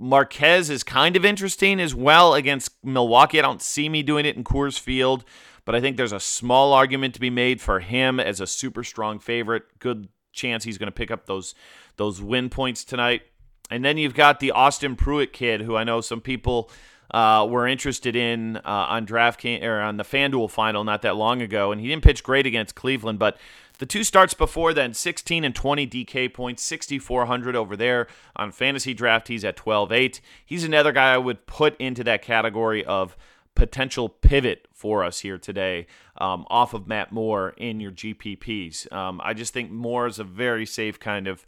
Marquez 0.00 0.70
is 0.70 0.82
kind 0.82 1.16
of 1.16 1.24
interesting 1.24 1.80
as 1.80 1.94
well 1.94 2.34
against 2.34 2.70
Milwaukee. 2.82 3.38
I 3.38 3.42
don't 3.42 3.62
see 3.62 3.88
me 3.88 4.02
doing 4.02 4.24
it 4.24 4.36
in 4.36 4.44
Coors 4.44 4.78
Field, 4.78 5.24
but 5.64 5.74
I 5.74 5.80
think 5.80 5.96
there's 5.96 6.12
a 6.12 6.20
small 6.20 6.72
argument 6.72 7.14
to 7.14 7.20
be 7.20 7.30
made 7.30 7.60
for 7.60 7.80
him 7.80 8.18
as 8.18 8.40
a 8.40 8.46
super 8.46 8.84
strong 8.84 9.18
favorite. 9.18 9.64
Good 9.78 10.08
chance 10.32 10.64
he's 10.64 10.78
going 10.78 10.86
to 10.86 10.92
pick 10.92 11.10
up 11.10 11.26
those 11.26 11.54
those 11.96 12.22
win 12.22 12.48
points 12.48 12.84
tonight. 12.84 13.22
And 13.70 13.84
then 13.84 13.98
you've 13.98 14.14
got 14.14 14.40
the 14.40 14.50
Austin 14.50 14.96
Pruitt 14.96 15.32
kid, 15.32 15.62
who 15.62 15.76
I 15.76 15.84
know 15.84 16.00
some 16.00 16.20
people 16.20 16.70
uh, 17.12 17.46
were 17.48 17.66
interested 17.66 18.16
in 18.16 18.56
uh, 18.56 18.60
on 18.64 19.06
DraftKings 19.06 19.62
or 19.62 19.80
on 19.80 19.98
the 19.98 20.04
FanDuel 20.04 20.50
final 20.50 20.84
not 20.84 21.02
that 21.02 21.16
long 21.16 21.42
ago, 21.42 21.70
and 21.72 21.80
he 21.80 21.88
didn't 21.88 22.02
pitch 22.02 22.22
great 22.22 22.46
against 22.46 22.74
Cleveland, 22.74 23.18
but 23.18 23.36
the 23.78 23.86
two 23.86 24.04
starts 24.04 24.34
before 24.34 24.72
then, 24.72 24.94
16 24.94 25.44
and 25.44 25.54
20 25.54 25.86
DK 25.86 26.32
points, 26.32 26.62
6,400 26.62 27.56
over 27.56 27.76
there 27.76 28.06
on 28.36 28.52
fantasy 28.52 28.94
draft. 28.94 29.28
He's 29.28 29.44
at 29.44 29.56
12.8. 29.56 30.20
He's 30.44 30.64
another 30.64 30.92
guy 30.92 31.14
I 31.14 31.18
would 31.18 31.46
put 31.46 31.76
into 31.80 32.04
that 32.04 32.22
category 32.22 32.84
of 32.84 33.16
potential 33.54 34.08
pivot 34.08 34.66
for 34.72 35.04
us 35.04 35.20
here 35.20 35.38
today 35.38 35.86
um, 36.18 36.46
off 36.48 36.74
of 36.74 36.86
Matt 36.86 37.12
Moore 37.12 37.54
in 37.56 37.80
your 37.80 37.92
GPPs. 37.92 38.90
Um, 38.92 39.20
I 39.22 39.34
just 39.34 39.52
think 39.52 39.70
Moore 39.70 40.06
is 40.06 40.18
a 40.18 40.24
very 40.24 40.66
safe 40.66 40.98
kind 40.98 41.28
of 41.28 41.46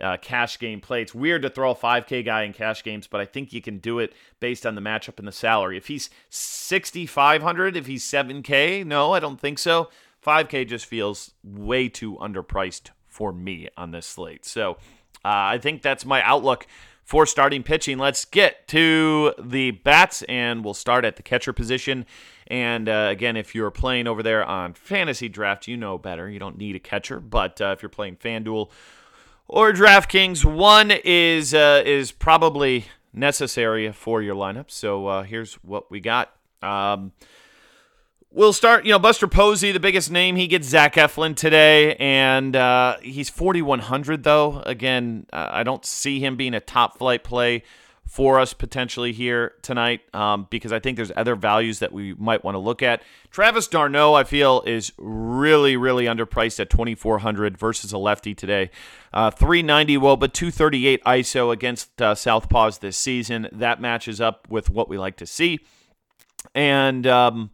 uh, 0.00 0.16
cash 0.18 0.58
game 0.58 0.80
play. 0.80 1.02
It's 1.02 1.14
weird 1.14 1.42
to 1.42 1.50
throw 1.50 1.70
a 1.70 1.74
5K 1.74 2.24
guy 2.24 2.42
in 2.42 2.52
cash 2.52 2.82
games, 2.82 3.06
but 3.06 3.20
I 3.20 3.24
think 3.24 3.52
you 3.52 3.62
can 3.62 3.78
do 3.78 3.98
it 3.98 4.12
based 4.40 4.66
on 4.66 4.74
the 4.74 4.80
matchup 4.80 5.18
and 5.18 5.26
the 5.26 5.32
salary. 5.32 5.76
If 5.76 5.86
he's 5.86 6.10
6,500, 6.28 7.76
if 7.76 7.86
he's 7.86 8.04
7K, 8.04 8.84
no, 8.84 9.12
I 9.12 9.20
don't 9.20 9.40
think 9.40 9.58
so. 9.58 9.88
5K 10.26 10.66
just 10.66 10.86
feels 10.86 11.32
way 11.44 11.88
too 11.88 12.16
underpriced 12.16 12.90
for 13.06 13.32
me 13.32 13.68
on 13.76 13.92
this 13.92 14.06
slate. 14.06 14.44
So 14.44 14.72
uh, 15.24 15.54
I 15.54 15.58
think 15.58 15.82
that's 15.82 16.04
my 16.04 16.22
outlook 16.22 16.66
for 17.04 17.24
starting 17.24 17.62
pitching. 17.62 17.98
Let's 17.98 18.24
get 18.24 18.66
to 18.68 19.32
the 19.38 19.70
bats, 19.70 20.22
and 20.22 20.64
we'll 20.64 20.74
start 20.74 21.04
at 21.04 21.16
the 21.16 21.22
catcher 21.22 21.52
position. 21.52 22.04
And 22.48 22.88
uh, 22.88 23.08
again, 23.10 23.36
if 23.36 23.54
you're 23.54 23.70
playing 23.70 24.08
over 24.08 24.22
there 24.22 24.44
on 24.44 24.74
fantasy 24.74 25.28
draft, 25.28 25.68
you 25.68 25.76
know 25.76 25.98
better. 25.98 26.28
You 26.28 26.40
don't 26.40 26.58
need 26.58 26.74
a 26.74 26.80
catcher, 26.80 27.20
but 27.20 27.60
uh, 27.60 27.74
if 27.76 27.82
you're 27.82 27.88
playing 27.88 28.16
FanDuel 28.16 28.70
or 29.46 29.72
DraftKings, 29.72 30.44
one 30.44 30.90
is 30.90 31.54
uh, 31.54 31.82
is 31.86 32.10
probably 32.10 32.86
necessary 33.12 33.90
for 33.92 34.20
your 34.20 34.34
lineup. 34.34 34.70
So 34.70 35.06
uh, 35.06 35.22
here's 35.22 35.54
what 35.54 35.90
we 35.90 36.00
got. 36.00 36.34
Um, 36.60 37.12
We'll 38.36 38.52
start, 38.52 38.84
you 38.84 38.90
know, 38.90 38.98
Buster 38.98 39.26
Posey, 39.26 39.72
the 39.72 39.80
biggest 39.80 40.10
name. 40.10 40.36
He 40.36 40.46
gets 40.46 40.68
Zach 40.68 40.96
Eflin 40.96 41.34
today, 41.34 41.94
and 41.94 42.54
uh, 42.54 42.98
he's 43.00 43.30
4,100, 43.30 44.24
though. 44.24 44.62
Again, 44.66 45.24
uh, 45.32 45.48
I 45.50 45.62
don't 45.62 45.86
see 45.86 46.20
him 46.20 46.36
being 46.36 46.52
a 46.52 46.60
top 46.60 46.98
flight 46.98 47.24
play 47.24 47.62
for 48.06 48.38
us 48.38 48.52
potentially 48.52 49.14
here 49.14 49.54
tonight 49.62 50.02
um, 50.14 50.48
because 50.50 50.70
I 50.70 50.80
think 50.80 50.96
there's 50.96 51.12
other 51.16 51.34
values 51.34 51.78
that 51.78 51.92
we 51.94 52.12
might 52.12 52.44
want 52.44 52.56
to 52.56 52.58
look 52.58 52.82
at. 52.82 53.02
Travis 53.30 53.68
d'Arnaud, 53.68 54.12
I 54.12 54.24
feel, 54.24 54.62
is 54.66 54.92
really, 54.98 55.78
really 55.78 56.04
underpriced 56.04 56.60
at 56.60 56.68
2,400 56.68 57.56
versus 57.56 57.90
a 57.94 57.98
lefty 57.98 58.34
today. 58.34 58.70
Uh, 59.14 59.30
390 59.30 59.96
well, 59.96 60.18
but 60.18 60.34
238 60.34 61.02
ISO 61.04 61.50
against 61.50 62.02
uh, 62.02 62.14
Southpaws 62.14 62.80
this 62.80 62.98
season. 62.98 63.48
That 63.50 63.80
matches 63.80 64.20
up 64.20 64.46
with 64.50 64.68
what 64.68 64.90
we 64.90 64.98
like 64.98 65.16
to 65.16 65.26
see. 65.26 65.60
And. 66.54 67.06
Um, 67.06 67.50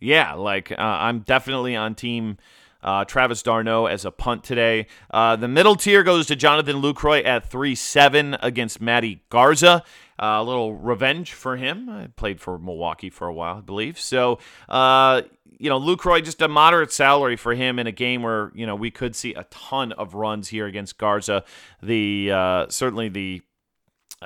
yeah, 0.00 0.34
like 0.34 0.72
uh, 0.72 0.76
I'm 0.78 1.20
definitely 1.20 1.76
on 1.76 1.94
team 1.94 2.38
uh, 2.84 3.04
Travis 3.04 3.42
d'Arnaud 3.42 3.86
as 3.86 4.04
a 4.04 4.10
punt 4.10 4.44
today. 4.44 4.86
Uh, 5.10 5.36
the 5.36 5.48
middle 5.48 5.74
tier 5.74 6.02
goes 6.02 6.26
to 6.26 6.36
Jonathan 6.36 6.76
Lucroy 6.76 7.24
at 7.24 7.48
3 7.48 7.74
7 7.74 8.36
against 8.40 8.80
Matty 8.80 9.24
Garza. 9.30 9.82
Uh, 10.22 10.38
a 10.38 10.44
little 10.44 10.74
revenge 10.74 11.32
for 11.32 11.56
him. 11.56 11.88
I 11.88 12.08
played 12.14 12.40
for 12.40 12.58
Milwaukee 12.58 13.10
for 13.10 13.26
a 13.26 13.32
while, 13.32 13.56
I 13.56 13.60
believe. 13.62 13.98
So, 13.98 14.38
uh, 14.68 15.22
you 15.58 15.68
know, 15.68 15.80
Lucroy, 15.80 16.22
just 16.22 16.42
a 16.42 16.46
moderate 16.46 16.92
salary 16.92 17.36
for 17.36 17.54
him 17.54 17.78
in 17.78 17.86
a 17.86 17.92
game 17.92 18.22
where, 18.22 18.52
you 18.54 18.66
know, 18.66 18.76
we 18.76 18.90
could 18.90 19.16
see 19.16 19.34
a 19.34 19.44
ton 19.44 19.92
of 19.92 20.14
runs 20.14 20.48
here 20.48 20.66
against 20.66 20.98
Garza. 20.98 21.42
The 21.82 22.30
uh, 22.30 22.66
Certainly 22.68 23.08
the 23.08 23.42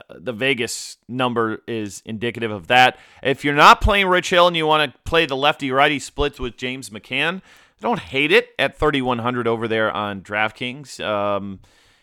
the 0.09 0.33
Vegas 0.33 0.97
number 1.09 1.63
is 1.67 2.03
indicative 2.05 2.51
of 2.51 2.67
that. 2.69 2.99
If 3.23 3.45
you're 3.45 3.55
not 3.55 3.81
playing 3.81 4.07
Rich 4.07 4.31
Hill 4.31 4.47
and 4.47 4.57
you 4.57 4.67
want 4.67 4.93
to 4.93 4.99
play 5.05 5.27
the 5.27 5.37
lefty 5.37 5.71
righty 5.71 5.99
splits 5.99 6.39
with 6.39 6.57
James 6.57 6.91
McCann, 6.91 7.37
I 7.37 7.81
don't 7.81 8.01
hate 8.01 8.33
it 8.33 8.51
at 8.59 8.77
3,100 8.77 9.47
over 9.47 9.69
there 9.69 9.91
on 9.93 10.21
DraftKings. 10.23 11.05
Um, 11.05 11.61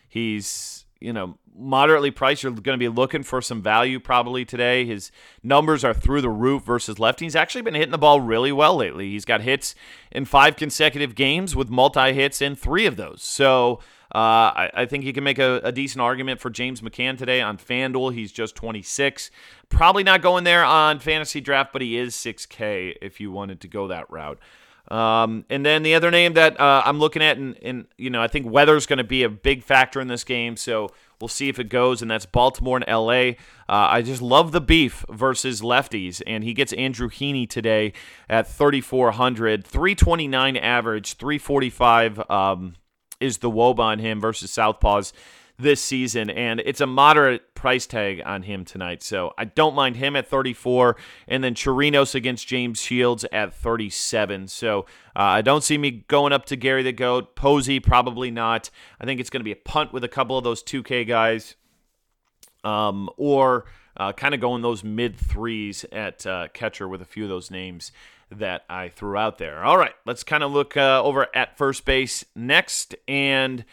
he's, 0.08 0.86
you 1.00 1.12
know, 1.12 1.38
moderately 1.54 2.10
priced. 2.10 2.42
You're 2.42 2.52
going 2.52 2.78
to 2.78 2.82
be 2.82 2.88
looking 2.88 3.22
for 3.22 3.40
some 3.42 3.62
value 3.62 4.00
probably 4.00 4.44
today. 4.44 4.84
His 4.84 5.10
numbers 5.42 5.84
are 5.84 5.94
through 5.94 6.20
the 6.20 6.30
roof 6.30 6.64
versus 6.64 6.98
lefty. 6.98 7.26
He's 7.26 7.36
actually 7.36 7.62
been 7.62 7.74
hitting 7.74 7.90
the 7.90 7.98
ball 7.98 8.20
really 8.20 8.52
well 8.52 8.76
lately. 8.76 9.10
He's 9.10 9.24
got 9.24 9.42
hits 9.42 9.74
in 10.10 10.24
five 10.24 10.56
consecutive 10.56 11.14
games 11.14 11.54
with 11.54 11.70
multi 11.70 12.12
hits 12.12 12.40
in 12.40 12.54
three 12.54 12.86
of 12.86 12.96
those. 12.96 13.22
So, 13.22 13.80
uh, 14.14 14.18
I, 14.18 14.70
I, 14.72 14.86
think 14.86 15.04
you 15.04 15.12
can 15.12 15.24
make 15.24 15.38
a, 15.40 15.60
a, 15.64 15.72
decent 15.72 16.00
argument 16.00 16.40
for 16.40 16.48
James 16.48 16.80
McCann 16.80 17.18
today 17.18 17.40
on 17.40 17.58
FanDuel. 17.58 18.14
He's 18.14 18.30
just 18.30 18.54
26. 18.54 19.32
Probably 19.68 20.04
not 20.04 20.22
going 20.22 20.44
there 20.44 20.64
on 20.64 21.00
fantasy 21.00 21.40
draft, 21.40 21.72
but 21.72 21.82
he 21.82 21.98
is 21.98 22.14
6K 22.14 22.94
if 23.02 23.20
you 23.20 23.32
wanted 23.32 23.60
to 23.62 23.68
go 23.68 23.88
that 23.88 24.08
route. 24.08 24.38
Um, 24.88 25.44
and 25.50 25.66
then 25.66 25.82
the 25.82 25.94
other 25.94 26.10
name 26.12 26.34
that 26.34 26.60
uh, 26.60 26.82
I'm 26.84 27.00
looking 27.00 27.22
at, 27.22 27.36
and, 27.36 27.58
and 27.62 27.86
you 27.98 28.10
know, 28.10 28.22
I 28.22 28.28
think 28.28 28.48
weather's 28.48 28.86
going 28.86 28.98
to 28.98 29.04
be 29.04 29.24
a 29.24 29.28
big 29.28 29.64
factor 29.64 30.00
in 30.00 30.06
this 30.06 30.22
game, 30.22 30.56
so 30.56 30.90
we'll 31.20 31.26
see 31.28 31.48
if 31.48 31.58
it 31.58 31.68
goes. 31.68 32.02
And 32.02 32.10
that's 32.10 32.26
Baltimore 32.26 32.76
and 32.76 32.86
LA. 32.86 33.30
Uh, 33.68 33.90
I 33.90 34.02
just 34.02 34.22
love 34.22 34.52
the 34.52 34.60
beef 34.60 35.04
versus 35.10 35.60
lefties, 35.60 36.22
and 36.26 36.44
he 36.44 36.54
gets 36.54 36.72
Andrew 36.74 37.08
Heaney 37.08 37.48
today 37.48 37.92
at 38.28 38.46
3,400, 38.46 39.66
329 39.66 40.56
average, 40.56 41.14
345. 41.14 42.30
Um, 42.30 42.74
is 43.20 43.38
the 43.38 43.50
woba 43.50 43.80
on 43.80 43.98
him 43.98 44.20
versus 44.20 44.50
Southpaws 44.50 45.12
this 45.58 45.80
season, 45.80 46.28
and 46.30 46.60
it's 46.60 46.80
a 46.80 46.86
moderate 46.86 47.54
price 47.54 47.86
tag 47.86 48.22
on 48.24 48.42
him 48.42 48.64
tonight. 48.64 49.02
So 49.02 49.32
I 49.38 49.46
don't 49.46 49.74
mind 49.74 49.96
him 49.96 50.14
at 50.16 50.28
34, 50.28 50.96
and 51.28 51.42
then 51.42 51.54
Chirinos 51.54 52.14
against 52.14 52.46
James 52.46 52.80
Shields 52.80 53.24
at 53.32 53.54
37. 53.54 54.48
So 54.48 54.80
uh, 54.80 54.82
I 55.20 55.42
don't 55.42 55.64
see 55.64 55.78
me 55.78 56.04
going 56.08 56.32
up 56.32 56.44
to 56.46 56.56
Gary 56.56 56.82
the 56.82 56.92
Goat. 56.92 57.36
Posey, 57.36 57.80
probably 57.80 58.30
not. 58.30 58.70
I 59.00 59.04
think 59.04 59.20
it's 59.20 59.30
going 59.30 59.40
to 59.40 59.44
be 59.44 59.52
a 59.52 59.56
punt 59.56 59.92
with 59.92 60.04
a 60.04 60.08
couple 60.08 60.36
of 60.36 60.44
those 60.44 60.62
2K 60.62 61.06
guys, 61.06 61.56
um, 62.62 63.08
or 63.16 63.64
uh, 63.96 64.12
kind 64.12 64.34
of 64.34 64.40
going 64.40 64.60
those 64.60 64.84
mid 64.84 65.16
threes 65.16 65.86
at 65.90 66.26
uh, 66.26 66.48
catcher 66.52 66.86
with 66.86 67.00
a 67.00 67.06
few 67.06 67.22
of 67.22 67.30
those 67.30 67.50
names 67.50 67.92
that 68.30 68.64
I 68.68 68.88
threw 68.88 69.16
out 69.16 69.38
there. 69.38 69.64
All 69.64 69.78
right, 69.78 69.94
let's 70.04 70.22
kind 70.24 70.42
of 70.42 70.52
look 70.52 70.76
uh, 70.76 71.02
over 71.02 71.28
at 71.34 71.56
first 71.56 71.84
base 71.84 72.24
next, 72.34 72.94
and 73.06 73.64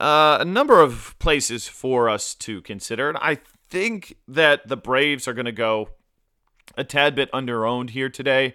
uh, 0.00 0.38
a 0.40 0.44
number 0.44 0.80
of 0.80 1.14
places 1.18 1.68
for 1.68 2.08
us 2.08 2.34
to 2.36 2.62
consider. 2.62 3.08
And 3.08 3.18
I 3.18 3.38
think 3.68 4.16
that 4.28 4.68
the 4.68 4.76
Braves 4.76 5.28
are 5.28 5.34
going 5.34 5.46
to 5.46 5.52
go 5.52 5.90
a 6.76 6.84
tad 6.84 7.14
bit 7.14 7.30
underowned 7.32 7.90
here 7.90 8.08
today. 8.08 8.54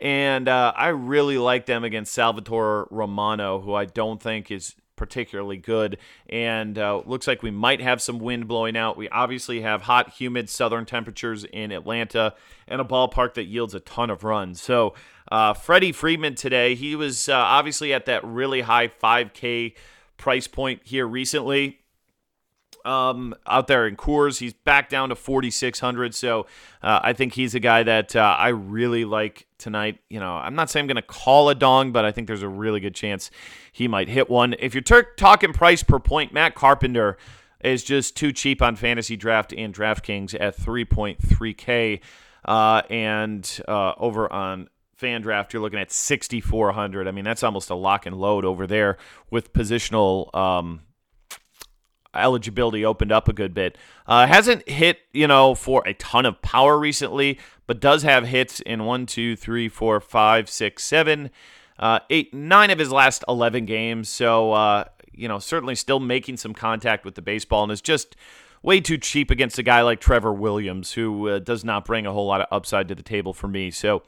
And 0.00 0.48
uh, 0.48 0.72
I 0.76 0.88
really 0.88 1.38
like 1.38 1.66
them 1.66 1.84
against 1.84 2.12
Salvatore 2.12 2.88
Romano, 2.90 3.60
who 3.60 3.74
I 3.74 3.86
don't 3.86 4.20
think 4.20 4.50
is 4.50 4.74
particularly 4.96 5.56
good. 5.56 5.98
And 6.28 6.78
uh, 6.78 7.02
looks 7.04 7.26
like 7.26 7.42
we 7.42 7.50
might 7.50 7.80
have 7.80 8.02
some 8.02 8.18
wind 8.18 8.48
blowing 8.48 8.76
out. 8.76 8.96
We 8.96 9.08
obviously 9.10 9.60
have 9.60 9.82
hot, 9.82 10.10
humid 10.10 10.50
southern 10.50 10.86
temperatures 10.86 11.44
in 11.44 11.72
Atlanta 11.72 12.34
and 12.66 12.80
a 12.80 12.84
ballpark 12.84 13.34
that 13.34 13.44
yields 13.44 13.74
a 13.74 13.80
ton 13.80 14.10
of 14.10 14.24
runs. 14.24 14.60
So, 14.60 14.94
uh, 15.30 15.54
Freddie 15.54 15.92
Freeman 15.92 16.36
today, 16.36 16.74
he 16.74 16.94
was 16.94 17.28
uh, 17.28 17.34
obviously 17.34 17.92
at 17.92 18.06
that 18.06 18.24
really 18.24 18.60
high 18.60 18.88
5K 18.88 19.74
price 20.16 20.46
point 20.46 20.80
here 20.84 21.06
recently 21.06 21.80
um, 22.86 23.34
out 23.46 23.66
there 23.66 23.86
in 23.86 23.96
Coors. 23.96 24.38
He's 24.38 24.52
back 24.54 24.88
down 24.88 25.08
to 25.08 25.16
4,600. 25.16 26.14
So 26.14 26.46
uh, 26.82 27.00
I 27.02 27.12
think 27.12 27.34
he's 27.34 27.54
a 27.54 27.60
guy 27.60 27.82
that 27.82 28.14
uh, 28.14 28.36
I 28.38 28.48
really 28.48 29.04
like 29.04 29.46
tonight. 29.58 29.98
You 30.08 30.20
know, 30.20 30.34
I'm 30.34 30.54
not 30.54 30.70
saying 30.70 30.84
I'm 30.84 30.88
going 30.88 30.96
to 30.96 31.02
call 31.02 31.48
a 31.48 31.54
dong, 31.54 31.92
but 31.92 32.04
I 32.04 32.12
think 32.12 32.28
there's 32.28 32.42
a 32.42 32.48
really 32.48 32.80
good 32.80 32.94
chance 32.94 33.30
he 33.72 33.88
might 33.88 34.08
hit 34.08 34.30
one. 34.30 34.54
If 34.58 34.74
you're 34.74 35.04
talking 35.16 35.52
price 35.52 35.82
per 35.82 35.98
point, 35.98 36.32
Matt 36.32 36.54
Carpenter 36.54 37.18
is 37.60 37.82
just 37.82 38.16
too 38.16 38.32
cheap 38.32 38.62
on 38.62 38.76
fantasy 38.76 39.16
draft 39.16 39.52
and 39.52 39.74
DraftKings 39.74 40.34
at 40.38 40.56
3.3K. 40.56 42.00
Uh, 42.44 42.82
and 42.88 43.60
uh, 43.66 43.94
over 43.98 44.32
on 44.32 44.68
FanDraft, 45.00 45.52
you're 45.52 45.62
looking 45.62 45.80
at 45.80 45.90
6,400. 45.90 47.08
I 47.08 47.10
mean, 47.10 47.24
that's 47.24 47.42
almost 47.42 47.70
a 47.70 47.74
lock 47.74 48.06
and 48.06 48.16
load 48.16 48.44
over 48.44 48.66
there 48.66 48.96
with 49.30 49.52
positional 49.52 50.34
um, 50.34 50.82
eligibility 52.18 52.84
opened 52.84 53.12
up 53.12 53.28
a 53.28 53.32
good 53.32 53.54
bit. 53.54 53.76
Uh, 54.06 54.26
hasn't 54.26 54.68
hit, 54.68 55.00
you 55.12 55.26
know, 55.26 55.54
for 55.54 55.82
a 55.86 55.94
ton 55.94 56.26
of 56.26 56.40
power 56.42 56.78
recently, 56.78 57.38
but 57.66 57.80
does 57.80 58.02
have 58.02 58.26
hits 58.26 58.60
in 58.60 58.84
one, 58.84 59.06
two, 59.06 59.36
three, 59.36 59.68
four, 59.68 60.00
five, 60.00 60.48
six, 60.48 60.84
seven, 60.84 61.30
uh, 61.78 62.00
eight, 62.10 62.32
nine 62.32 62.70
of 62.70 62.78
his 62.78 62.90
last 62.90 63.24
11 63.28 63.66
games. 63.66 64.08
So, 64.08 64.52
uh, 64.52 64.84
you 65.12 65.28
know, 65.28 65.38
certainly 65.38 65.74
still 65.74 66.00
making 66.00 66.36
some 66.36 66.54
contact 66.54 67.04
with 67.04 67.14
the 67.14 67.22
baseball 67.22 67.62
and 67.62 67.72
is 67.72 67.80
just 67.80 68.16
way 68.62 68.80
too 68.80 68.98
cheap 68.98 69.30
against 69.30 69.58
a 69.58 69.62
guy 69.62 69.82
like 69.82 70.00
Trevor 70.00 70.32
Williams, 70.32 70.92
who 70.92 71.28
uh, 71.28 71.38
does 71.38 71.64
not 71.64 71.84
bring 71.84 72.06
a 72.06 72.12
whole 72.12 72.26
lot 72.26 72.40
of 72.40 72.46
upside 72.50 72.88
to 72.88 72.94
the 72.94 73.02
table 73.02 73.32
for 73.32 73.48
me. 73.48 73.70
So, 73.70 74.02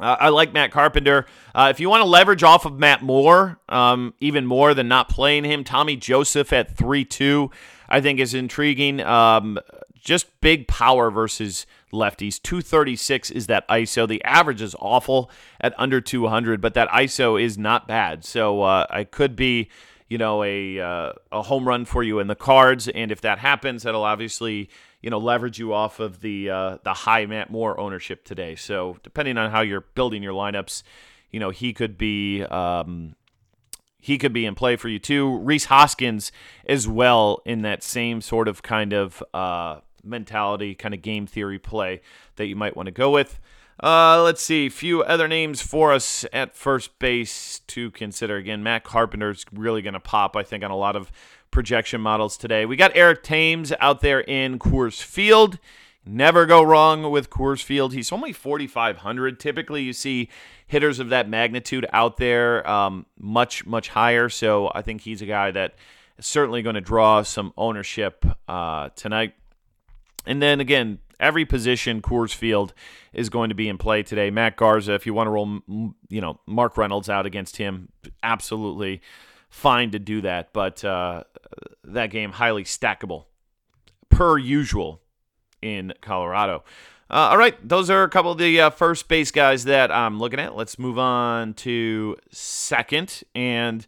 uh, 0.00 0.16
I 0.20 0.28
like 0.28 0.52
Matt 0.52 0.70
Carpenter. 0.70 1.26
Uh, 1.54 1.68
if 1.70 1.80
you 1.80 1.90
want 1.90 2.02
to 2.02 2.08
leverage 2.08 2.42
off 2.42 2.64
of 2.64 2.78
Matt 2.78 3.02
Moore, 3.02 3.58
um, 3.68 4.14
even 4.20 4.46
more 4.46 4.74
than 4.74 4.88
not 4.88 5.08
playing 5.08 5.44
him, 5.44 5.64
Tommy 5.64 5.96
Joseph 5.96 6.52
at 6.52 6.76
3 6.76 7.04
2, 7.04 7.50
I 7.88 8.00
think 8.00 8.20
is 8.20 8.34
intriguing. 8.34 9.00
Um, 9.00 9.58
just 9.98 10.40
big 10.40 10.68
power 10.68 11.10
versus 11.10 11.66
lefties. 11.92 12.40
236 12.40 13.30
is 13.30 13.46
that 13.48 13.68
ISO. 13.68 14.06
The 14.06 14.22
average 14.24 14.62
is 14.62 14.76
awful 14.78 15.30
at 15.60 15.74
under 15.78 16.00
200, 16.00 16.60
but 16.60 16.74
that 16.74 16.88
ISO 16.88 17.40
is 17.40 17.58
not 17.58 17.88
bad. 17.88 18.24
So 18.24 18.62
uh, 18.62 18.86
I 18.90 19.04
could 19.04 19.36
be, 19.36 19.68
you 20.08 20.18
know, 20.18 20.42
a, 20.42 20.80
uh, 20.80 21.12
a 21.30 21.42
home 21.42 21.68
run 21.68 21.84
for 21.84 22.02
you 22.02 22.18
in 22.18 22.26
the 22.26 22.34
cards. 22.34 22.88
And 22.88 23.12
if 23.12 23.20
that 23.20 23.38
happens, 23.38 23.82
that'll 23.82 24.04
obviously 24.04 24.70
you 25.00 25.10
know 25.10 25.18
leverage 25.18 25.58
you 25.58 25.72
off 25.72 26.00
of 26.00 26.20
the 26.20 26.50
uh, 26.50 26.78
the 26.82 26.92
high 26.92 27.26
Matt 27.26 27.50
Moore 27.50 27.78
ownership 27.78 28.24
today. 28.24 28.54
So 28.56 28.96
depending 29.02 29.38
on 29.38 29.50
how 29.50 29.60
you're 29.60 29.84
building 29.94 30.22
your 30.22 30.32
lineups, 30.32 30.82
you 31.30 31.40
know 31.40 31.50
he 31.50 31.72
could 31.72 31.96
be 31.96 32.42
um, 32.44 33.14
he 34.00 34.18
could 34.18 34.32
be 34.32 34.46
in 34.46 34.54
play 34.54 34.76
for 34.76 34.88
you 34.88 34.98
too. 34.98 35.38
Rhys 35.38 35.66
Hoskins 35.66 36.32
as 36.66 36.88
well 36.88 37.42
in 37.44 37.62
that 37.62 37.82
same 37.82 38.20
sort 38.20 38.48
of 38.48 38.62
kind 38.62 38.92
of 38.92 39.22
uh, 39.32 39.80
mentality, 40.02 40.74
kind 40.74 40.94
of 40.94 41.02
game 41.02 41.26
theory 41.26 41.58
play 41.58 42.00
that 42.36 42.46
you 42.46 42.56
might 42.56 42.76
want 42.76 42.86
to 42.86 42.92
go 42.92 43.10
with. 43.10 43.40
Uh, 43.80 44.22
let's 44.24 44.42
see, 44.42 44.66
a 44.66 44.70
few 44.70 45.02
other 45.04 45.28
names 45.28 45.62
for 45.62 45.92
us 45.92 46.24
at 46.32 46.56
first 46.56 46.98
base 46.98 47.60
to 47.68 47.92
consider. 47.92 48.36
Again, 48.36 48.62
Matt 48.62 48.82
Carpenter's 48.82 49.44
really 49.52 49.82
going 49.82 49.94
to 49.94 50.00
pop, 50.00 50.36
I 50.36 50.42
think, 50.42 50.64
on 50.64 50.70
a 50.70 50.76
lot 50.76 50.96
of 50.96 51.12
projection 51.50 52.00
models 52.00 52.36
today. 52.36 52.66
We 52.66 52.76
got 52.76 52.90
Eric 52.94 53.22
Thames 53.22 53.72
out 53.78 54.00
there 54.00 54.20
in 54.20 54.58
Coors 54.58 55.00
Field. 55.00 55.58
Never 56.04 56.44
go 56.44 56.62
wrong 56.62 57.10
with 57.10 57.30
Coors 57.30 57.62
Field. 57.62 57.92
He's 57.92 58.10
only 58.10 58.32
4,500. 58.32 59.38
Typically, 59.38 59.82
you 59.82 59.92
see 59.92 60.28
hitters 60.66 60.98
of 60.98 61.10
that 61.10 61.28
magnitude 61.28 61.86
out 61.92 62.16
there 62.16 62.68
um, 62.68 63.06
much, 63.18 63.64
much 63.64 63.90
higher. 63.90 64.28
So 64.28 64.72
I 64.74 64.82
think 64.82 65.02
he's 65.02 65.22
a 65.22 65.26
guy 65.26 65.50
that 65.52 65.74
is 66.16 66.26
certainly 66.26 66.62
going 66.62 66.74
to 66.74 66.80
draw 66.80 67.22
some 67.22 67.52
ownership 67.56 68.24
uh, 68.48 68.88
tonight. 68.96 69.34
And 70.26 70.42
then 70.42 70.60
again, 70.60 70.98
every 71.20 71.44
position 71.44 72.00
Coors 72.02 72.34
Field 72.34 72.72
is 73.12 73.28
going 73.28 73.48
to 73.48 73.54
be 73.54 73.68
in 73.68 73.78
play 73.78 74.02
today. 74.02 74.30
Matt 74.30 74.56
Garza, 74.56 74.94
if 74.94 75.06
you 75.06 75.14
want 75.14 75.26
to 75.26 75.30
roll, 75.30 75.60
you 76.08 76.20
know, 76.20 76.40
Mark 76.46 76.76
Reynolds 76.76 77.08
out 77.08 77.26
against 77.26 77.56
him, 77.56 77.88
absolutely 78.22 79.00
fine 79.48 79.90
to 79.90 79.98
do 79.98 80.20
that. 80.20 80.52
But 80.52 80.84
uh, 80.84 81.24
that 81.84 82.10
game 82.10 82.32
highly 82.32 82.64
stackable, 82.64 83.24
per 84.08 84.38
usual 84.38 85.02
in 85.62 85.92
Colorado. 86.00 86.64
Uh, 87.10 87.30
all 87.30 87.38
right, 87.38 87.56
those 87.66 87.88
are 87.88 88.02
a 88.02 88.10
couple 88.10 88.32
of 88.32 88.38
the 88.38 88.60
uh, 88.60 88.70
first 88.70 89.08
base 89.08 89.30
guys 89.30 89.64
that 89.64 89.90
I'm 89.90 90.18
looking 90.18 90.38
at. 90.38 90.54
Let's 90.54 90.78
move 90.78 90.98
on 90.98 91.54
to 91.54 92.16
second 92.30 93.22
and 93.34 93.86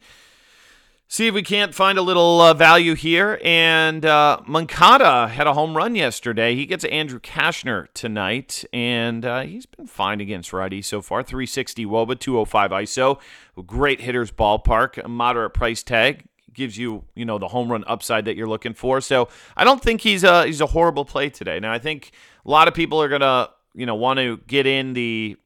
see 1.11 1.27
if 1.27 1.35
we 1.35 1.43
can't 1.43 1.75
find 1.75 1.99
a 1.99 2.03
little 2.03 2.41
uh, 2.41 2.55
value 2.55 2.95
here. 2.95 3.41
And 3.45 4.07
uh, 4.07 4.41
Moncada 4.47 5.27
had 5.27 5.49
a 5.49 5.53
home 5.53 5.77
run 5.77 5.97
yesterday. 5.97 6.55
He 6.55 6.67
gets 6.67 6.85
Andrew 6.85 7.19
Cashner 7.19 7.89
tonight, 7.95 8.65
and 8.73 9.27
uh, 9.27 9.41
he's 9.43 9.67
been 9.67 9.89
fine 9.89 10.21
against 10.21 10.53
righty 10.53 10.81
so 10.81 11.03
far. 11.03 11.25
360 11.25 11.85
Woba, 11.85 12.19
205 12.19 12.71
ISO. 12.71 13.21
Great 13.67 14.01
hitter's 14.01 14.31
ballpark, 14.31 15.05
a 15.05 15.09
moderate 15.09 15.53
price 15.53 15.83
tag 15.83 16.25
gives 16.53 16.77
you 16.77 17.05
you 17.15 17.25
know 17.25 17.39
the 17.39 17.47
home 17.47 17.71
run 17.71 17.85
upside 17.87 18.25
that 18.25 18.37
you're 18.37 18.49
looking 18.49 18.75
for. 18.75 19.01
So 19.01 19.29
I 19.57 19.65
don't 19.65 19.83
think 19.83 20.01
he's 20.01 20.25
a 20.25 20.47
he's 20.47 20.61
a 20.61 20.67
horrible 20.67 21.05
play 21.05 21.29
today. 21.29 21.61
Now 21.61 21.73
I 21.73 21.79
think 21.79 22.13
a 22.45 22.51
lot 22.51 22.69
of 22.69 22.75
people 22.75 23.01
are 23.03 23.09
gonna 23.09 23.51
you 23.75 23.87
know 23.87 23.95
want 23.95 24.19
to 24.19 24.39
get 24.47 24.67
in 24.67 24.95
the 24.95 25.37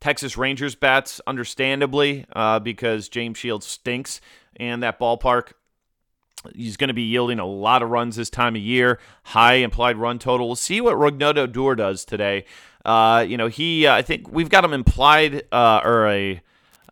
Texas 0.00 0.36
Rangers 0.36 0.74
bats, 0.74 1.20
understandably, 1.26 2.24
uh, 2.34 2.58
because 2.60 3.08
James 3.08 3.38
Shields 3.38 3.66
stinks 3.66 4.20
and 4.56 4.82
that 4.82 4.98
ballpark. 4.98 5.52
He's 6.54 6.76
going 6.76 6.88
to 6.88 6.94
be 6.94 7.02
yielding 7.02 7.40
a 7.40 7.46
lot 7.46 7.82
of 7.82 7.90
runs 7.90 8.16
this 8.16 8.30
time 8.30 8.54
of 8.54 8.62
year, 8.62 9.00
high 9.24 9.54
implied 9.54 9.96
run 9.96 10.18
total. 10.18 10.46
We'll 10.46 10.56
see 10.56 10.80
what 10.80 10.94
Rougned 10.94 11.36
Odor 11.36 11.74
does 11.74 12.04
today. 12.04 12.44
Uh, 12.84 13.24
you 13.26 13.36
know, 13.36 13.48
he, 13.48 13.86
uh, 13.86 13.94
I 13.94 14.02
think 14.02 14.30
we've 14.30 14.48
got 14.48 14.64
him 14.64 14.72
implied 14.72 15.42
uh, 15.50 15.80
or 15.84 16.06
a 16.06 16.40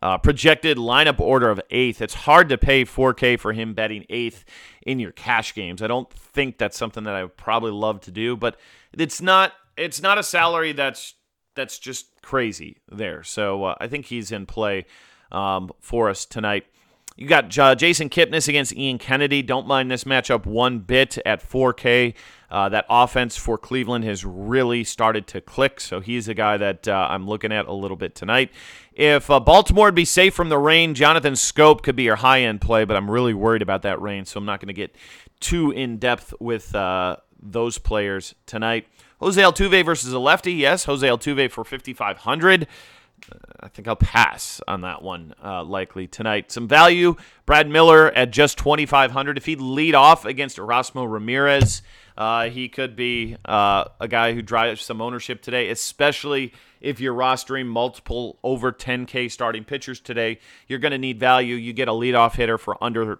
uh, 0.01 0.17
projected 0.17 0.77
lineup 0.77 1.19
order 1.19 1.49
of 1.49 1.61
eighth. 1.69 2.01
It's 2.01 2.13
hard 2.13 2.49
to 2.49 2.57
pay 2.57 2.85
4K 2.85 3.39
for 3.39 3.53
him 3.53 3.73
betting 3.73 4.05
eighth 4.09 4.45
in 4.85 4.99
your 4.99 5.11
cash 5.11 5.53
games. 5.53 5.81
I 5.81 5.87
don't 5.87 6.11
think 6.11 6.57
that's 6.57 6.77
something 6.77 7.03
that 7.05 7.15
I 7.15 7.23
would 7.23 7.37
probably 7.37 7.71
love 7.71 8.01
to 8.01 8.11
do, 8.11 8.35
but 8.35 8.57
it's 8.93 9.21
not. 9.21 9.53
It's 9.75 10.01
not 10.01 10.17
a 10.17 10.23
salary 10.23 10.71
that's 10.71 11.13
that's 11.57 11.77
just 11.77 12.21
crazy 12.21 12.77
there. 12.89 13.23
So 13.23 13.65
uh, 13.65 13.75
I 13.81 13.87
think 13.87 14.05
he's 14.05 14.31
in 14.31 14.45
play 14.45 14.85
um, 15.31 15.71
for 15.81 16.09
us 16.09 16.25
tonight. 16.25 16.65
You 17.17 17.27
got 17.27 17.57
uh, 17.57 17.73
Jason 17.73 18.09
Kipnis 18.09 18.47
against 18.47 18.75
Ian 18.75 18.99
Kennedy. 18.99 19.41
Don't 19.41 19.65
mind 19.65 19.89
this 19.89 20.03
matchup 20.03 20.45
one 20.45 20.79
bit 20.79 21.17
at 21.25 21.41
4K. 21.41 22.13
Uh, 22.51 22.69
that 22.69 22.85
offense 22.89 23.35
for 23.35 23.57
Cleveland 23.57 24.05
has 24.05 24.23
really 24.23 24.83
started 24.83 25.25
to 25.27 25.41
click, 25.41 25.81
so 25.81 25.99
he's 25.99 26.27
a 26.27 26.35
guy 26.35 26.57
that 26.57 26.87
uh, 26.87 27.07
I'm 27.09 27.27
looking 27.27 27.51
at 27.51 27.65
a 27.65 27.73
little 27.73 27.97
bit 27.97 28.13
tonight. 28.13 28.51
If 28.93 29.31
uh, 29.31 29.39
Baltimore 29.39 29.87
would 29.87 29.95
be 29.95 30.05
safe 30.05 30.35
from 30.35 30.49
the 30.49 30.59
rain, 30.59 30.93
Jonathan 30.93 31.33
Schoop 31.33 31.81
could 31.81 31.95
be 31.95 32.03
your 32.03 32.17
high 32.17 32.41
end 32.41 32.61
play, 32.61 32.85
but 32.85 32.95
I'm 32.95 33.09
really 33.09 33.33
worried 33.33 33.63
about 33.63 33.81
that 33.81 33.99
rain, 33.99 34.23
so 34.25 34.37
I'm 34.37 34.45
not 34.45 34.59
going 34.59 34.67
to 34.67 34.73
get 34.73 34.95
too 35.39 35.71
in 35.71 35.97
depth 35.97 36.35
with 36.39 36.73
uh, 36.75 37.17
those 37.41 37.79
players 37.79 38.35
tonight. 38.45 38.87
Jose 39.19 39.41
Altuve 39.41 39.83
versus 39.83 40.13
a 40.13 40.19
lefty. 40.19 40.53
Yes, 40.53 40.85
Jose 40.85 41.07
Altuve 41.07 41.49
for 41.51 41.63
5,500. 41.63 42.67
I 43.59 43.67
think 43.67 43.87
I'll 43.87 43.95
pass 43.95 44.61
on 44.67 44.81
that 44.81 45.01
one 45.01 45.33
uh, 45.43 45.63
likely 45.63 46.07
tonight. 46.07 46.51
Some 46.51 46.67
value. 46.67 47.15
Brad 47.45 47.67
Miller 47.67 48.11
at 48.11 48.31
just 48.31 48.57
2,500. 48.59 49.37
If 49.37 49.45
he'd 49.45 49.59
lead 49.59 49.95
off 49.95 50.25
against 50.25 50.57
Erasmo 50.57 51.11
Ramirez, 51.11 51.81
uh, 52.15 52.49
he 52.49 52.69
could 52.69 52.95
be 52.95 53.35
uh, 53.45 53.85
a 53.99 54.07
guy 54.07 54.33
who 54.33 54.41
drives 54.41 54.81
some 54.81 55.01
ownership 55.01 55.41
today, 55.41 55.69
especially 55.69 56.53
if 56.79 56.99
you're 56.99 57.15
rostering 57.15 57.65
multiple 57.65 58.37
over 58.43 58.71
10K 58.71 59.31
starting 59.31 59.63
pitchers 59.63 59.99
today. 59.99 60.39
You're 60.67 60.79
going 60.79 60.91
to 60.91 60.97
need 60.97 61.19
value. 61.19 61.55
You 61.55 61.73
get 61.73 61.87
a 61.87 61.93
leadoff 61.93 62.35
hitter 62.35 62.57
for 62.57 62.81
under, 62.83 63.19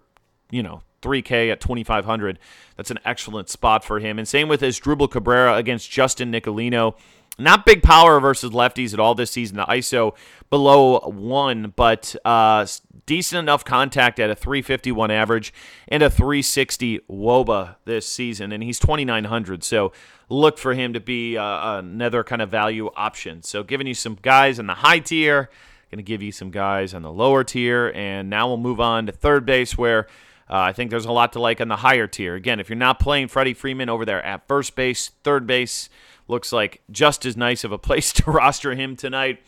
you 0.49 0.63
know, 0.63 0.81
3K 1.01 1.51
at 1.51 1.61
2,500. 1.61 2.39
That's 2.75 2.91
an 2.91 2.99
excellent 3.05 3.49
spot 3.49 3.83
for 3.83 3.99
him. 3.99 4.19
And 4.19 4.27
same 4.27 4.47
with 4.47 4.61
Asdrubal 4.61 5.09
Cabrera 5.09 5.55
against 5.55 5.89
Justin 5.89 6.31
Nicolino. 6.31 6.95
Not 7.39 7.65
big 7.65 7.83
power 7.83 8.19
versus 8.19 8.51
lefties 8.51 8.93
at 8.93 8.99
all 8.99 9.13
this 9.13 9.29
season. 9.29 9.57
The 9.57 9.65
ISO 9.65 10.15
below 10.49 10.99
one, 11.01 11.71
but 11.75 12.15
uh, 12.25 12.65
decent 13.05 13.39
enough 13.39 13.63
contact 13.63 14.19
at 14.19 14.31
a 14.31 14.35
351 14.35 15.11
average 15.11 15.53
and 15.87 16.01
a 16.01 16.09
360 16.09 17.01
WOBA 17.09 17.75
this 17.85 18.07
season. 18.07 18.51
And 18.51 18.63
he's 18.63 18.79
2,900. 18.79 19.63
So 19.63 19.91
look 20.29 20.57
for 20.57 20.73
him 20.73 20.93
to 20.93 20.99
be 20.99 21.37
uh, 21.37 21.77
another 21.77 22.23
kind 22.23 22.41
of 22.41 22.49
value 22.49 22.89
option. 22.95 23.43
So 23.43 23.61
giving 23.61 23.85
you 23.85 23.93
some 23.93 24.17
guys 24.19 24.57
in 24.57 24.65
the 24.65 24.73
high 24.73 24.99
tier, 24.99 25.51
going 25.91 25.99
to 25.99 26.03
give 26.03 26.23
you 26.23 26.31
some 26.31 26.49
guys 26.49 26.95
on 26.95 27.03
the 27.03 27.11
lower 27.11 27.43
tier. 27.43 27.91
And 27.93 28.31
now 28.31 28.47
we'll 28.47 28.57
move 28.57 28.79
on 28.79 29.05
to 29.05 29.11
third 29.11 29.45
base 29.45 29.77
where. 29.77 30.07
Uh, 30.49 30.59
I 30.59 30.73
think 30.73 30.91
there's 30.91 31.05
a 31.05 31.11
lot 31.11 31.33
to 31.33 31.39
like 31.39 31.59
on 31.59 31.67
the 31.67 31.77
higher 31.77 32.07
tier. 32.07 32.35
Again, 32.35 32.59
if 32.59 32.69
you're 32.69 32.77
not 32.77 32.99
playing 32.99 33.27
Freddie 33.27 33.53
Freeman 33.53 33.89
over 33.89 34.05
there 34.05 34.23
at 34.23 34.47
first 34.47 34.75
base, 34.75 35.11
third 35.23 35.45
base, 35.45 35.89
looks 36.27 36.51
like 36.51 36.81
just 36.89 37.25
as 37.25 37.35
nice 37.35 37.63
of 37.63 37.71
a 37.71 37.77
place 37.77 38.13
to 38.13 38.31
roster 38.31 38.73
him 38.73 38.95
tonight. 38.95 39.39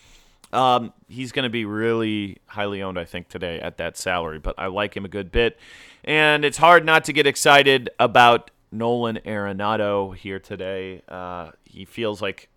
Um, 0.51 0.93
he's 1.07 1.31
going 1.31 1.43
to 1.43 1.49
be 1.49 1.65
really 1.65 2.37
highly 2.47 2.81
owned, 2.81 2.97
I 2.97 3.05
think, 3.05 3.29
today 3.29 3.59
at 3.59 3.77
that 3.77 3.97
salary, 3.97 4.39
but 4.39 4.55
I 4.57 4.67
like 4.67 4.97
him 4.97 5.05
a 5.05 5.09
good 5.09 5.31
bit. 5.31 5.59
And 6.03 6.43
it's 6.43 6.57
hard 6.57 6.85
not 6.85 7.05
to 7.05 7.13
get 7.13 7.27
excited 7.27 7.89
about 7.99 8.49
Nolan 8.71 9.19
Arenado 9.25 10.15
here 10.15 10.39
today. 10.39 11.01
Uh, 11.07 11.51
he 11.65 11.85
feels 11.85 12.21
like 12.21 12.49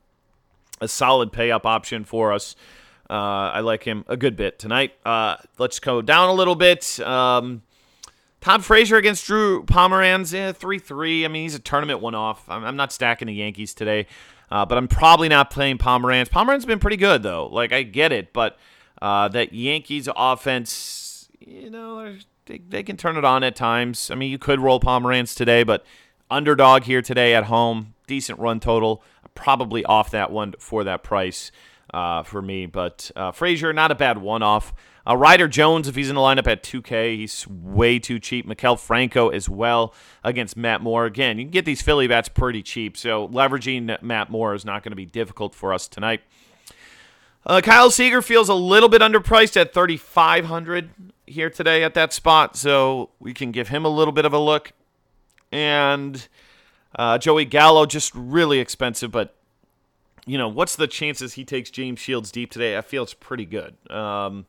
a 0.81 0.89
solid 0.89 1.33
pay 1.33 1.51
up 1.51 1.67
option 1.67 2.05
for 2.05 2.33
us. 2.33 2.57
Uh, 3.11 3.53
I 3.53 3.61
like 3.61 3.85
him 3.85 4.05
a 4.09 4.17
good 4.17 4.37
bit 4.37 4.59
tonight. 4.59 4.95
Uh, 5.05 5.37
let's 5.59 5.79
go 5.79 6.01
down 6.01 6.31
a 6.31 6.33
little 6.33 6.55
bit. 6.55 6.99
Um, 7.01 7.63
Todd 8.43 8.65
Frazier 8.65 8.97
against 8.97 9.25
Drew 9.25 9.63
Pomeranz, 9.63 10.35
eh, 10.35 10.53
3 10.53 10.79
3. 10.81 11.25
I 11.25 11.29
mean, 11.29 11.45
he's 11.45 11.55
a 11.55 11.61
tournament 11.61 12.01
one 12.01 12.17
off. 12.17 12.49
I'm, 12.51 12.65
I'm, 12.65 12.77
not 12.77 12.93
stacking 12.93 13.27
the 13.27 13.35
Yankees 13.35 13.73
today, 13.73 14.07
uh, 14.51 14.67
but 14.67 14.77
I'm 14.77 14.89
probably 14.89 15.29
not 15.29 15.51
playing 15.51 15.79
Pomeranz. 15.79 16.29
Pomeranz's 16.29 16.67
been 16.67 16.81
pretty 16.81 16.97
good, 16.97 17.23
though. 17.23 17.47
Like, 17.47 17.73
I 17.73 17.85
get 17.85 18.11
it, 18.11 18.33
but 18.33 18.59
uh, 19.01 19.29
that 19.29 19.53
Yankees 19.53 20.09
offense, 20.17 21.29
you 21.39 21.71
know, 21.71 22.17
they, 22.47 22.59
they 22.59 22.83
can 22.83 22.97
turn 22.97 23.17
it 23.17 23.25
on 23.25 23.45
at 23.45 23.55
times. 23.55 24.11
I 24.11 24.17
mean, 24.17 24.33
you 24.33 24.39
could 24.39 24.59
roll 24.59 24.81
Pomeranz 24.81 25.37
today, 25.37 25.63
but 25.63 25.87
underdog 26.29 26.83
here 26.83 27.01
today 27.01 27.37
at 27.37 27.45
home, 27.45 27.95
decent 28.09 28.41
run 28.41 28.59
total. 28.59 29.05
Probably 29.37 29.85
off 29.85 30.11
that 30.11 30.33
one 30.33 30.55
for 30.59 30.83
that 30.83 31.05
price 31.05 31.53
uh, 31.95 32.25
for 32.25 32.43
me. 32.43 32.67
But 32.67 33.13
uh, 33.15 33.31
Frazier, 33.31 33.73
not 33.73 33.93
a 33.93 33.95
bad 33.95 34.19
one 34.19 34.43
off. 34.43 34.75
Uh, 35.07 35.17
Ryder 35.17 35.49
Jones, 35.49 35.89
if 35.89 35.97
he's 35.97 36.09
in 36.09 36.15
the 36.15 36.21
lineup 36.21 36.47
at 36.47 36.63
2K, 36.63 37.17
he's 37.17 37.47
way 37.49 37.99
too 37.99 38.19
cheap. 38.19 38.47
Maikel 38.47 38.79
Franco 38.79 39.31
as 39.31 39.49
well 39.49 39.95
against 40.23 40.57
Matt 40.57 40.81
Moore. 40.81 41.07
Again, 41.07 41.39
you 41.39 41.45
can 41.45 41.51
get 41.51 41.65
these 41.65 41.83
Philly 41.83 42.07
bats 42.07 42.29
pretty 42.29 42.63
cheap, 42.63 42.97
so 42.97 43.29
leveraging 43.29 44.01
Matt 44.03 44.31
Moore 44.31 44.55
is 44.55 44.65
not 44.65 44.83
going 44.83 44.93
to 44.93 44.97
be 44.97 45.07
difficult 45.07 45.55
for 45.55 45.73
us 45.73 45.89
tonight. 45.89 46.21
Uh, 47.45 47.61
Kyle 47.61 47.91
Seager 47.91 48.23
feels 48.23 48.49
a 48.49 48.55
little 48.55 48.89
bit 48.89 49.03
underpriced 49.03 49.61
at 49.61 49.75
3,500 49.75 50.91
here 51.27 51.51
today 51.51 51.83
at 51.83 51.95
that 51.95 52.13
spot, 52.13 52.57
so 52.57 53.11
we 53.19 53.35
can 53.35 53.51
give 53.51 53.69
him 53.69 53.85
a 53.85 53.89
little 53.89 54.13
bit 54.13 54.25
of 54.25 54.33
a 54.33 54.39
look. 54.39 54.73
And 55.51 56.29
uh, 56.97 57.19
Joey 57.19 57.45
Gallo, 57.45 57.87
just 57.87 58.15
really 58.15 58.61
expensive, 58.61 59.11
but 59.11 59.35
you 60.25 60.39
know, 60.39 60.49
what's 60.49 60.77
the 60.77 60.87
chances 60.87 61.35
he 61.35 61.45
takes 61.45 61.69
James 61.71 61.99
Shields 61.99 62.31
deep 62.31 62.53
today? 62.53 62.77
I 62.77 62.81
feel 62.81 63.03
it's 63.03 63.15
pretty 63.15 63.45
good. 63.45 63.75
Um, 63.91 64.47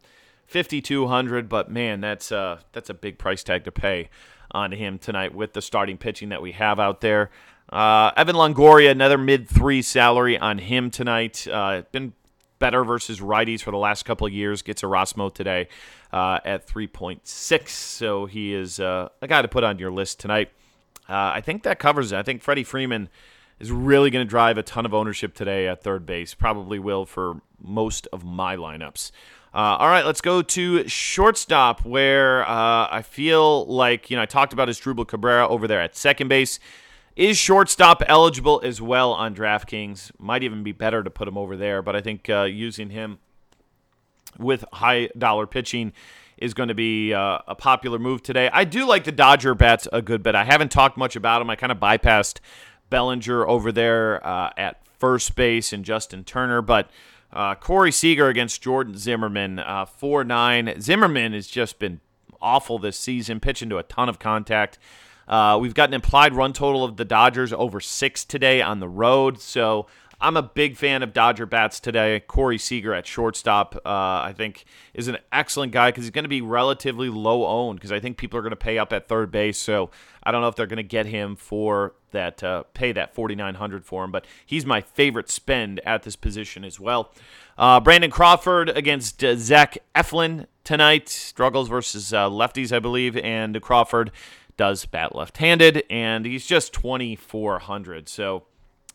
5200 0.53 1.49
but 1.49 1.69
man, 1.69 1.99
that's 1.99 2.31
uh 2.31 2.59
that's 2.71 2.89
a 2.89 2.93
big 2.93 3.17
price 3.17 3.43
tag 3.43 3.65
to 3.65 3.71
pay 3.71 4.09
on 4.51 4.71
him 4.71 4.99
tonight 4.99 5.33
with 5.33 5.53
the 5.53 5.61
starting 5.61 5.97
pitching 5.97 6.29
that 6.29 6.41
we 6.41 6.51
have 6.51 6.79
out 6.79 7.01
there. 7.01 7.31
Uh, 7.69 8.11
Evan 8.15 8.35
Longoria, 8.35 8.91
another 8.91 9.17
mid 9.17 9.49
three 9.49 9.81
salary 9.81 10.37
on 10.37 10.59
him 10.59 10.91
tonight. 10.91 11.47
Uh, 11.47 11.81
been 11.91 12.13
better 12.59 12.83
versus 12.83 13.19
righties 13.19 13.61
for 13.61 13.71
the 13.71 13.77
last 13.77 14.03
couple 14.03 14.27
of 14.27 14.31
years. 14.31 14.61
Gets 14.61 14.83
Erasmo 14.83 15.33
today 15.33 15.67
uh, 16.11 16.39
at 16.45 16.67
3.6, 16.67 17.69
so 17.69 18.25
he 18.25 18.53
is 18.53 18.79
uh, 18.79 19.09
a 19.21 19.27
guy 19.27 19.41
to 19.41 19.47
put 19.47 19.63
on 19.63 19.79
your 19.79 19.91
list 19.91 20.19
tonight. 20.19 20.51
Uh, 21.09 21.33
I 21.33 21.41
think 21.41 21.63
that 21.63 21.79
covers 21.79 22.11
it. 22.11 22.17
I 22.17 22.23
think 22.23 22.41
Freddie 22.41 22.63
Freeman 22.63 23.09
is 23.59 23.71
really 23.71 24.11
going 24.11 24.25
to 24.25 24.29
drive 24.29 24.57
a 24.57 24.63
ton 24.63 24.85
of 24.85 24.93
ownership 24.93 25.33
today 25.33 25.67
at 25.67 25.83
third 25.83 26.05
base. 26.05 26.33
Probably 26.33 26.79
will 26.79 27.05
for 27.05 27.41
most 27.59 28.07
of 28.13 28.23
my 28.23 28.55
lineups. 28.55 29.11
Uh, 29.53 29.77
all 29.77 29.87
right, 29.87 30.03
let's 30.03 30.21
go 30.21 30.41
to 30.41 30.87
shortstop, 30.87 31.85
where 31.85 32.41
uh, 32.49 32.87
I 32.89 33.03
feel 33.03 33.67
like 33.67 34.09
you 34.09 34.17
know 34.17 34.23
I 34.23 34.25
talked 34.25 34.51
about 34.51 34.67
Asdrubal 34.67 35.07
Cabrera 35.07 35.47
over 35.47 35.67
there 35.67 35.79
at 35.79 35.95
second 35.95 36.27
base. 36.27 36.59
Is 37.15 37.37
shortstop 37.37 38.01
eligible 38.07 38.59
as 38.63 38.81
well 38.81 39.13
on 39.13 39.35
DraftKings? 39.35 40.11
Might 40.17 40.41
even 40.41 40.63
be 40.63 40.71
better 40.71 41.03
to 41.03 41.09
put 41.11 41.27
him 41.27 41.37
over 41.37 41.55
there, 41.55 41.83
but 41.83 41.95
I 41.95 42.01
think 42.01 42.27
uh, 42.27 42.43
using 42.43 42.89
him 42.89 43.19
with 44.39 44.65
high 44.73 45.09
dollar 45.15 45.45
pitching 45.45 45.93
is 46.37 46.55
going 46.55 46.69
to 46.69 46.75
be 46.75 47.13
uh, 47.13 47.37
a 47.47 47.53
popular 47.53 47.99
move 47.99 48.23
today. 48.23 48.49
I 48.51 48.63
do 48.63 48.87
like 48.87 49.03
the 49.03 49.11
Dodger 49.11 49.53
bats 49.53 49.87
a 49.93 50.01
good 50.01 50.23
bit. 50.23 50.33
I 50.33 50.45
haven't 50.45 50.71
talked 50.71 50.97
much 50.97 51.15
about 51.15 51.39
them. 51.39 51.51
I 51.51 51.55
kind 51.55 51.71
of 51.71 51.77
bypassed 51.77 52.39
Bellinger 52.89 53.47
over 53.47 53.71
there 53.71 54.25
uh, 54.25 54.49
at 54.57 54.81
first 54.97 55.35
base 55.35 55.73
and 55.73 55.85
Justin 55.85 56.23
Turner, 56.23 56.63
but 56.63 56.89
uh, 57.33 57.55
Corey 57.55 57.91
Seager 57.91 58.27
against 58.27 58.61
Jordan 58.61 58.97
Zimmermann, 58.97 59.59
uh, 59.59 59.85
4 59.85 60.23
9. 60.23 60.79
Zimmermann 60.79 61.33
has 61.33 61.47
just 61.47 61.79
been 61.79 61.99
awful 62.41 62.77
this 62.79 62.97
season, 62.97 63.39
pitching 63.39 63.69
to 63.69 63.77
a 63.77 63.83
ton 63.83 64.09
of 64.09 64.19
contact. 64.19 64.77
Uh, 65.27 65.57
we've 65.59 65.73
got 65.73 65.89
an 65.89 65.93
implied 65.93 66.33
run 66.33 66.53
total 66.53 66.83
of 66.83 66.97
the 66.97 67.05
Dodgers 67.05 67.53
over 67.53 67.79
six 67.79 68.25
today 68.25 68.61
on 68.61 68.79
the 68.79 68.87
road. 68.87 69.39
So 69.39 69.87
I'm 70.23 70.37
a 70.37 70.41
big 70.41 70.77
fan 70.77 71.03
of 71.03 71.11
Dodger 71.11 71.45
bats 71.45 71.81
today. 71.81 72.21
Corey 72.21 72.57
Seager 72.57 72.93
at 72.93 73.05
shortstop, 73.05 73.75
uh, 73.85 73.89
I 73.89 74.33
think, 74.33 74.63
is 74.93 75.09
an 75.09 75.17
excellent 75.33 75.73
guy 75.73 75.91
because 75.91 76.05
he's 76.05 76.11
going 76.11 76.23
to 76.23 76.29
be 76.29 76.39
relatively 76.39 77.09
low 77.09 77.45
owned 77.45 77.77
because 77.77 77.91
I 77.91 77.99
think 77.99 78.15
people 78.15 78.39
are 78.39 78.41
going 78.41 78.51
to 78.51 78.55
pay 78.55 78.77
up 78.77 78.93
at 78.93 79.09
third 79.09 79.31
base. 79.31 79.59
So 79.59 79.91
I 80.23 80.31
don't 80.31 80.39
know 80.39 80.47
if 80.47 80.55
they're 80.55 80.65
going 80.65 80.77
to 80.77 80.83
get 80.83 81.07
him 81.07 81.35
for 81.35 81.95
that, 82.11 82.41
uh, 82.41 82.63
pay 82.73 82.93
that 82.93 83.13
4900 83.13 83.83
for 83.83 84.05
him, 84.05 84.13
but 84.13 84.25
he's 84.45 84.65
my 84.65 84.79
favorite 84.79 85.29
spend 85.29 85.81
at 85.81 86.03
this 86.03 86.15
position 86.15 86.63
as 86.63 86.79
well. 86.79 87.11
Uh, 87.57 87.81
Brandon 87.81 88.09
Crawford 88.09 88.69
against 88.69 89.21
uh, 89.25 89.35
Zach 89.35 89.77
Eflin 89.93 90.45
tonight. 90.63 91.09
Struggles 91.09 91.67
versus 91.67 92.13
uh, 92.13 92.29
lefties, 92.29 92.71
I 92.71 92.79
believe, 92.79 93.17
and 93.17 93.61
Crawford 93.61 94.09
does 94.55 94.85
bat 94.85 95.15
left-handed, 95.15 95.83
and 95.89 96.25
he's 96.25 96.45
just 96.45 96.71
2,400. 96.73 98.07
So, 98.07 98.43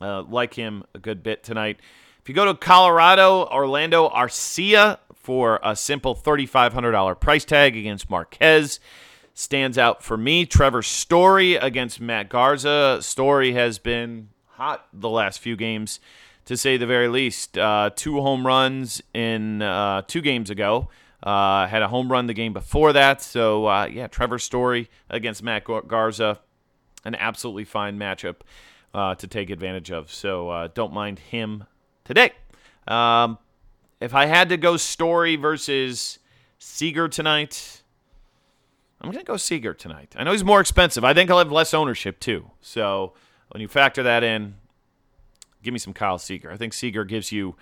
uh, 0.01 0.22
like 0.22 0.55
him 0.55 0.84
a 0.94 0.99
good 0.99 1.22
bit 1.22 1.42
tonight. 1.42 1.78
If 2.20 2.28
you 2.28 2.34
go 2.34 2.44
to 2.44 2.55
Colorado, 2.55 3.46
Orlando 3.46 4.09
Arcia 4.09 4.99
for 5.14 5.61
a 5.62 5.74
simple 5.76 6.14
$3,500 6.14 7.20
price 7.20 7.44
tag 7.44 7.76
against 7.76 8.11
Marquez 8.11 8.80
stands 9.38 9.78
out 9.78 10.03
for 10.03 10.16
me. 10.16 10.44
Trevor 10.44 10.82
Story 10.82 11.55
against 11.55 12.01
Matt 12.01 12.28
Garza. 12.28 12.99
Story 13.01 13.53
has 13.53 13.78
been 13.78 14.30
hot 14.55 14.88
the 14.92 15.09
last 15.09 15.38
few 15.38 15.55
games, 15.55 16.01
to 16.44 16.57
say 16.57 16.76
the 16.76 16.86
very 16.86 17.07
least. 17.07 17.57
Uh, 17.57 17.90
two 17.94 18.20
home 18.20 18.44
runs 18.44 19.01
in 19.14 19.62
uh, 19.62 20.03
two 20.09 20.20
games 20.20 20.51
ago. 20.51 20.88
Uh, 21.22 21.68
had 21.68 21.82
a 21.82 21.88
home 21.88 22.11
run 22.11 22.26
the 22.26 22.34
game 22.34 22.53
before 22.53 22.92
that. 22.92 23.22
So, 23.22 23.66
uh, 23.66 23.86
yeah, 23.86 24.09
Trevor 24.09 24.40
Story 24.40 24.90
against 25.09 25.42
Matt 25.42 25.64
Garza, 25.64 26.40
an 27.05 27.14
absolutely 27.14 27.64
fine 27.64 27.96
matchup 27.96 28.36
uh, 28.95 29.14
to 29.16 29.26
take 29.26 29.51
advantage 29.51 29.91
of. 29.91 30.12
So, 30.12 30.49
uh, 30.49 30.68
don't 30.72 30.93
mind 30.93 31.18
him 31.18 31.64
today. 32.05 32.32
Um, 32.86 33.39
if 34.01 34.14
I 34.14 34.26
had 34.26 34.49
to 34.51 34.57
go 34.57 34.76
Story 34.76 35.36
versus 35.36 36.18
Seager 36.59 37.09
tonight, 37.09 37.82
I'm 39.01 39.11
going 39.11 39.24
to 39.24 39.26
go 39.26 39.36
Seager 39.36 39.74
tonight. 39.74 40.14
I 40.16 40.24
know 40.24 40.32
he's 40.32 40.45
more 40.45 40.61
expensive. 40.61 41.05
I 41.05 41.14
think 41.14 41.30
I'll 41.30 41.39
have 41.39 41.53
less 41.53 41.74
ownership 41.74 42.18
too. 42.20 42.51
So, 42.61 43.14
when 43.51 43.61
you 43.61 43.68
factor 43.68 44.03
that 44.03 44.22
in, 44.22 44.57
give 45.62 45.72
me 45.72 45.78
some 45.78 45.93
Kyle 45.93 46.18
Seager. 46.18 46.51
I 46.51 46.57
think 46.57 46.72
Seager 46.72 47.05
gives 47.05 47.32
you 47.32 47.57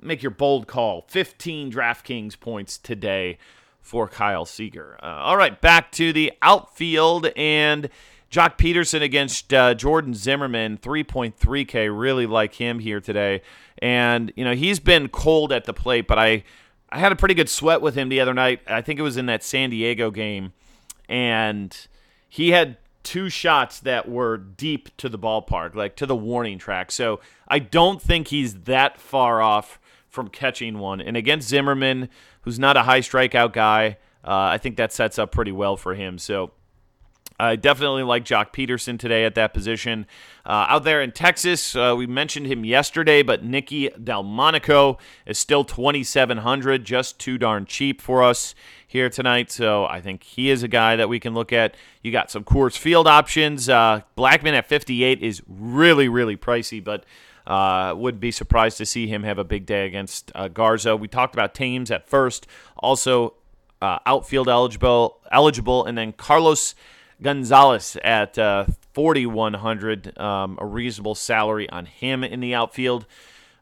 make 0.00 0.22
your 0.22 0.30
bold 0.30 0.66
call. 0.66 1.04
15 1.08 1.72
DraftKings 1.72 2.38
points 2.38 2.78
today 2.78 3.38
for 3.80 4.08
Kyle 4.08 4.44
Seager. 4.44 4.98
Uh, 5.02 5.06
all 5.06 5.36
right, 5.36 5.60
back 5.60 5.92
to 5.92 6.12
the 6.12 6.32
outfield 6.42 7.26
and 7.36 7.88
Joc 8.32 8.56
Pederson 8.56 9.02
against 9.02 9.52
uh, 9.52 9.74
Jordan 9.74 10.14
Zimmermann, 10.14 10.78
3.3K. 10.78 11.90
Really 11.96 12.24
like 12.24 12.54
him 12.54 12.78
here 12.78 12.98
today. 12.98 13.42
And, 13.82 14.32
you 14.36 14.44
know, 14.44 14.54
he's 14.54 14.80
been 14.80 15.10
cold 15.10 15.52
at 15.52 15.64
the 15.64 15.74
plate, 15.74 16.06
but 16.08 16.18
I, 16.18 16.42
I 16.88 16.98
had 16.98 17.12
a 17.12 17.16
pretty 17.16 17.34
good 17.34 17.50
sweat 17.50 17.82
with 17.82 17.94
him 17.94 18.08
the 18.08 18.20
other 18.20 18.32
night. 18.32 18.60
I 18.66 18.80
think 18.80 18.98
it 18.98 19.02
was 19.02 19.18
in 19.18 19.26
that 19.26 19.44
San 19.44 19.68
Diego 19.68 20.10
game. 20.10 20.54
And 21.10 21.76
he 22.26 22.52
had 22.52 22.78
two 23.02 23.28
shots 23.28 23.80
that 23.80 24.08
were 24.08 24.38
deep 24.38 24.96
to 24.96 25.10
the 25.10 25.18
ballpark, 25.18 25.74
like 25.74 25.94
to 25.96 26.06
the 26.06 26.16
warning 26.16 26.58
track. 26.58 26.90
So 26.90 27.20
I 27.48 27.58
don't 27.58 28.00
think 28.00 28.28
he's 28.28 28.60
that 28.62 28.98
far 28.98 29.42
off 29.42 29.78
from 30.08 30.28
catching 30.28 30.78
one. 30.78 31.02
And 31.02 31.18
against 31.18 31.48
Zimmermann, 31.48 32.08
who's 32.42 32.58
not 32.58 32.78
a 32.78 32.84
high 32.84 33.00
strikeout 33.00 33.52
guy, 33.52 33.98
uh, 34.24 34.30
I 34.30 34.56
think 34.56 34.76
that 34.78 34.90
sets 34.90 35.18
up 35.18 35.32
pretty 35.32 35.52
well 35.52 35.76
for 35.76 35.94
him. 35.94 36.16
So 36.16 36.52
I 37.42 37.56
definitely 37.56 38.04
like 38.04 38.24
Joc 38.24 38.52
Pederson 38.52 38.96
today 38.96 39.24
at 39.24 39.34
that 39.34 39.52
position. 39.52 40.06
Uh, 40.46 40.66
out 40.68 40.84
there 40.84 41.02
in 41.02 41.10
Texas, 41.10 41.74
uh, 41.74 41.92
we 41.98 42.06
mentioned 42.06 42.46
him 42.46 42.64
yesterday, 42.64 43.22
but 43.22 43.42
Nicky 43.42 43.88
Delmonico 43.90 44.98
is 45.26 45.38
still 45.38 45.64
2,700, 45.64 46.84
just 46.84 47.18
too 47.18 47.38
darn 47.38 47.66
cheap 47.66 48.00
for 48.00 48.22
us 48.22 48.54
here 48.86 49.10
tonight. 49.10 49.50
So 49.50 49.86
I 49.86 50.00
think 50.00 50.22
he 50.22 50.50
is 50.50 50.62
a 50.62 50.68
guy 50.68 50.94
that 50.94 51.08
we 51.08 51.18
can 51.18 51.34
look 51.34 51.52
at. 51.52 51.74
You 52.00 52.12
got 52.12 52.30
some 52.30 52.44
Coors 52.44 52.78
Field 52.78 53.08
options. 53.08 53.68
Uh, 53.68 54.02
Blackmon 54.16 54.52
at 54.52 54.68
58 54.68 55.20
is 55.20 55.42
really, 55.48 56.08
really 56.08 56.36
pricey, 56.36 56.82
but 56.82 57.04
uh, 57.44 57.92
would 57.96 58.20
be 58.20 58.30
surprised 58.30 58.78
to 58.78 58.86
see 58.86 59.08
him 59.08 59.24
have 59.24 59.38
a 59.38 59.44
big 59.44 59.66
day 59.66 59.84
against 59.86 60.30
uh, 60.36 60.46
Garza. 60.46 60.96
We 60.96 61.08
talked 61.08 61.34
about 61.34 61.56
Thames 61.56 61.90
at 61.90 62.08
first, 62.08 62.46
also 62.76 63.34
uh, 63.80 63.98
outfield 64.06 64.48
eligible, 64.48 65.20
eligible, 65.32 65.84
and 65.84 65.98
then 65.98 66.12
Carlos 66.12 66.76
Gonzalez 67.22 67.96
at 68.02 68.38
uh, 68.38 68.66
4100, 68.92 70.18
um, 70.18 70.58
a 70.60 70.66
reasonable 70.66 71.14
salary 71.14 71.68
on 71.70 71.86
him 71.86 72.24
in 72.24 72.40
the 72.40 72.54
outfield. 72.54 73.06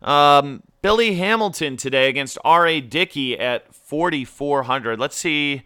Um, 0.02 0.62
Billy 0.82 1.14
Hamilton 1.14 1.76
today 1.76 2.08
against 2.08 2.38
R.A. 2.44 2.80
Dickey 2.80 3.38
at 3.38 3.74
4400. 3.74 4.98
Let's 4.98 5.16
see 5.16 5.62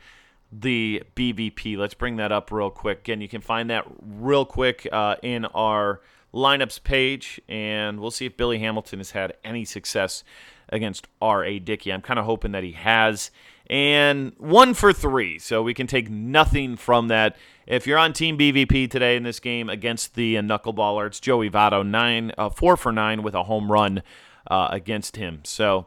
the 0.53 1.03
BVP. 1.15 1.77
Let's 1.77 1.95
bring 1.95 2.17
that 2.17 2.33
up 2.33 2.51
real 2.51 2.71
quick. 2.71 3.01
Again, 3.01 3.21
you 3.21 3.29
can 3.29 3.41
find 3.41 3.71
that 3.71 3.87
real 4.01 4.45
quick 4.45 4.89
uh, 4.91 5.17
in 5.23 5.45
our 5.47 6.01
lineups 6.33 6.83
page, 6.83 7.41
and 7.49 8.01
we'll 8.01 8.11
see 8.11 8.27
if 8.27 8.37
Billy 8.37 8.59
Hamilton 8.59 8.99
has 8.99 9.13
had 9.13 9.35
any 9.45 9.65
success 9.65 10.25
against 10.69 11.07
R.A. 11.23 11.59
Dickey. 11.59 11.93
I'm 11.93 12.03
kind 12.03 12.19
of 12.19 12.25
hoping 12.25 12.53
that 12.53 12.65
he 12.65 12.73
has. 12.73 13.31
And 13.69 14.33
one 14.39 14.75
for 14.75 14.93
three. 14.93 15.39
So 15.39 15.63
we 15.63 15.75
can 15.75 15.87
take 15.87 16.11
nothing 16.11 16.77
from 16.77 17.09
that. 17.09 17.37
If 17.67 17.87
you're 17.87 17.99
on 17.99 18.13
Team 18.13 18.37
BVP 18.37 18.91
today 18.91 19.17
in 19.17 19.23
this 19.23 19.41
game 19.41 19.69
against 19.71 20.15
the 20.15 20.37
knuckleballer, 20.37 21.07
it's 21.07 21.21
Joey 21.21 21.49
Votto, 21.49 21.87
nine, 21.87 22.33
uh, 22.37 22.51
four 22.51 22.77
for 22.77 22.93
nine 22.93 23.23
with 23.23 23.35
a 23.35 23.45
home 23.45 23.73
run 23.73 24.03
uh, 24.51 24.69
against 24.71 25.17
him. 25.17 25.41
So 25.45 25.87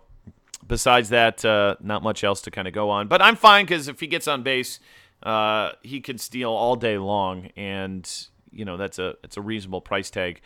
besides 0.67 1.09
that, 1.09 1.43
uh, 1.45 1.75
not 1.81 2.03
much 2.03 2.23
else 2.23 2.41
to 2.41 2.51
kind 2.51 2.67
of 2.67 2.73
go 2.73 2.89
on. 2.89 3.07
But 3.07 3.21
I'm 3.21 3.35
fine 3.35 3.65
because 3.65 3.87
if 3.87 3.99
he 3.99 4.07
gets 4.07 4.27
on 4.27 4.43
base, 4.43 4.79
uh, 5.23 5.71
he 5.81 5.99
can 5.99 6.17
steal 6.17 6.51
all 6.51 6.75
day 6.75 6.97
long, 6.97 7.49
and 7.55 8.09
you 8.51 8.65
know 8.65 8.77
that's 8.77 8.99
a 8.99 9.15
it's 9.23 9.37
a 9.37 9.41
reasonable 9.41 9.81
price 9.81 10.09
tag 10.09 10.41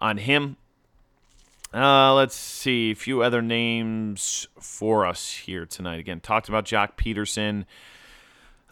on 0.00 0.18
him. 0.18 0.56
Uh, 1.72 2.14
let's 2.14 2.34
see 2.34 2.92
a 2.92 2.94
few 2.94 3.22
other 3.22 3.42
names 3.42 4.48
for 4.58 5.04
us 5.04 5.30
here 5.30 5.66
tonight. 5.66 6.00
Again, 6.00 6.20
talked 6.20 6.48
about 6.48 6.64
Joc 6.64 6.96
Pederson. 6.96 7.66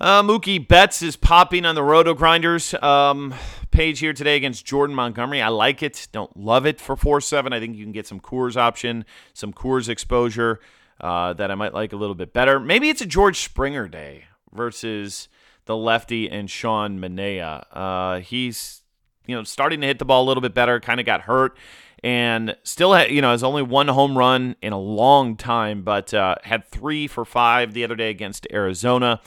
Uh, 0.00 0.22
Mookie 0.22 0.66
Betts 0.66 1.02
is 1.02 1.16
popping 1.16 1.64
on 1.66 1.74
the 1.74 1.80
RotoGrinders 1.82 2.82
um, 2.82 3.34
page 3.70 3.98
here 3.98 4.12
today 4.12 4.36
against 4.36 4.64
Jordan 4.64 4.96
Montgomery. 4.96 5.42
I 5.42 5.48
like 5.48 5.82
it. 5.82 6.08
Don't 6.12 6.34
love 6.38 6.66
it 6.66 6.80
for 6.80 6.96
4 6.96 7.20
7. 7.20 7.52
I 7.52 7.60
think 7.60 7.76
you 7.76 7.84
can 7.84 7.92
get 7.92 8.06
some 8.06 8.20
Coors 8.20 8.56
option, 8.56 9.04
some 9.34 9.52
Coors 9.52 9.88
exposure 9.88 10.60
uh, 11.00 11.34
that 11.34 11.50
I 11.50 11.54
might 11.54 11.74
like 11.74 11.92
a 11.92 11.96
little 11.96 12.14
bit 12.14 12.32
better. 12.32 12.58
Maybe 12.58 12.88
it's 12.88 13.02
a 13.02 13.06
George 13.06 13.40
Springer 13.40 13.88
day 13.88 14.24
versus 14.52 15.28
the 15.66 15.76
lefty 15.76 16.30
and 16.30 16.50
Sean 16.50 16.98
Manaea. 16.98 17.66
Uh, 17.72 18.20
he's 18.20 18.82
you 19.26 19.34
know 19.34 19.44
starting 19.44 19.80
to 19.82 19.86
hit 19.86 19.98
the 19.98 20.04
ball 20.06 20.24
a 20.24 20.26
little 20.28 20.42
bit 20.42 20.54
better. 20.54 20.80
Kind 20.80 21.00
of 21.00 21.06
got 21.06 21.22
hurt 21.22 21.58
and 22.02 22.56
still 22.62 22.92
had, 22.92 23.10
you 23.10 23.20
know 23.20 23.30
has 23.30 23.42
only 23.42 23.62
one 23.62 23.88
home 23.88 24.16
run 24.16 24.56
in 24.62 24.72
a 24.72 24.78
long 24.78 25.36
time, 25.36 25.82
but 25.82 26.12
uh, 26.12 26.36
had 26.42 26.64
three 26.66 27.06
for 27.06 27.24
five 27.24 27.74
the 27.74 27.84
other 27.84 27.96
day 27.96 28.10
against 28.10 28.46
Arizona 28.52 29.20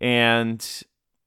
and 0.00 0.82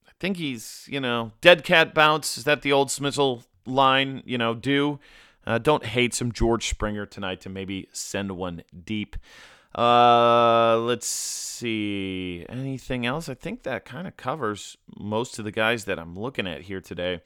I 0.07 0.11
think 0.19 0.37
he's 0.37 0.87
you 0.89 0.99
know 0.99 1.31
dead 1.41 1.63
cat 1.63 1.93
bounce. 1.93 2.37
Is 2.37 2.43
that 2.45 2.61
the 2.61 2.71
old 2.71 2.89
Smithsel 2.89 3.43
line? 3.65 4.23
You 4.25 4.37
know, 4.37 4.53
do 4.53 4.99
uh, 5.45 5.59
don't 5.59 5.85
hate 5.85 6.13
some 6.13 6.31
George 6.31 6.69
Springer 6.69 7.05
tonight 7.05 7.41
to 7.41 7.49
maybe 7.49 7.87
send 7.93 8.31
one 8.31 8.63
deep. 8.83 9.15
Uh, 9.75 10.77
let's 10.79 11.07
see. 11.07 12.45
Anything 12.49 13.05
else? 13.05 13.27
I 13.27 13.33
think 13.33 13.63
that 13.63 13.85
kind 13.85 14.07
of 14.07 14.17
covers 14.17 14.77
most 14.97 15.39
of 15.39 15.45
the 15.45 15.51
guys 15.51 15.85
that 15.85 15.99
I'm 15.99 16.17
looking 16.17 16.47
at 16.47 16.61
here 16.61 16.81
today. 16.81 17.21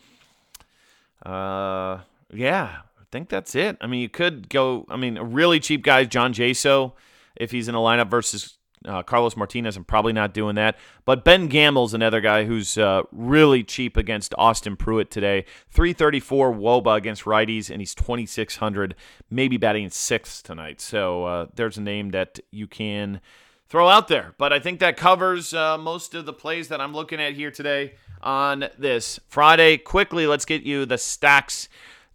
Uh, 1.26 2.00
yeah, 2.32 2.78
think 3.12 3.30
that's 3.30 3.56
it. 3.56 3.78
I 3.82 3.88
mean, 3.88 4.02
you 4.02 4.10
could 4.10 4.50
go. 4.50 4.86
I 4.90 4.98
mean, 4.98 5.18
a 5.18 5.24
really 5.24 5.60
cheap 5.60 5.84
guy, 5.84 6.06
John 6.06 6.34
Jaso, 6.34 6.94
if 7.36 7.52
he's 7.52 7.68
in 7.68 7.76
a 7.76 7.80
lineup 7.80 8.10
versus 8.10 8.58
uh, 8.86 9.04
Carlos 9.04 9.36
Martinez, 9.36 9.76
I'm 9.76 9.84
probably 9.84 10.14
not 10.14 10.34
doing 10.34 10.56
that. 10.56 10.78
But 11.06 11.24
Ben 11.24 11.48
Gamel's 11.48 11.94
another 11.94 12.22
guy 12.22 12.46
who's 12.46 12.78
uh, 12.78 13.04
really 13.12 13.64
cheap 13.64 13.98
against 13.98 14.34
Austin 14.38 14.76
Pruitt 14.76 15.12
today. 15.12 15.46
334 15.72 16.54
Woba 16.54 16.96
against 16.96 17.24
righties, 17.24 17.70
and 17.70 17.82
he's 17.82 17.96
2,600, 17.96 18.96
maybe 19.30 19.58
batting 19.58 19.90
sixth 19.90 20.44
tonight. 20.44 20.80
So 20.82 21.26
uh, 21.26 21.46
there's 21.56 21.78
a 21.78 21.82
name 21.82 22.12
that 22.12 22.40
you 22.52 22.68
can 22.68 23.22
throw 23.68 23.88
out 23.88 24.08
there. 24.08 24.34
But 24.38 24.54
I 24.54 24.60
think 24.60 24.80
that 24.80 24.98
covers 24.98 25.54
uh, 25.54 25.78
most 25.78 26.14
of 26.14 26.26
the 26.26 26.34
plays 26.34 26.70
that 26.70 26.80
I'm 26.80 26.94
looking 26.94 27.22
at 27.22 27.34
here 27.34 27.52
today 27.52 27.96
on 28.22 28.70
this 28.78 29.20
Friday. 29.28 29.78
Quickly, 29.78 30.28
let's 30.28 30.46
get 30.46 30.64
you 30.64 30.86
the 30.86 30.98
stacks 30.98 31.68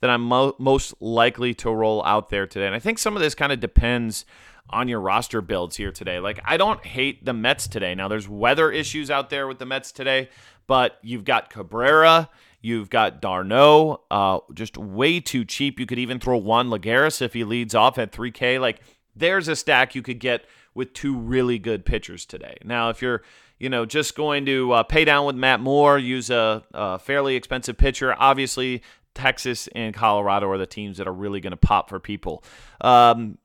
that 0.03 0.11
I'm 0.11 0.23
mo- 0.23 0.57
most 0.59 0.95
likely 1.01 1.55
to 1.55 1.71
roll 1.71 2.05
out 2.05 2.29
there 2.29 2.47
today. 2.47 2.67
And 2.67 2.75
I 2.75 2.81
think 2.81 2.99
some 2.99 3.17
of 3.17 3.23
this 3.23 3.37
kind 3.37 3.53
of 3.53 3.61
depends 3.61 4.27
on 4.69 4.89
your 4.89 5.01
roster 5.01 5.41
builds 5.41 5.77
here 5.77 5.93
today. 5.93 6.19
Like, 6.19 6.41
I 6.45 6.57
don't 6.57 6.85
hate 6.85 7.25
the 7.25 7.33
Mets 7.33 7.69
today. 7.69 7.95
Now, 7.95 8.09
there's 8.09 8.29
weather 8.29 8.73
issues 8.73 9.13
out 9.13 9.31
there 9.31 9.47
with 9.47 9.61
the 9.61 9.65
Mets 9.65 9.93
today, 9.93 10.29
but 10.67 10.99
you've 11.03 11.25
got 11.25 11.51
Cabrera. 11.51 12.29
You've 12.61 12.91
got 12.91 13.21
d'Arnaud, 13.21 14.03
uh, 14.11 14.39
just 14.55 14.77
way 14.77 15.21
too 15.21 15.45
cheap. 15.45 15.79
You 15.79 15.87
could 15.87 15.99
even 15.99 16.19
throw 16.19 16.37
Juan 16.37 16.69
Lagares 16.69 17.23
if 17.23 17.33
he 17.33 17.45
leads 17.45 17.75
off 17.75 17.97
at 17.97 18.13
3K. 18.13 18.61
Like, 18.61 18.81
there's 19.15 19.47
a 19.47 19.55
stack 19.55 19.95
you 19.95 20.03
could 20.03 20.19
get 20.19 20.47
with 20.75 20.95
two 20.95 21.17
really 21.17 21.59
good 21.59 21.85
pitchers 21.85 22.25
today. 22.25 22.57
Now, 22.65 22.89
if 22.89 23.03
you're, 23.03 23.23
you 23.59 23.69
know, 23.69 23.85
just 23.85 24.17
going 24.17 24.47
to 24.47 24.73
uh, 24.73 24.83
pay 24.85 25.05
down 25.05 25.27
with 25.27 25.37
Matt 25.37 25.61
Moore, 25.61 25.99
use 25.99 26.31
a, 26.31 26.63
a 26.73 26.99
fairly 26.99 27.37
expensive 27.37 27.77
pitcher, 27.77 28.15
obviously 28.19 28.83
Texas 29.15 29.69
and 29.75 29.95
Colorado 29.95 30.49
are 30.49 30.59
the 30.59 30.67
teams 30.67 30.99
that 30.99 31.07
are 31.07 31.13
really 31.13 31.41
going 31.41 31.53
to 31.53 31.57
pop 31.57 31.89
for 31.89 32.01
people. 32.01 32.43
Um, 32.81 33.39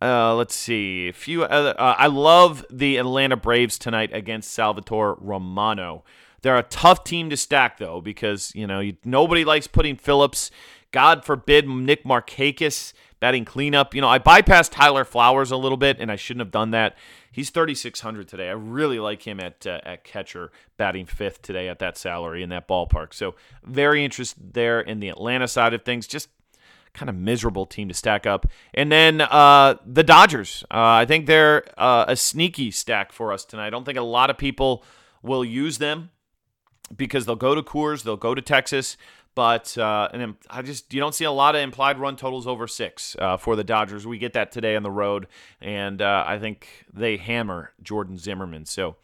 uh, 0.00 0.34
let's 0.34 0.54
see. 0.54 1.08
A 1.08 1.12
few 1.12 1.44
other. 1.44 1.74
Uh, 1.78 1.94
I 1.96 2.08
love 2.08 2.64
the 2.70 2.96
Atlanta 2.96 3.36
Braves 3.36 3.78
tonight 3.78 4.10
against 4.12 4.50
Salvatore 4.50 5.16
Romano. 5.20 6.02
They're 6.42 6.58
a 6.58 6.64
tough 6.64 7.04
team 7.04 7.30
to 7.30 7.36
stack 7.36 7.78
though 7.78 8.00
because 8.00 8.52
you 8.54 8.66
know 8.66 8.80
you, 8.80 8.96
nobody 9.04 9.44
likes 9.44 9.68
putting 9.68 9.96
Phillips. 9.96 10.50
God 10.92 11.24
forbid 11.24 11.68
Nick 11.68 12.04
Markakis 12.04 12.92
batting 13.20 13.44
cleanup. 13.44 13.94
You 13.94 14.00
know 14.00 14.08
I 14.08 14.18
bypassed 14.18 14.70
Tyler 14.72 15.04
Flowers 15.04 15.50
a 15.50 15.56
little 15.56 15.78
bit 15.78 15.98
and 15.98 16.10
I 16.10 16.16
shouldn't 16.16 16.42
have 16.42 16.50
done 16.50 16.70
that. 16.72 16.96
He's 17.30 17.50
3600 17.50 18.28
today. 18.28 18.48
I 18.48 18.52
really 18.52 18.98
like 18.98 19.22
him 19.22 19.40
at 19.40 19.66
uh, 19.66 19.80
at 19.84 20.04
catcher 20.04 20.52
batting 20.76 21.06
fifth 21.06 21.42
today 21.42 21.68
at 21.68 21.78
that 21.80 21.96
salary 21.96 22.42
in 22.42 22.50
that 22.50 22.68
ballpark. 22.68 23.14
So 23.14 23.34
very 23.64 24.04
interested 24.04 24.54
there 24.54 24.80
in 24.80 25.00
the 25.00 25.08
Atlanta 25.08 25.48
side 25.48 25.74
of 25.74 25.82
things. 25.82 26.06
Just 26.06 26.28
kind 26.94 27.08
of 27.08 27.16
miserable 27.16 27.66
team 27.66 27.88
to 27.88 27.94
stack 27.94 28.26
up. 28.26 28.46
And 28.74 28.92
then 28.92 29.20
uh, 29.20 29.76
the 29.86 30.02
Dodgers. 30.02 30.64
Uh, 30.70 31.00
I 31.00 31.06
think 31.06 31.26
they're 31.26 31.64
uh, 31.78 32.04
a 32.08 32.16
sneaky 32.16 32.70
stack 32.70 33.12
for 33.12 33.32
us 33.32 33.44
tonight. 33.44 33.68
I 33.68 33.70
don't 33.70 33.84
think 33.84 33.98
a 33.98 34.02
lot 34.02 34.30
of 34.30 34.38
people 34.38 34.84
will 35.22 35.44
use 35.44 35.78
them 35.78 36.10
because 36.94 37.24
they'll 37.24 37.36
go 37.36 37.54
to 37.54 37.62
Coors, 37.62 38.02
they'll 38.02 38.16
go 38.16 38.34
to 38.34 38.42
Texas. 38.42 38.96
But 39.34 39.76
uh, 39.78 40.08
and 40.12 40.34
I 40.50 40.62
just 40.62 40.92
you 40.92 41.00
don't 41.00 41.14
see 41.14 41.24
a 41.24 41.32
lot 41.32 41.54
of 41.54 41.62
implied 41.62 41.98
run 41.98 42.16
totals 42.16 42.46
over 42.46 42.66
six 42.66 43.16
uh, 43.18 43.36
for 43.36 43.56
the 43.56 43.64
Dodgers. 43.64 44.06
We 44.06 44.18
get 44.18 44.34
that 44.34 44.52
today 44.52 44.76
on 44.76 44.82
the 44.82 44.90
road, 44.90 45.26
and 45.60 46.02
uh, 46.02 46.24
I 46.26 46.38
think 46.38 46.66
they 46.92 47.16
hammer 47.16 47.72
Jordan 47.82 48.18
Zimmermann. 48.18 48.66
So 48.66 48.96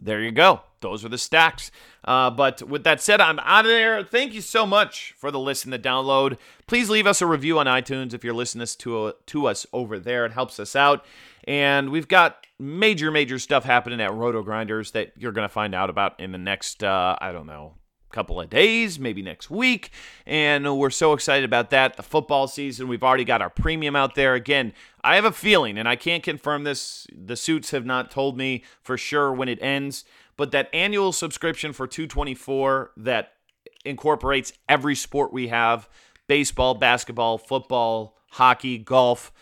there 0.00 0.20
you 0.20 0.32
go. 0.32 0.62
Those 0.80 1.04
are 1.04 1.08
the 1.08 1.18
stacks. 1.18 1.70
Uh, 2.04 2.30
but 2.30 2.62
with 2.62 2.84
that 2.84 3.00
said, 3.00 3.20
I'm 3.20 3.38
out 3.40 3.64
of 3.64 3.70
there. 3.70 4.02
Thank 4.02 4.34
you 4.34 4.40
so 4.40 4.66
much 4.66 5.14
for 5.16 5.30
the 5.30 5.38
listen, 5.38 5.70
the 5.70 5.78
download. 5.78 6.36
Please 6.66 6.90
leave 6.90 7.06
us 7.06 7.22
a 7.22 7.26
review 7.26 7.58
on 7.58 7.66
iTunes 7.66 8.12
if 8.12 8.24
you're 8.24 8.34
listening 8.34 8.66
to, 8.66 9.04
uh, 9.04 9.12
to 9.26 9.46
us 9.46 9.66
over 9.72 9.98
there. 9.98 10.26
It 10.26 10.32
helps 10.32 10.58
us 10.60 10.76
out. 10.76 11.04
And 11.44 11.90
we've 11.90 12.08
got 12.08 12.46
major, 12.58 13.10
major 13.10 13.38
stuff 13.38 13.64
happening 13.64 14.00
at 14.00 14.10
RotoGrinders 14.10 14.92
that 14.92 15.12
you're 15.16 15.32
going 15.32 15.48
to 15.48 15.52
find 15.52 15.74
out 15.74 15.90
about 15.90 16.18
in 16.20 16.32
the 16.32 16.38
next, 16.38 16.82
uh, 16.82 17.16
I 17.20 17.32
don't 17.32 17.46
know, 17.46 17.74
couple 18.14 18.40
of 18.40 18.48
days, 18.48 18.98
maybe 18.98 19.20
next 19.20 19.50
week. 19.50 19.90
And 20.24 20.78
we're 20.78 20.90
so 20.90 21.12
excited 21.12 21.44
about 21.44 21.70
that. 21.70 21.96
The 21.96 22.02
football 22.02 22.46
season, 22.46 22.88
we've 22.88 23.02
already 23.02 23.24
got 23.24 23.42
our 23.42 23.50
premium 23.50 23.96
out 23.96 24.14
there. 24.14 24.34
Again, 24.34 24.72
I 25.02 25.16
have 25.16 25.24
a 25.24 25.32
feeling, 25.32 25.76
and 25.76 25.88
I 25.88 25.96
can't 25.96 26.22
confirm 26.22 26.64
this, 26.64 27.06
the 27.12 27.36
suits 27.36 27.72
have 27.72 27.84
not 27.84 28.10
told 28.10 28.38
me 28.38 28.62
for 28.80 28.96
sure 28.96 29.32
when 29.32 29.48
it 29.48 29.60
ends, 29.60 30.04
but 30.36 30.52
that 30.52 30.70
annual 30.72 31.12
subscription 31.12 31.72
for 31.72 31.86
224 31.86 32.92
that 32.96 33.32
incorporates 33.84 34.52
every 34.68 34.94
sport 34.94 35.32
we 35.32 35.48
have 35.48 35.88
baseball, 36.26 36.74
basketball, 36.74 37.36
football, 37.36 38.16
hockey, 38.30 38.78
golf 38.78 39.32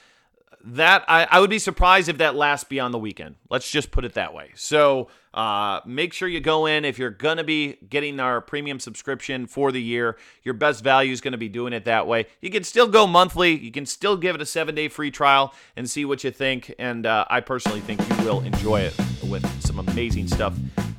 that 0.64 1.04
I, 1.08 1.26
I 1.30 1.40
would 1.40 1.50
be 1.50 1.58
surprised 1.58 2.08
if 2.08 2.18
that 2.18 2.34
lasts 2.34 2.64
beyond 2.64 2.94
the 2.94 2.98
weekend. 2.98 3.36
Let's 3.50 3.70
just 3.70 3.90
put 3.90 4.04
it 4.04 4.14
that 4.14 4.32
way. 4.32 4.50
So 4.54 5.08
uh, 5.34 5.80
make 5.86 6.12
sure 6.12 6.28
you 6.28 6.40
go 6.40 6.66
in 6.66 6.84
if 6.84 6.98
you're 6.98 7.10
going 7.10 7.38
to 7.38 7.44
be 7.44 7.78
getting 7.88 8.20
our 8.20 8.40
premium 8.40 8.78
subscription 8.78 9.46
for 9.46 9.72
the 9.72 9.82
year. 9.82 10.16
Your 10.44 10.54
best 10.54 10.84
value 10.84 11.12
is 11.12 11.20
going 11.20 11.32
to 11.32 11.38
be 11.38 11.48
doing 11.48 11.72
it 11.72 11.84
that 11.86 12.06
way. 12.06 12.26
You 12.40 12.50
can 12.50 12.64
still 12.64 12.88
go 12.88 13.06
monthly. 13.06 13.56
You 13.56 13.72
can 13.72 13.86
still 13.86 14.16
give 14.16 14.34
it 14.34 14.42
a 14.42 14.46
seven 14.46 14.74
day 14.74 14.88
free 14.88 15.10
trial 15.10 15.54
and 15.76 15.88
see 15.88 16.04
what 16.04 16.22
you 16.22 16.30
think. 16.30 16.74
And 16.78 17.06
uh, 17.06 17.24
I 17.28 17.40
personally 17.40 17.80
think 17.80 18.00
you 18.08 18.24
will 18.24 18.40
enjoy 18.42 18.82
it 18.82 18.94
with 19.24 19.46
some 19.62 19.78
amazing 19.78 20.28
stuff 20.28 20.54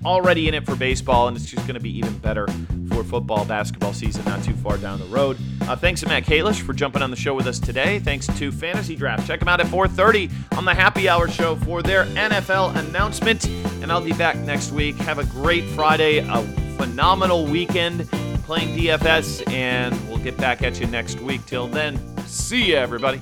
already 0.06 0.48
in 0.48 0.54
it 0.54 0.66
for 0.66 0.76
baseball, 0.76 1.28
and 1.28 1.38
it's 1.38 1.46
just 1.46 1.66
going 1.68 1.76
to 1.76 1.80
be 1.80 1.96
even 1.98 2.18
better 2.20 2.48
for 2.90 3.04
football, 3.04 3.46
basketball 3.46 3.94
season 3.94 4.24
not 4.26 4.44
too 4.44 4.54
far 4.54 4.78
down 4.78 5.00
the 5.00 5.06
road. 5.06 5.38
Uh, 5.62 5.76
thanks 5.76 6.02
to 6.02 6.08
Matt 6.08 6.24
Kalish 6.24 6.62
for 6.62 6.74
jumping 6.74 7.02
on 7.02 7.10
the 7.10 7.16
show 7.18 7.34
with 7.34 7.48
us 7.48 7.60
today. 7.60 8.00
Thanks 8.00 8.28
to 8.28 8.52
Fantasy 8.52 8.96
Draft. 8.96 9.28
Check 9.28 9.40
them 9.40 9.50
out 9.50 9.60
at 9.60 9.68
4:30 9.68 10.30
on 10.58 10.66
the 10.66 10.74
Happy 10.74 11.10
Hour 11.10 11.28
show 11.28 11.56
for 11.56 11.82
their 11.82 12.06
NFL 12.06 12.76
announcement, 12.76 13.46
and 13.82 13.92
I'll 13.92 14.02
be 14.02 14.14
back 14.14 14.38
next 14.38 14.72
week. 14.72 14.96
Have 14.98 15.20
a 15.20 15.26
great 15.26 15.64
Friday, 15.66 16.20
a 16.20 16.42
phenomenal 16.78 17.46
weekend 17.46 18.10
playing 18.44 18.78
DFS, 18.78 19.50
and 19.52 19.96
we'll 20.08 20.18
get 20.18 20.38
back 20.38 20.62
at 20.64 20.80
you 20.80 20.88
next 20.88 21.20
week. 21.20 21.46
Till 21.46 21.68
then, 21.68 22.00
see 22.28 22.70
you, 22.70 22.76
everybody. 22.76 23.22